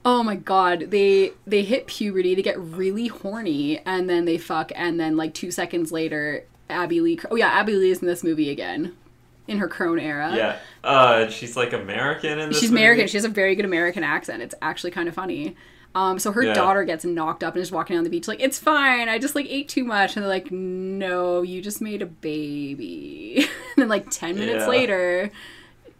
[0.06, 4.70] Oh my god, they they hit puberty, they get really horny, and then they fuck,
[4.74, 7.18] and then like two seconds later, Abbey Lee.
[7.30, 8.94] Oh yeah, Abbey Lee is in this movie again,
[9.48, 10.32] in her crone era.
[10.36, 10.58] Yeah.
[10.82, 12.82] Uh, she's like American in this she's movie.
[12.82, 13.06] American.
[13.08, 14.42] She has a very good American accent.
[14.42, 15.56] It's actually kind of funny.
[15.94, 16.54] Um, so her Yeah.
[16.54, 19.08] daughter gets knocked up and is walking on the beach like it's fine.
[19.08, 23.36] I just like ate too much, and they're like, no, you just made a baby.
[23.38, 24.68] and then like ten minutes Yeah.
[24.68, 25.30] later,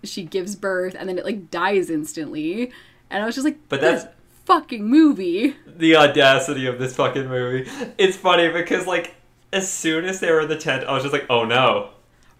[0.03, 2.71] she gives birth, and then it like dies instantly.
[3.11, 5.57] And I was just like, But this that's- fucking movie.
[5.67, 7.71] the audacity of this fucking movie.
[7.99, 9.15] It's funny because like
[9.53, 11.91] as soon as they were in the tent, I was just like, oh no.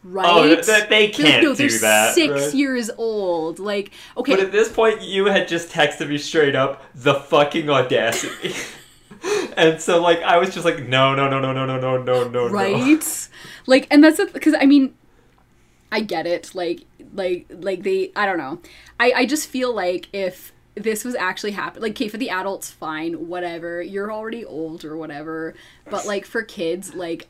[0.03, 0.27] Right?
[0.29, 2.55] Oh, th- th- they can't no, do that, Six right?
[2.55, 3.59] years old.
[3.59, 7.71] Like, okay, But at this point, you had just texted me straight up the fucking
[7.71, 8.55] audacity.
[9.57, 12.29] and so like I was just like, no, no, no, no, no, no, no, no,
[12.29, 12.49] no, no.
[12.49, 13.29] right
[13.67, 14.95] like and that's because i mean
[15.91, 16.85] i get it like
[17.15, 18.59] like like they i don't know
[19.01, 22.71] i i just feel like if this was actually happening like okay for the adults
[22.71, 25.55] fine whatever you're already old or whatever
[25.89, 27.29] but like for kids like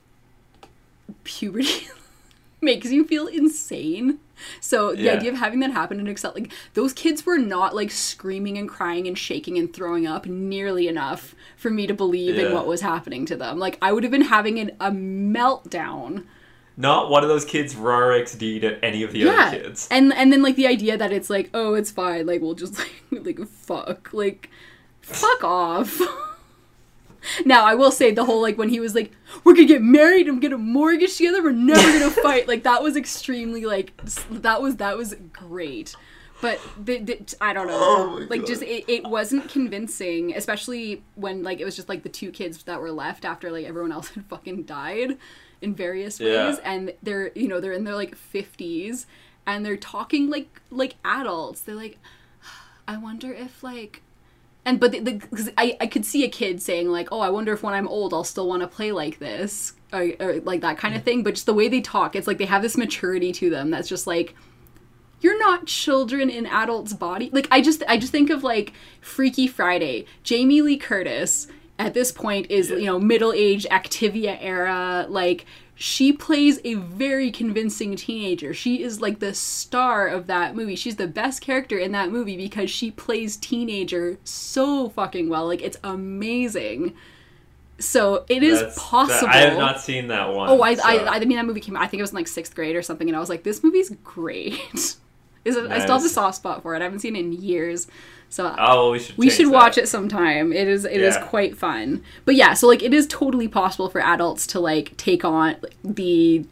[1.24, 1.88] puberty
[2.60, 4.18] makes you feel insane
[4.60, 5.12] so the Yeah.
[5.12, 8.68] idea of having that happen and accept like those kids were not like screaming and
[8.68, 12.80] crying and shaking and throwing up nearly enough for me to believe in what was
[12.80, 13.58] happening to them.
[13.58, 16.24] Like I would have been having an, a meltdown.
[16.76, 19.86] Not one of those kids raw XD'd at any of the yeah, other kids.
[19.90, 22.78] and and then like the idea that it's like oh it's fine like we'll just
[22.78, 24.50] like like fuck like
[25.00, 26.00] fuck off.
[27.46, 29.10] Now I will say the whole like when he was like,
[29.44, 31.42] "We're gonna get married and get a mortgage together.
[31.42, 33.96] We're never gonna fight." Like that was extremely like
[34.30, 35.96] that was that was great,
[36.42, 37.78] but the, the, I don't know.
[37.80, 38.46] Oh like God.
[38.46, 42.62] just it, it wasn't convincing, especially when like it was just like the two kids
[42.64, 45.16] that were left after like everyone else had fucking died
[45.60, 46.48] in various Yeah.
[46.48, 49.06] ways, and they're you know they're in their like fifties
[49.46, 51.60] and they're talking like like adults.
[51.60, 51.98] They're like,
[52.88, 54.02] I wonder if like
[54.64, 57.28] and but the, the, cause I, I could see a kid saying like oh i
[57.28, 60.62] wonder if when i'm old i'll still want to play like this or, or like
[60.62, 61.04] that kind of mm.
[61.04, 63.70] thing but just the way they talk it's like they have this maturity to them
[63.70, 64.34] that's just like
[65.20, 69.46] you're not children in adults body like i just i just think of like freaky
[69.46, 71.46] friday jamie lee curtis
[71.78, 75.44] at this point is you know middle-aged activia era like
[75.74, 80.96] she plays a very convincing teenager she is like the star of that movie she's
[80.96, 85.76] the best character in that movie because she plays teenager so fucking well like it's
[85.82, 86.94] amazing
[87.80, 90.48] so it is That's- that- possible I have not seen that one.
[90.48, 91.76] Oh, I, so- I, I mean that movie came.
[91.76, 93.64] I think it was in like sixth grade or something, and I was like, this
[93.64, 94.54] movie's great.
[95.44, 95.70] Is it?
[95.70, 96.80] I still have a soft spot for it.
[96.80, 97.88] I haven't seen it in years,
[98.34, 99.16] so Oh, well, we should.
[99.16, 99.52] we should that.
[99.52, 100.52] watch it sometime.
[100.52, 101.24] It is it is Yeah.
[101.26, 102.02] quite fun.
[102.24, 105.54] But yeah, so like it is totally possible for adults to like take on
[105.84, 106.44] the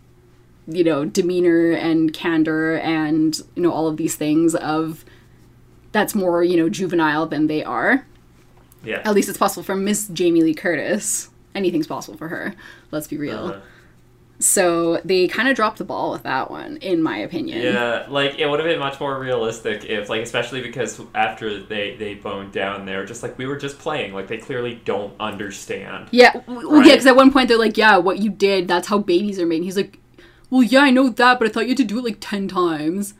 [0.68, 5.04] you know demeanor and candor and you know all of these things of
[5.90, 8.06] that's more you know juvenile than they are.
[8.84, 9.02] Yeah.
[9.04, 11.30] At least it's possible for Miss Jamie Lee Curtis.
[11.52, 12.54] Anything's possible for her.
[12.92, 13.46] Let's be real.
[13.46, 13.60] Uh-huh.
[14.42, 17.62] So they kind of dropped the ball with that one, in my opinion.
[17.62, 21.96] Yeah, like it would have been much more realistic if, like, especially because after they
[21.96, 24.12] they boned down, they were just like, we were just playing.
[24.12, 26.08] Like they clearly don't understand.
[26.10, 28.98] Yeah, well, yeah, because at one point they're like, "Yeah, what you did, that's how
[28.98, 29.98] babies are made." And he's like,
[30.50, 32.48] "Well, yeah, I know that, but I thought you had to do it like ten
[32.48, 33.14] times."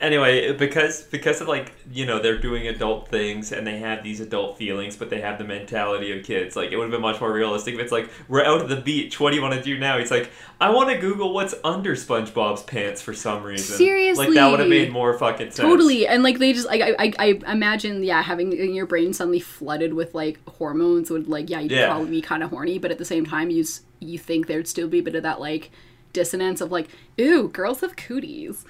[0.00, 4.18] Anyway, because because of like you know they're doing adult things and they have these
[4.20, 6.56] adult feelings, but they have the mentality of kids.
[6.56, 8.80] Like it would have been much more realistic if it's like we're out at the
[8.80, 9.20] beach.
[9.20, 9.98] What do you want to do now?
[9.98, 13.76] He's like, I want to Google what's under SpongeBob's pants for some reason.
[13.76, 15.56] Seriously, like that would have made more fucking sense.
[15.56, 17.12] Totally, and like they just like I, I
[17.44, 21.72] I imagine yeah having your brain suddenly flooded with like hormones would like yeah you'd
[21.72, 21.88] Yeah.
[21.88, 23.66] probably be kind of horny, but at the same time you
[23.98, 25.70] you think there'd still be a bit of that like
[26.14, 26.88] dissonance of like
[27.20, 28.64] ooh girls have cooties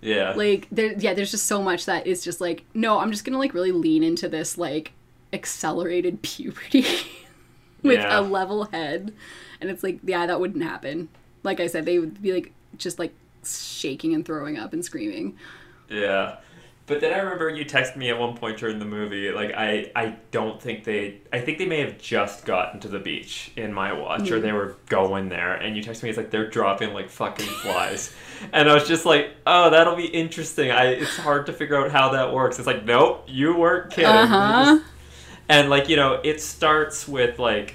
[0.00, 0.32] Yeah.
[0.34, 3.38] like there yeah there's just so much that is just like no i'm just gonna
[3.38, 4.92] like really lean into this like
[5.32, 6.84] accelerated puberty
[7.82, 8.18] with Yeah.
[8.18, 9.12] a level head
[9.60, 11.08] and it's like yeah that wouldn't happen
[11.42, 13.12] like i said they would be like just like
[13.44, 15.36] shaking and throwing up and screaming
[15.88, 16.36] Yeah.
[16.88, 19.92] But then I remember you texted me at one point during the movie, like I,
[19.94, 23.72] I don't think they I think they may have just gotten to the beach in
[23.72, 26.94] my watch or they were going there and you texted me it's like they're dropping
[26.94, 28.14] like fucking flies.
[28.52, 30.70] and I was just like, Oh, that'll be interesting.
[30.70, 32.58] I it's hard to figure out how that works.
[32.58, 34.06] It's like, Nope, you weren't kidding.
[34.10, 34.80] Uh-huh
[35.50, 37.74] and like, you know, it starts with like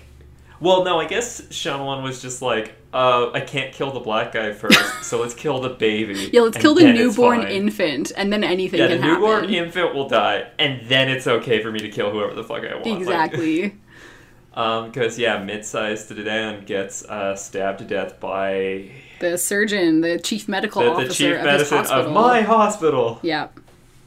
[0.60, 4.54] well, no, I guess Shyamalan was just like, uh, I can't kill the black guy
[4.54, 6.30] first, so let's kill the baby.
[6.32, 9.22] yeah let's kill the newborn infant and then anything Yeah, can happen.
[9.22, 12.44] the newborn infant will die, and then it's okay for me to kill whoever the
[12.44, 12.86] fuck I want.
[12.86, 13.76] Like, exactly
[14.54, 20.48] um, because yeah, mid-sized sedan gets uh, stabbed to death by the surgeon the chief
[20.48, 23.20] medical the, the officer chief of medicine of my hospital.
[23.24, 23.48] Yeah,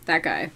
[0.04, 0.50] that guy.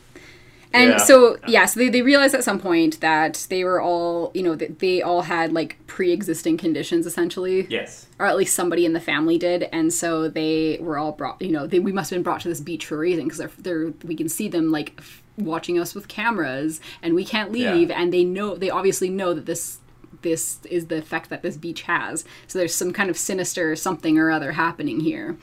[0.73, 0.97] And Yeah.
[0.99, 4.55] so, yeah, so they, they realized at some point that they were all, you know,
[4.55, 7.67] that they all had like pre existing conditions essentially.
[7.69, 8.07] Yes.
[8.21, 9.65] Or at least somebody in the family did.
[9.73, 12.49] And so they were all brought, you know, they, we must have been brought to
[12.49, 15.79] this beach for a reason because they're, they're, we can see them like, f- watching
[15.79, 18.01] us with cameras and we can't leave Yeah.
[18.01, 19.79] and they know they obviously know that this
[20.21, 24.19] this is the effect that this beach has so there's some kind of sinister something
[24.19, 25.39] or other happening here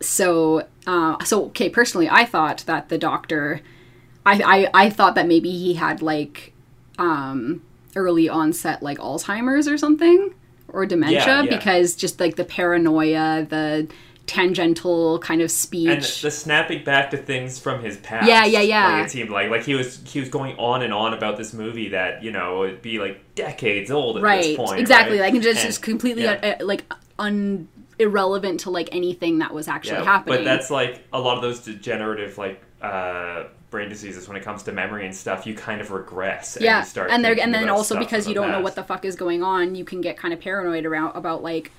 [0.00, 3.60] so uh, so okay personally i thought that the doctor
[4.26, 4.42] I,
[4.74, 6.52] I i thought that maybe he had like
[6.98, 7.62] um
[7.94, 10.34] early onset like alzheimer's or something
[10.68, 11.56] or dementia Yeah, yeah.
[11.56, 13.88] because just like the paranoia the
[14.26, 18.26] tangential kind of speech and the snapping back to things from his past.
[18.28, 18.92] Yeah, yeah, yeah.
[18.96, 21.52] Like it seemed like like he was he was going on and on about this
[21.52, 24.80] movie that you know would be like decades old at right this point.
[24.80, 25.32] exactly right?
[25.32, 26.40] like just, And- just completely yeah.
[26.58, 26.84] uh, uh, like
[27.18, 31.42] un irrelevant to like anything that was actually happening But that's like a lot of
[31.42, 33.44] those degenerative like uh,
[33.76, 35.46] brain diseases when it comes to memory and stuff.
[35.46, 36.56] You kind of regress.
[36.56, 38.82] And yeah you start and there and then also because you don't know what the
[38.82, 41.70] fuck is going on you can get kind of paranoid around about like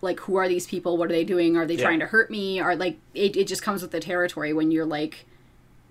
[0.00, 1.84] like who are these people what are they doing are they Yeah.
[1.84, 4.86] trying to hurt me or like it, it just comes with the territory when you're
[4.86, 5.26] like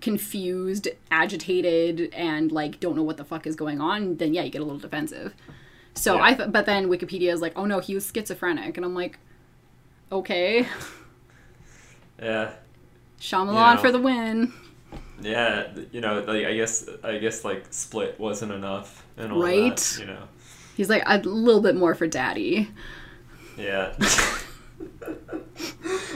[0.00, 4.50] confused agitated and like don't know what the fuck is going on then yeah you
[4.50, 5.34] get a little defensive
[5.94, 6.22] so Yeah.
[6.24, 9.18] i th- but then wikipedia is like oh no he was schizophrenic and i'm like
[10.10, 10.66] okay
[12.20, 12.52] Yeah.
[13.20, 13.80] Shyamalan know.
[13.80, 14.52] for the win
[15.22, 19.76] Yeah, you know, like I guess I guess like Split wasn't enough and all Right?
[19.76, 20.24] that, you know.
[20.76, 22.68] he's like a little bit more for daddy
[23.56, 23.94] Yeah.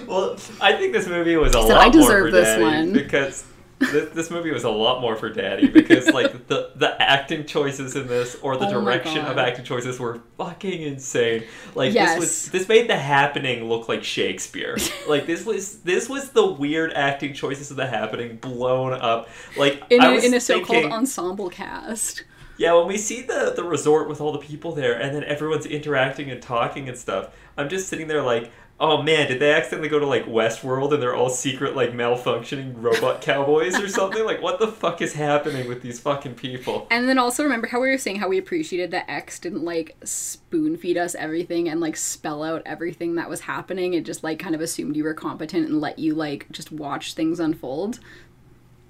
[0.06, 2.62] well, I think this movie was a said, lot "I more deserve for this Daddy
[2.62, 3.44] one." because
[3.78, 7.94] this, this movie was a lot more for Daddy because like the the acting choices
[7.96, 11.44] in this or the Oh direction of acting choices were fucking insane.
[11.74, 12.14] Like Yes.
[12.14, 14.76] this was this made The Happening look like Shakespeare.
[15.08, 19.28] like this was this was the weird acting choices of The Happening blown up.
[19.56, 22.24] Like in a, in a so-called thinking- ensemble cast
[22.58, 25.66] yeah, when we see the the resort with all the people there, and then everyone's
[25.66, 27.28] interacting and talking and stuff,
[27.58, 31.02] I'm just sitting there like, oh man, did they accidentally go to like Westworld and
[31.02, 34.24] they're all secret like malfunctioning robot cowboys or something?
[34.24, 36.86] Like, what the fuck is happening with these fucking people?
[36.90, 39.96] And then also remember how we were saying how we appreciated that X didn't like
[40.04, 43.94] spoon feed us everything and like spell out everything that was happening.
[43.94, 47.14] It just like kind of assumed you were competent and let you like just watch
[47.14, 48.00] things unfold.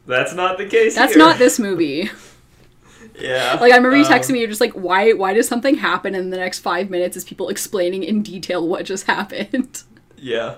[0.07, 0.95] That's not the case.
[0.95, 1.19] That's here.
[1.19, 2.11] not this movie.
[3.19, 3.59] Yeah.
[3.61, 6.15] Like I remember you um, texting me, you're just like, why why does something happen
[6.15, 9.83] in the next five minutes is people explaining in detail what just happened?
[10.17, 10.57] Yeah.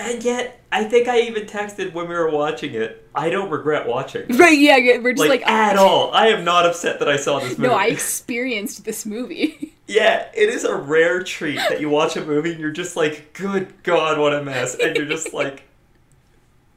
[0.00, 3.08] And yet, I think I even texted when we were watching it.
[3.14, 4.26] I don't regret watching.
[4.26, 4.38] this.
[4.40, 6.12] right, yeah, yeah, we're just Like, like, at all.
[6.12, 7.68] I am not upset that I saw this movie.
[7.68, 9.74] No, I experienced this movie.
[9.86, 13.34] Yeah, it is a rare treat that you watch a movie and you're just like,
[13.34, 14.74] good God, what a mess.
[14.74, 15.64] And you're just like,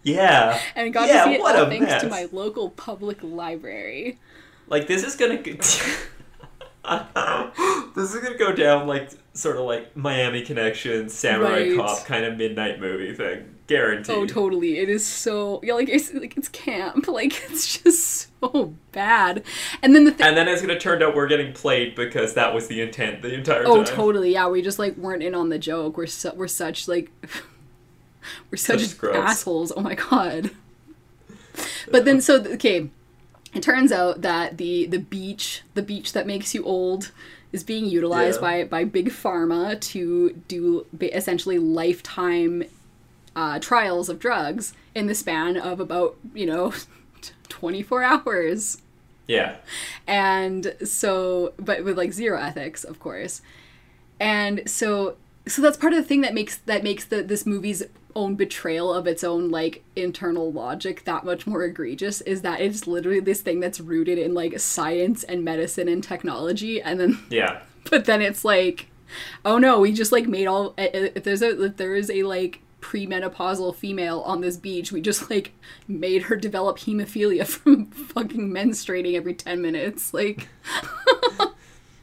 [0.04, 0.60] yeah.
[0.76, 2.02] and got yeah, to see it what all thanks mess.
[2.02, 4.20] to my local public library.
[4.68, 5.38] Like, this is gonna.
[5.38, 5.54] go-
[7.96, 11.76] this is gonna go down like sort of like Miami Connection, Samurai Right.
[11.78, 13.54] Cop kind of midnight movie thing.
[13.68, 14.16] Guaranteed.
[14.16, 14.78] Oh, totally.
[14.78, 17.08] It is so yeah, like it's like it's camp.
[17.18, 19.44] Like it's just so bad.
[19.82, 20.26] And then the thing.
[20.28, 23.34] And then it's gonna turn out we're getting played because that was the intent the
[23.34, 23.80] entire Oh, time.
[23.80, 24.32] Oh, totally.
[24.34, 25.98] Yeah, we just like weren't in on the joke.
[25.98, 27.12] We're su- we're such like
[28.52, 29.74] we're such, Such assholes.
[29.76, 30.52] Oh my god.
[31.92, 32.90] But then so okay,
[33.58, 37.12] it turns out that the the beach, the beach that makes you old
[37.52, 38.48] is being utilized Yeah.
[38.48, 42.64] by by big pharma to do essentially lifetime
[43.36, 46.74] uh, trials of drugs in the span of about, you know,
[47.50, 48.82] 24 hours
[49.28, 49.58] Yeah.
[50.08, 53.42] and so but with like zero ethics of course
[54.20, 55.16] and so
[55.48, 57.84] so that's part of the thing that makes that makes the this movie's
[58.18, 62.88] own betrayal of its own like internal logic that much more egregious is that it's
[62.88, 67.62] literally this thing that's rooted in like science and medicine and technology and then Yeah.
[67.90, 68.88] but then it's like
[69.46, 72.60] oh no we just like made all if there's a if there is a like
[72.82, 75.54] premenopausal female on this beach we just like
[75.88, 80.50] made her develop hemophilia from fucking menstruating every 10 minutes like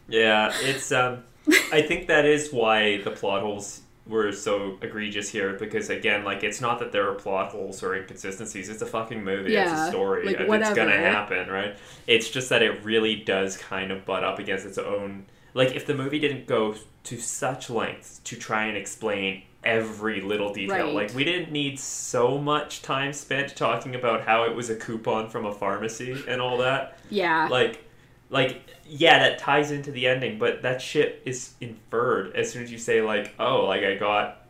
[0.06, 1.24] Yeah, it's um
[1.72, 6.44] I think that is why the plot holes were so egregious here because again, like
[6.44, 9.88] it's not that there are plot holes or inconsistencies, it's a fucking movie, it's a
[9.88, 11.10] story, like, and it's gonna whatever.
[11.10, 11.76] happen, right?
[12.06, 15.86] It's just that it really does kind of butt up against its own like if
[15.86, 16.74] the movie didn't go
[17.04, 20.86] to such lengths to try and explain every little detail.
[20.86, 20.94] Right.
[20.94, 25.30] Like we didn't need so much time spent talking about how it was a coupon
[25.30, 27.84] from a pharmacy and all that yeah like
[28.30, 32.70] like yeah that ties into the ending but that shit is inferred as soon as
[32.70, 34.42] you say like oh like i got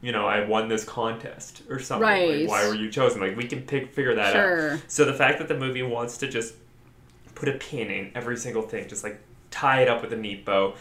[0.00, 2.40] you know i won this contest or something Right.
[2.40, 4.72] like why were you chosen like we can pick figure that Sure.
[4.74, 6.54] out so the fact that the movie wants to just
[7.34, 9.18] put a pin in every single thing just like
[9.50, 10.74] tie it up with a neat bow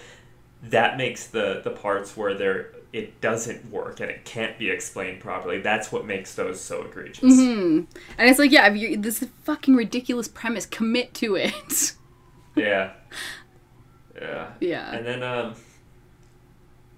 [0.62, 5.20] that makes the the parts where there it doesn't work and it can't be explained
[5.20, 5.60] properly.
[5.60, 7.24] That's what makes those so egregious.
[7.24, 7.86] Mm-hmm.
[8.20, 10.68] And it's like, yeah, if you this is a fucking ridiculous premise.
[10.68, 11.94] Commit to it.
[12.56, 12.92] Yeah.
[14.20, 14.52] Yeah.
[14.60, 14.92] Yeah.
[14.96, 15.56] And then um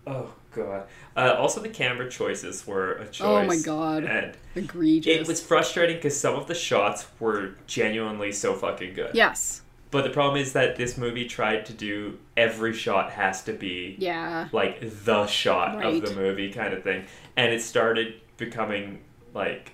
[0.08, 0.88] oh god.
[1.16, 3.22] Uh, also the camera choices were a choice.
[3.22, 4.04] Oh my God.
[4.04, 5.22] And Egregious.
[5.22, 9.12] it was frustrating because some of the shots were genuinely so fucking good.
[9.16, 9.62] yes.
[9.92, 13.96] But the problem is that this movie tried to do every shot has to be
[13.98, 14.50] Yeah.
[14.52, 16.04] like the shot Right.
[16.04, 17.06] of the movie kind of thing.
[17.38, 19.00] And it started becoming
[19.34, 19.72] like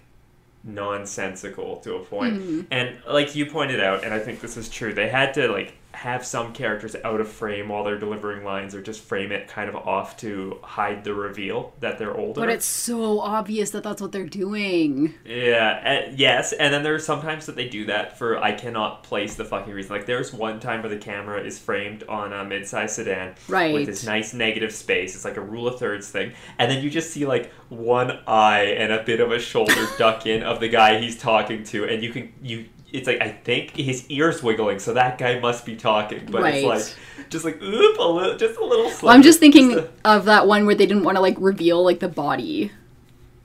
[0.64, 2.36] nonsensical to a point.
[2.36, 2.62] Mm-hmm.
[2.72, 5.76] And like you pointed out, and I think this is true, they had to like
[5.94, 9.70] have some characters out of frame while they're delivering lines or just frame it kind
[9.70, 12.40] of off to hide the reveal that they're older.
[12.40, 15.14] But it's so obvious that that's what they're doing.
[15.26, 19.36] Yeah, uh, yes, and then there's sometimes that they do that for I cannot place
[19.36, 19.92] the fucking reason.
[19.96, 23.74] Like there's one time where the camera is framed on a mid-sized sedan Right.
[23.74, 25.16] with this nice negative space.
[25.16, 28.76] It's like a rule of thirds thing, and then you just see like one eye
[28.78, 32.02] and a bit of a shoulder duck in of the guy he's talking to, and
[32.04, 32.66] you can you.
[32.92, 36.56] It's like I think his ears wiggling, so that guy must be talking, but Right.
[36.56, 38.92] it's like just like oop a little, just a little.
[39.02, 41.84] Well, I'm just thinking a- of that one where they didn't want to like reveal
[41.84, 42.72] like the body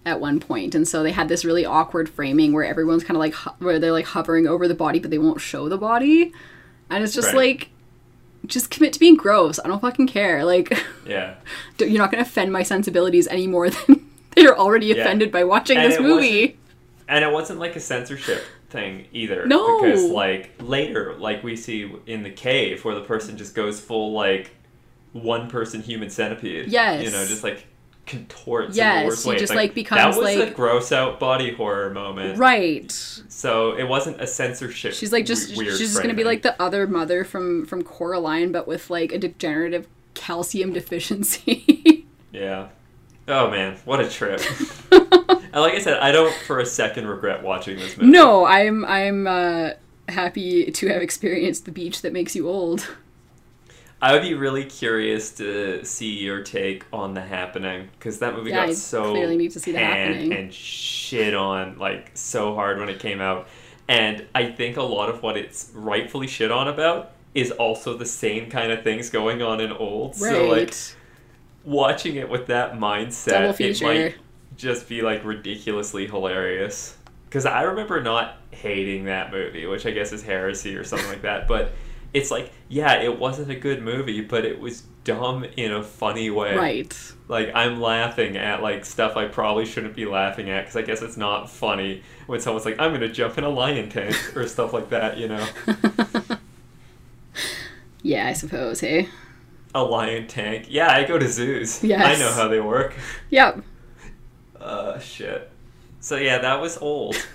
[0.05, 3.20] at one point, and so they had this really awkward framing where everyone's kind of
[3.20, 6.32] like ho- where they're like hovering over the body, but they won't show the body,
[6.90, 7.36] and it's just Right.
[7.36, 7.68] like,
[8.47, 9.59] just commit to being gross.
[9.64, 10.44] I don't fucking care.
[10.44, 10.73] Like,
[11.06, 11.35] yeah.
[11.78, 14.97] don't- you're not gonna offend my sensibilities any more than they're already Yeah.
[14.97, 16.56] offended by watching And this movie.
[17.09, 19.47] And it wasn't like a censorship thing either.
[19.47, 19.80] No.
[19.82, 24.12] Because like later, like we see in the cave where the person just goes full
[24.12, 24.51] like
[25.12, 26.68] one person human centipede.
[26.68, 27.05] Yes.
[27.05, 27.66] You know, just like
[28.06, 29.34] contorts in Yes, the worst way.
[29.34, 32.38] just, It's like, becomes, that was a gross out body horror moment.
[32.38, 32.93] Right.
[32.93, 34.94] So it wasn't a censorship.
[34.94, 37.82] She's like just w- weird she's just gonna be like the other mother from from
[37.82, 42.06] Coraline, but with like a degenerative calcium deficiency.
[42.32, 42.68] Yeah.
[43.28, 44.43] Oh man, what a trip.
[45.52, 48.10] and like I said, I don't for a second regret watching this movie.
[48.10, 49.70] no, I'm I'm uh,
[50.09, 52.89] happy to have experienced the beach that makes you old.
[54.01, 58.51] I would be really curious to see your take on the happening because that movie
[58.51, 60.32] Yeah, I got so clearly need to see The Happening.
[60.35, 63.48] and shit on like so hard when it came out,
[63.89, 68.06] and I think a lot of what it's rightfully shit on about is also the
[68.06, 70.20] same kind of things going on in old.
[70.20, 70.32] Right.
[70.32, 70.74] So like
[71.64, 74.14] watching it with that mindset, it might
[74.56, 76.96] just be like ridiculously hilarious.
[77.26, 81.22] Because I remember not hating that movie, which I guess is heresy or something like
[81.22, 81.46] that.
[81.48, 81.72] But
[82.14, 86.30] it's like, yeah, it wasn't a good movie, but it was dumb in a funny
[86.30, 86.56] way.
[86.56, 87.12] right.
[87.28, 91.02] Like I'm laughing at like stuff I probably shouldn't be laughing at because I guess
[91.02, 94.72] it's not funny when someone's like, "I'm gonna jump in a lion tank" or stuff
[94.72, 95.18] like that.
[95.18, 95.46] You know,
[98.02, 98.80] Yeah, I suppose.
[98.80, 99.08] Hey.
[99.74, 100.66] a lion tank.
[100.68, 101.82] Yeah, I go to zoos.
[101.82, 102.16] Yes.
[102.16, 102.94] I know how they work.
[103.30, 103.62] Yep.
[104.66, 105.51] Uh, shit.
[106.01, 107.16] So yeah, that was old.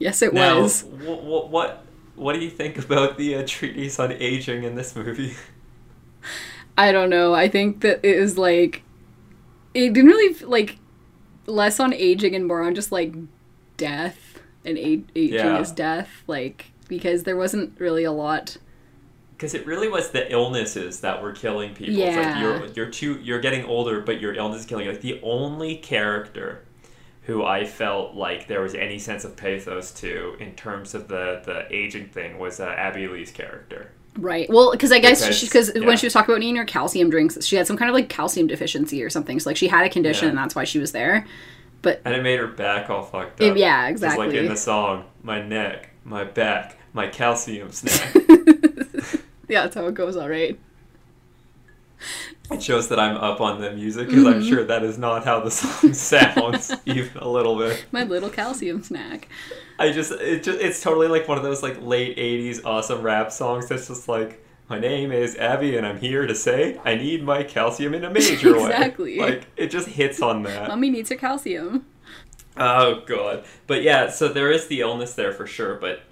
[0.00, 0.82] Yes, it Now, was.
[0.82, 1.84] wh- wh- what
[2.16, 5.34] what do you think about the uh, treatise on aging in this movie?
[6.76, 7.32] I don't know.
[7.32, 8.82] I think that it was like
[9.72, 10.78] it didn't really like
[11.46, 13.14] less on aging and more on just like
[13.76, 15.60] death and a- aging Yeah.
[15.60, 16.10] is death.
[16.26, 18.56] Like because there wasn't really a lot.
[19.36, 21.94] Because it really was the illnesses that were killing people.
[21.94, 22.32] It's Yeah.
[22.32, 24.90] like you're you're too you're getting older, but your illness is killing you.
[24.92, 26.63] Like the only character
[27.24, 31.42] who I felt like there was any sense of pathos to in terms of the
[31.44, 33.90] the aging thing was uh, Abbey Lee's character.
[34.16, 34.48] Right.
[34.48, 35.84] Well, because I guess Because- yeah.
[35.84, 38.08] when she was talking about needing her calcium drinks, she had some kind of like
[38.08, 39.40] calcium deficiency or something.
[39.40, 40.28] So like she had a condition, Yeah.
[40.30, 41.26] and that's why she was there.
[41.82, 43.56] But And it made her back all fucked It- up.
[43.56, 48.14] yeah, Just like in the song, my neck, my back, my calcium snack.
[49.48, 50.16] yeah, that's how it goes.
[50.16, 50.58] All right.
[52.50, 54.34] It shows that I'm up on the music because Mm-hmm.
[54.34, 57.86] I'm sure that is not how the song sounds, even a little bit.
[57.90, 59.28] My little calcium snack.
[59.78, 63.32] I just it just it's totally like one of those like late '80s awesome rap
[63.32, 67.24] songs that's just like, my name is Abby and I'm here to say I need
[67.24, 68.58] my calcium in a major Exactly.
[68.58, 68.66] way.
[68.70, 69.18] Exactly.
[69.18, 70.68] Like it just hits on that.
[70.68, 71.86] Mommy needs her calcium.
[72.58, 73.44] Oh god.
[73.66, 76.02] But yeah, so there is the illness there for sure, but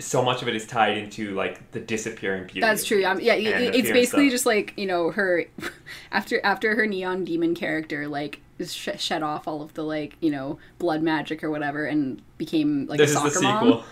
[0.00, 2.60] so much of it is tied into like the disappearing beauty.
[2.60, 3.04] That's true.
[3.04, 4.32] Um, yeah, it, it's basically stuff.
[4.32, 5.44] just like you know her
[6.12, 10.30] after after her neon demon character like sh- shed off all of the like you
[10.30, 13.70] know blood magic or whatever and became like this a is soccer the sequel.
[13.76, 13.84] mom.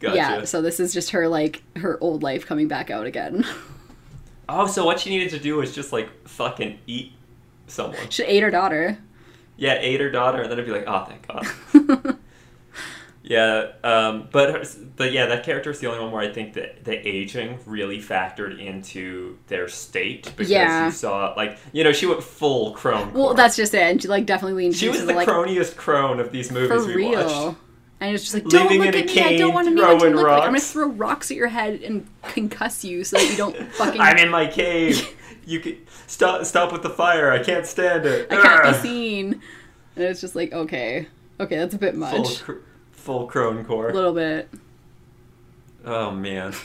[0.00, 0.16] Gotcha.
[0.16, 3.46] Yeah, so this is just her like her old life coming back out again.
[4.46, 7.12] Oh, so what she needed to do was just like fucking eat
[7.66, 7.96] someone.
[8.10, 8.98] she ate her daughter.
[9.56, 11.46] Yeah, ate her daughter, and then it'd be like, oh, thank God.
[13.26, 16.52] Yeah, um, but her- but yeah, that character is the only one where I think
[16.54, 20.84] that the aging really factored into their state because Yeah.
[20.86, 23.14] you saw like you know she went full crone.
[23.14, 23.80] Well, that's just it.
[23.80, 26.86] And she like definitely leaned she was the, like croniest crone of these for movies
[26.86, 27.12] we real.
[27.24, 27.58] watched.
[28.00, 29.20] And it's just like, don't Living look at me.
[29.22, 31.80] I don't want anyone to throwing look like I'm gonna throw rocks at your head
[31.82, 34.02] and concuss you so that you don't fucking.
[34.02, 35.16] I'm in my cave.
[35.46, 37.30] you can stop stop with the fire.
[37.30, 38.30] I can't stand it.
[38.30, 39.40] I can't be seen.
[39.96, 41.06] And it's just like, okay,
[41.40, 42.42] okay, that's a bit Full much.
[42.42, 42.52] cr-
[43.04, 43.90] full crone core.
[43.90, 44.48] A little bit.
[45.84, 46.54] Oh man.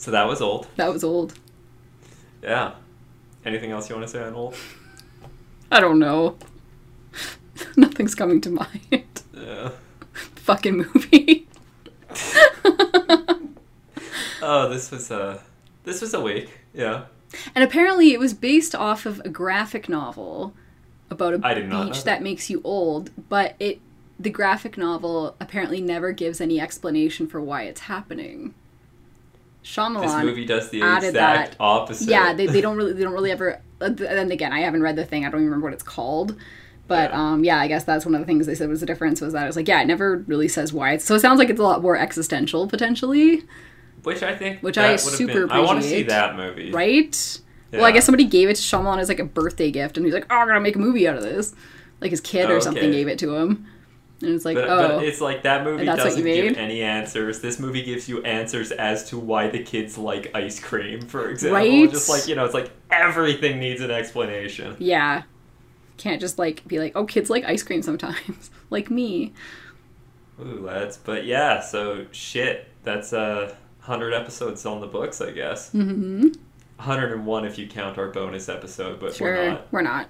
[0.00, 0.68] So that was old.
[0.76, 1.34] That was old.
[2.40, 2.74] Yeah.
[3.44, 4.54] Anything else you want to say on old?
[5.72, 6.38] I don't know.
[7.76, 9.22] Nothing's coming to mind.
[9.34, 9.70] Yeah.
[10.36, 11.48] Fucking movie.
[14.40, 15.42] Oh, this was a
[15.84, 16.58] this was a week.
[16.72, 17.04] Yeah.
[17.54, 20.54] And apparently, it was based off of a graphic novel
[21.10, 22.04] about a I did not know beach that.
[22.18, 23.10] that makes you old.
[23.28, 23.80] But it,
[24.18, 28.54] the graphic novel apparently never gives any explanation for why it's happening.
[29.64, 30.02] Shyamalan.
[30.02, 32.08] This movie does the exact that- opposite.
[32.08, 33.60] yeah, they, they don't really they don't really ever.
[33.80, 35.24] uh, And again, I haven't read the thing.
[35.24, 36.36] I don't even remember what it's called.
[36.86, 37.20] But Yeah.
[37.32, 39.34] um, yeah, I guess that's one of the things they said was the difference was
[39.34, 40.92] that it was like, yeah, it never really says why.
[40.94, 43.42] It's, so it sounds like it's a lot more existential potentially,
[44.04, 46.08] which I think Which I super been, I want to see appreciate.
[46.08, 46.70] that movie.
[46.70, 47.40] right?
[47.72, 50.14] Well, I guess somebody gave it to Shyamalan as like a birthday gift, and he's
[50.14, 51.54] like, "Oh, I'm gonna make a movie out of this."
[52.00, 52.60] Like his kid or Okay.
[52.64, 53.66] something gave it to him,
[54.22, 56.56] and it's like, But, "Oh, but it's like that movie And that's what doesn't give
[56.56, 57.40] any answers.
[57.40, 61.56] This movie gives you answers as to why the kids like ice cream, for example.
[61.58, 61.90] Right?
[61.90, 64.76] Just like you know, it's like everything needs an explanation.
[64.78, 65.22] yeah."
[65.98, 69.32] Can't just like be like, "Oh, kids like ice cream sometimes," like me.
[70.40, 71.60] Ooh, that's but yeah.
[71.60, 75.72] So shit, that's uh, hundred episodes on the books, I guess.
[75.72, 76.28] hmm
[76.76, 79.72] 101 if you count our bonus episode, but Sure, we're not.
[79.72, 80.08] we're not.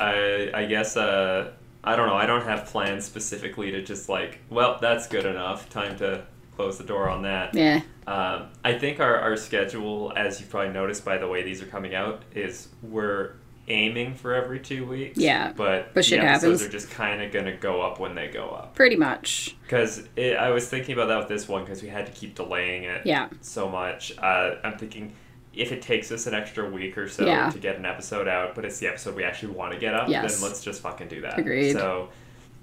[0.00, 1.52] I I guess uh
[1.84, 2.16] I don't know.
[2.16, 5.68] I don't have plans specifically to just like, well, that's good enough.
[5.70, 6.24] Time to
[6.56, 7.54] close the door on that.
[7.54, 11.62] Yeah, Um, I think our, our schedule, as you've probably noticed by the way these
[11.62, 13.32] are coming out, is we're
[13.66, 15.18] aiming for every two weeks.
[15.18, 16.62] Yeah, but but shit episodes happens.
[16.62, 18.74] are just kind of gonna go up when they go up.
[18.74, 19.56] pretty much.
[19.62, 22.84] Because I was thinking about that with this one because we had to keep delaying
[22.84, 24.12] it Yeah, so much.
[24.18, 25.12] Uh, I'm thinking
[25.56, 27.50] if it takes us an extra week or so Yeah.
[27.50, 30.08] to get an episode out, but it's the episode we actually want to get up,
[30.08, 30.34] Yes.
[30.40, 31.38] then let's just fucking do that.
[31.38, 31.72] Agreed.
[31.72, 32.08] So,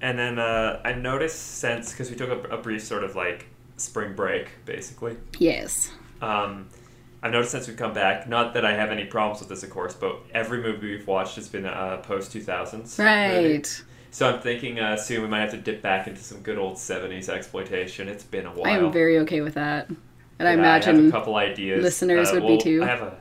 [0.01, 3.47] and then uh, I noticed since because we took a, a brief sort of like
[3.77, 5.15] spring break, basically.
[5.39, 5.91] yes,
[6.21, 6.67] Um,
[7.23, 9.69] I've noticed since we've come back, not that I have any problems with this, of
[9.69, 12.97] course, but every movie we've watched has been uh, post 2000s.
[12.97, 13.83] right.
[14.13, 16.73] So I'm thinking uh, soon we might have to dip back into some good old
[16.75, 18.07] 70s exploitation.
[18.09, 18.65] It's been a while.
[18.73, 19.89] I am very okay with that,
[20.41, 21.83] and I Yeah, I have a imagine couple ideas.
[21.83, 22.83] listeners Uh, would be too.
[22.83, 23.17] I have a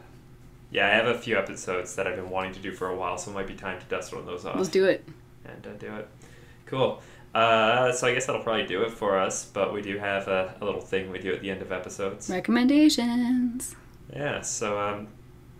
[0.72, 3.18] yeah, I have a few episodes that I've been wanting to do for a while,
[3.18, 5.04] so it might be time to dust one of those off let's do it.
[5.44, 6.08] and uh, do it.
[6.66, 7.02] Cool.
[7.34, 9.44] Uh, so I guess that'll probably do it for us.
[9.44, 12.30] But we do have a, a little thing we do at the end of episodes.
[12.30, 13.74] Recommendations.
[14.14, 14.40] Yeah.
[14.42, 15.08] So um,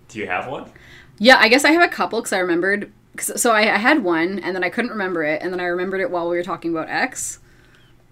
[0.09, 0.71] do you have one?
[1.19, 2.93] Yeah, I guess I have a couple because I remembered.
[3.17, 5.65] Cause, so I, I had one, and then I couldn't remember it, and then I
[5.65, 7.40] remembered it while we were talking about X.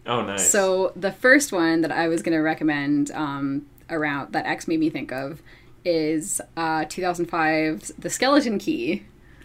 [0.09, 0.51] Oh, nice.
[0.51, 4.81] So the first one that I was going to recommend um, around that X made
[4.81, 5.43] me think of
[5.85, 9.05] is uh, 2005's The Skeleton Key.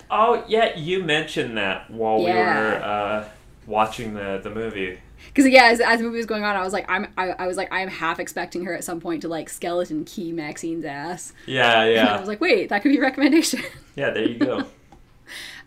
[0.09, 3.29] oh yeah, you mentioned that while we were uh,
[3.67, 4.99] watching the the movie.
[5.27, 7.47] Because yeah, as, as the movie was going on, I was like, I'm, I, I
[7.47, 11.31] was like, I'm half expecting her at some point to like skeleton key Maxine's ass.
[11.45, 13.61] Yeah, And I was like, wait, that could be a recommendation.
[13.95, 14.09] yeah.
[14.09, 14.65] There you go.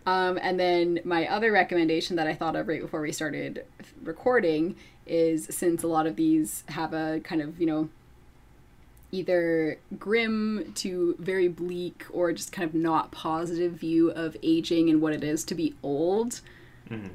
[0.06, 3.64] Um, and then my other recommendation that I thought of right before we started
[4.02, 7.88] recording is since a lot of these have a kind of, you know,
[9.12, 15.00] either grim to very bleak or just kind of not positive view of aging and
[15.00, 16.40] what it is to be old.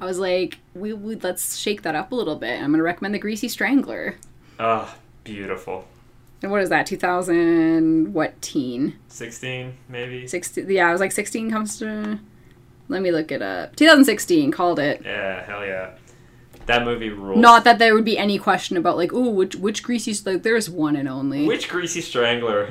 [0.00, 2.60] I was like, we, let's shake that up a little bit.
[2.60, 4.16] I'm going to recommend The Greasy Strangler.
[4.58, 4.94] Oh,
[5.24, 5.86] beautiful.
[6.42, 6.86] And what is that?
[6.86, 8.96] 2000 what teen?
[9.08, 10.26] Sixteen, maybe.
[10.26, 12.18] 16 Yeah, I was like 16 comes to
[12.88, 13.76] Let me look it up.
[13.76, 15.02] 2016 called it.
[15.04, 15.96] Yeah, hell yeah.
[16.66, 17.38] That movie rules.
[17.40, 20.70] Not that there would be any question about like, oh, which which greasy like there's
[20.70, 22.70] one and only Which greasy strangler?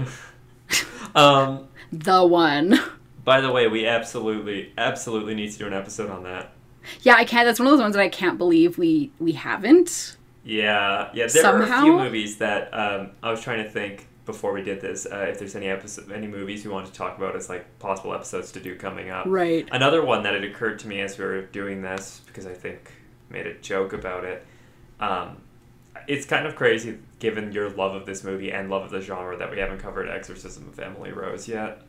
[1.16, 1.68] um.
[1.92, 2.80] the one.
[3.24, 6.54] By the way, we absolutely, absolutely need to do an episode on that.
[7.02, 7.46] Yeah, I can't.
[7.46, 10.18] That's one of those ones that I can't believe we we haven't.
[10.44, 11.28] Yeah, yeah.
[11.28, 14.82] There are a few movies that um, I was trying to think before we did
[14.82, 15.06] this.
[15.06, 18.14] Uh, if there's any episode, any movies we want to talk about as like possible
[18.14, 19.26] episodes to do coming up.
[19.28, 19.68] Right.
[19.72, 22.92] Another one that had occurred to me as we were doing this because I think
[23.30, 24.46] made a joke about it.
[25.00, 25.42] Um,
[26.08, 29.38] it's kind of crazy given your love of this movie and love of the genre
[29.38, 31.82] that we haven't covered Exorcism of Emily Rose yet.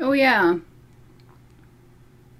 [0.00, 0.58] Oh yeah.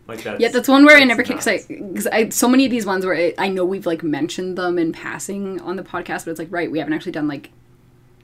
[0.06, 2.48] Like that's Yeah, that's one where I never that's can because I, cause I so
[2.48, 5.77] many of these ones where I, I know we've like mentioned them in passing on
[5.77, 7.51] the podcast, but it's like right, we haven't actually done like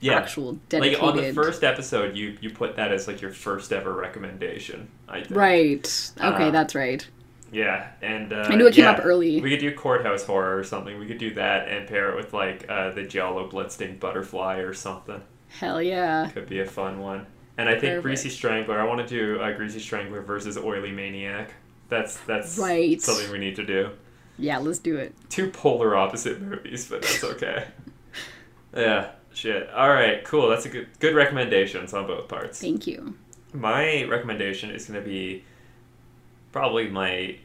[0.00, 0.14] yeah.
[0.14, 1.00] actual dedicated.
[1.00, 4.88] Like on the first episode, you you put that as like your first ever recommendation.
[5.08, 5.30] I think.
[5.36, 6.12] right.
[6.20, 7.06] Okay, Uh, that's right.
[7.52, 9.40] Yeah, and uh, I knew it came yeah, up early.
[9.40, 10.98] We could do courthouse horror or something.
[11.00, 14.72] We could do that and pair it with like uh, the giallo Bloodstained butterfly or
[14.72, 15.20] something.
[15.48, 16.30] Hell yeah.
[16.32, 17.26] Could be a fun one.
[17.58, 18.02] And I think Perfect.
[18.04, 18.80] Greasy Strangler.
[18.80, 21.52] I want to do uh, Greasy Strangler versus Oily Maniac.
[21.88, 23.02] That's that's Right.
[23.02, 23.90] something we need to do.
[24.38, 25.12] Yeah, let's do it.
[25.28, 27.66] Two polar opposite movies, but that's okay.
[28.76, 29.68] yeah, shit.
[29.70, 30.48] All right, cool.
[30.48, 32.60] That's a good good recommendations on both parts.
[32.60, 33.14] Thank you.
[33.52, 35.44] My recommendation is going to be
[36.52, 37.36] probably my,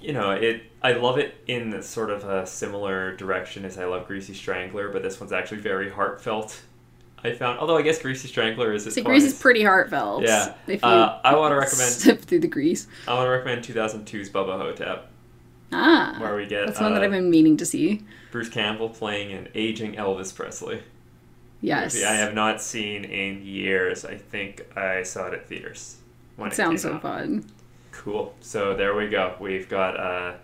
[0.00, 0.62] you know, it.
[0.82, 5.02] I love it in sort of a similar direction as I love Greasy Strangler, but
[5.02, 6.60] this one's actually very heartfelt.
[7.24, 8.92] I found, although I guess Greasy Strangler is.
[8.92, 10.24] So grease is pretty heartfelt.
[10.24, 10.54] Yeah.
[10.66, 12.88] If you Uh, I wanna recommend- sip through the grease.
[13.06, 15.08] I want to recommend 2002's Bubba Ho-Tep,
[15.70, 16.16] Ah.
[16.18, 18.02] where we get That's one that uh, I've been meaning to see.
[18.32, 20.82] Bruce Campbell playing an aging Elvis Presley.
[21.62, 22.02] Yes.
[22.02, 24.04] I have not seen in years.
[24.04, 25.96] I think I saw it at theaters.
[26.36, 27.02] When It it sounds so out.
[27.02, 27.44] fun.
[27.92, 28.34] Cool.
[28.40, 29.36] So there we go.
[29.40, 30.34] We've got uh,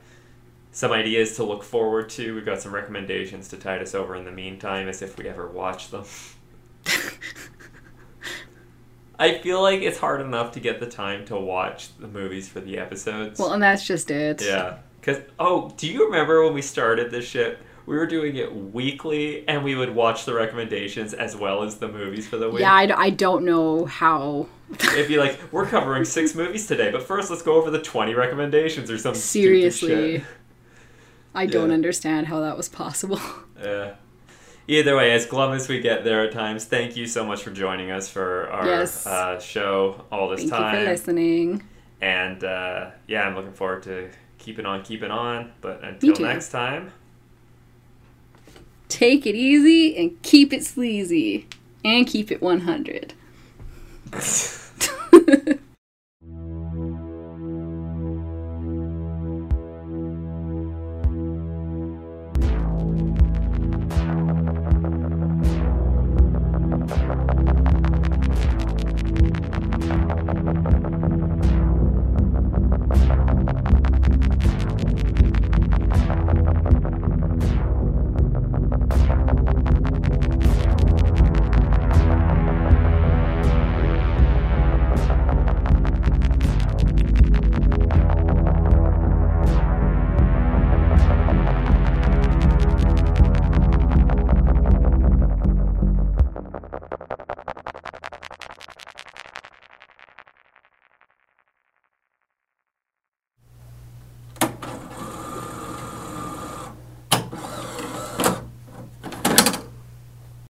[0.71, 2.35] some ideas to look forward to.
[2.35, 5.49] We've got some recommendations to tide us over in the meantime, as if we ever
[5.49, 6.05] watch them.
[9.19, 12.61] I feel like it's hard enough to get the time to watch the movies for
[12.61, 13.41] the episodes.
[13.41, 14.41] Well, and that's just it.
[14.45, 14.79] yeah.
[15.01, 17.59] Because, oh, do you remember when we started this shit?
[17.89, 21.89] We were doing it weekly, and we would watch the recommendations as well as the
[21.89, 22.61] movies for the week.
[22.61, 24.47] Yeah, I, d- I don't know how.
[24.93, 28.13] It'd be like, we're covering six movies today, but first let's go over the 20
[28.13, 29.19] recommendations or something.
[29.21, 30.23] Seriously.
[31.35, 33.21] I don't understand how that was possible.
[33.61, 33.95] Yeah.
[34.69, 37.51] Either way, as glum as we get there at times, thank you so much for
[37.51, 39.05] joining us for our Yes.
[39.07, 40.79] uh, show all this Thank time.
[40.79, 41.63] you for listening.
[42.03, 45.53] And uh, yeah, I'm looking forward to keeping on, keeping on.
[45.63, 46.93] But until next time,
[48.89, 51.47] Take it easy and keep it sleazy.
[51.85, 53.15] And keep it 100.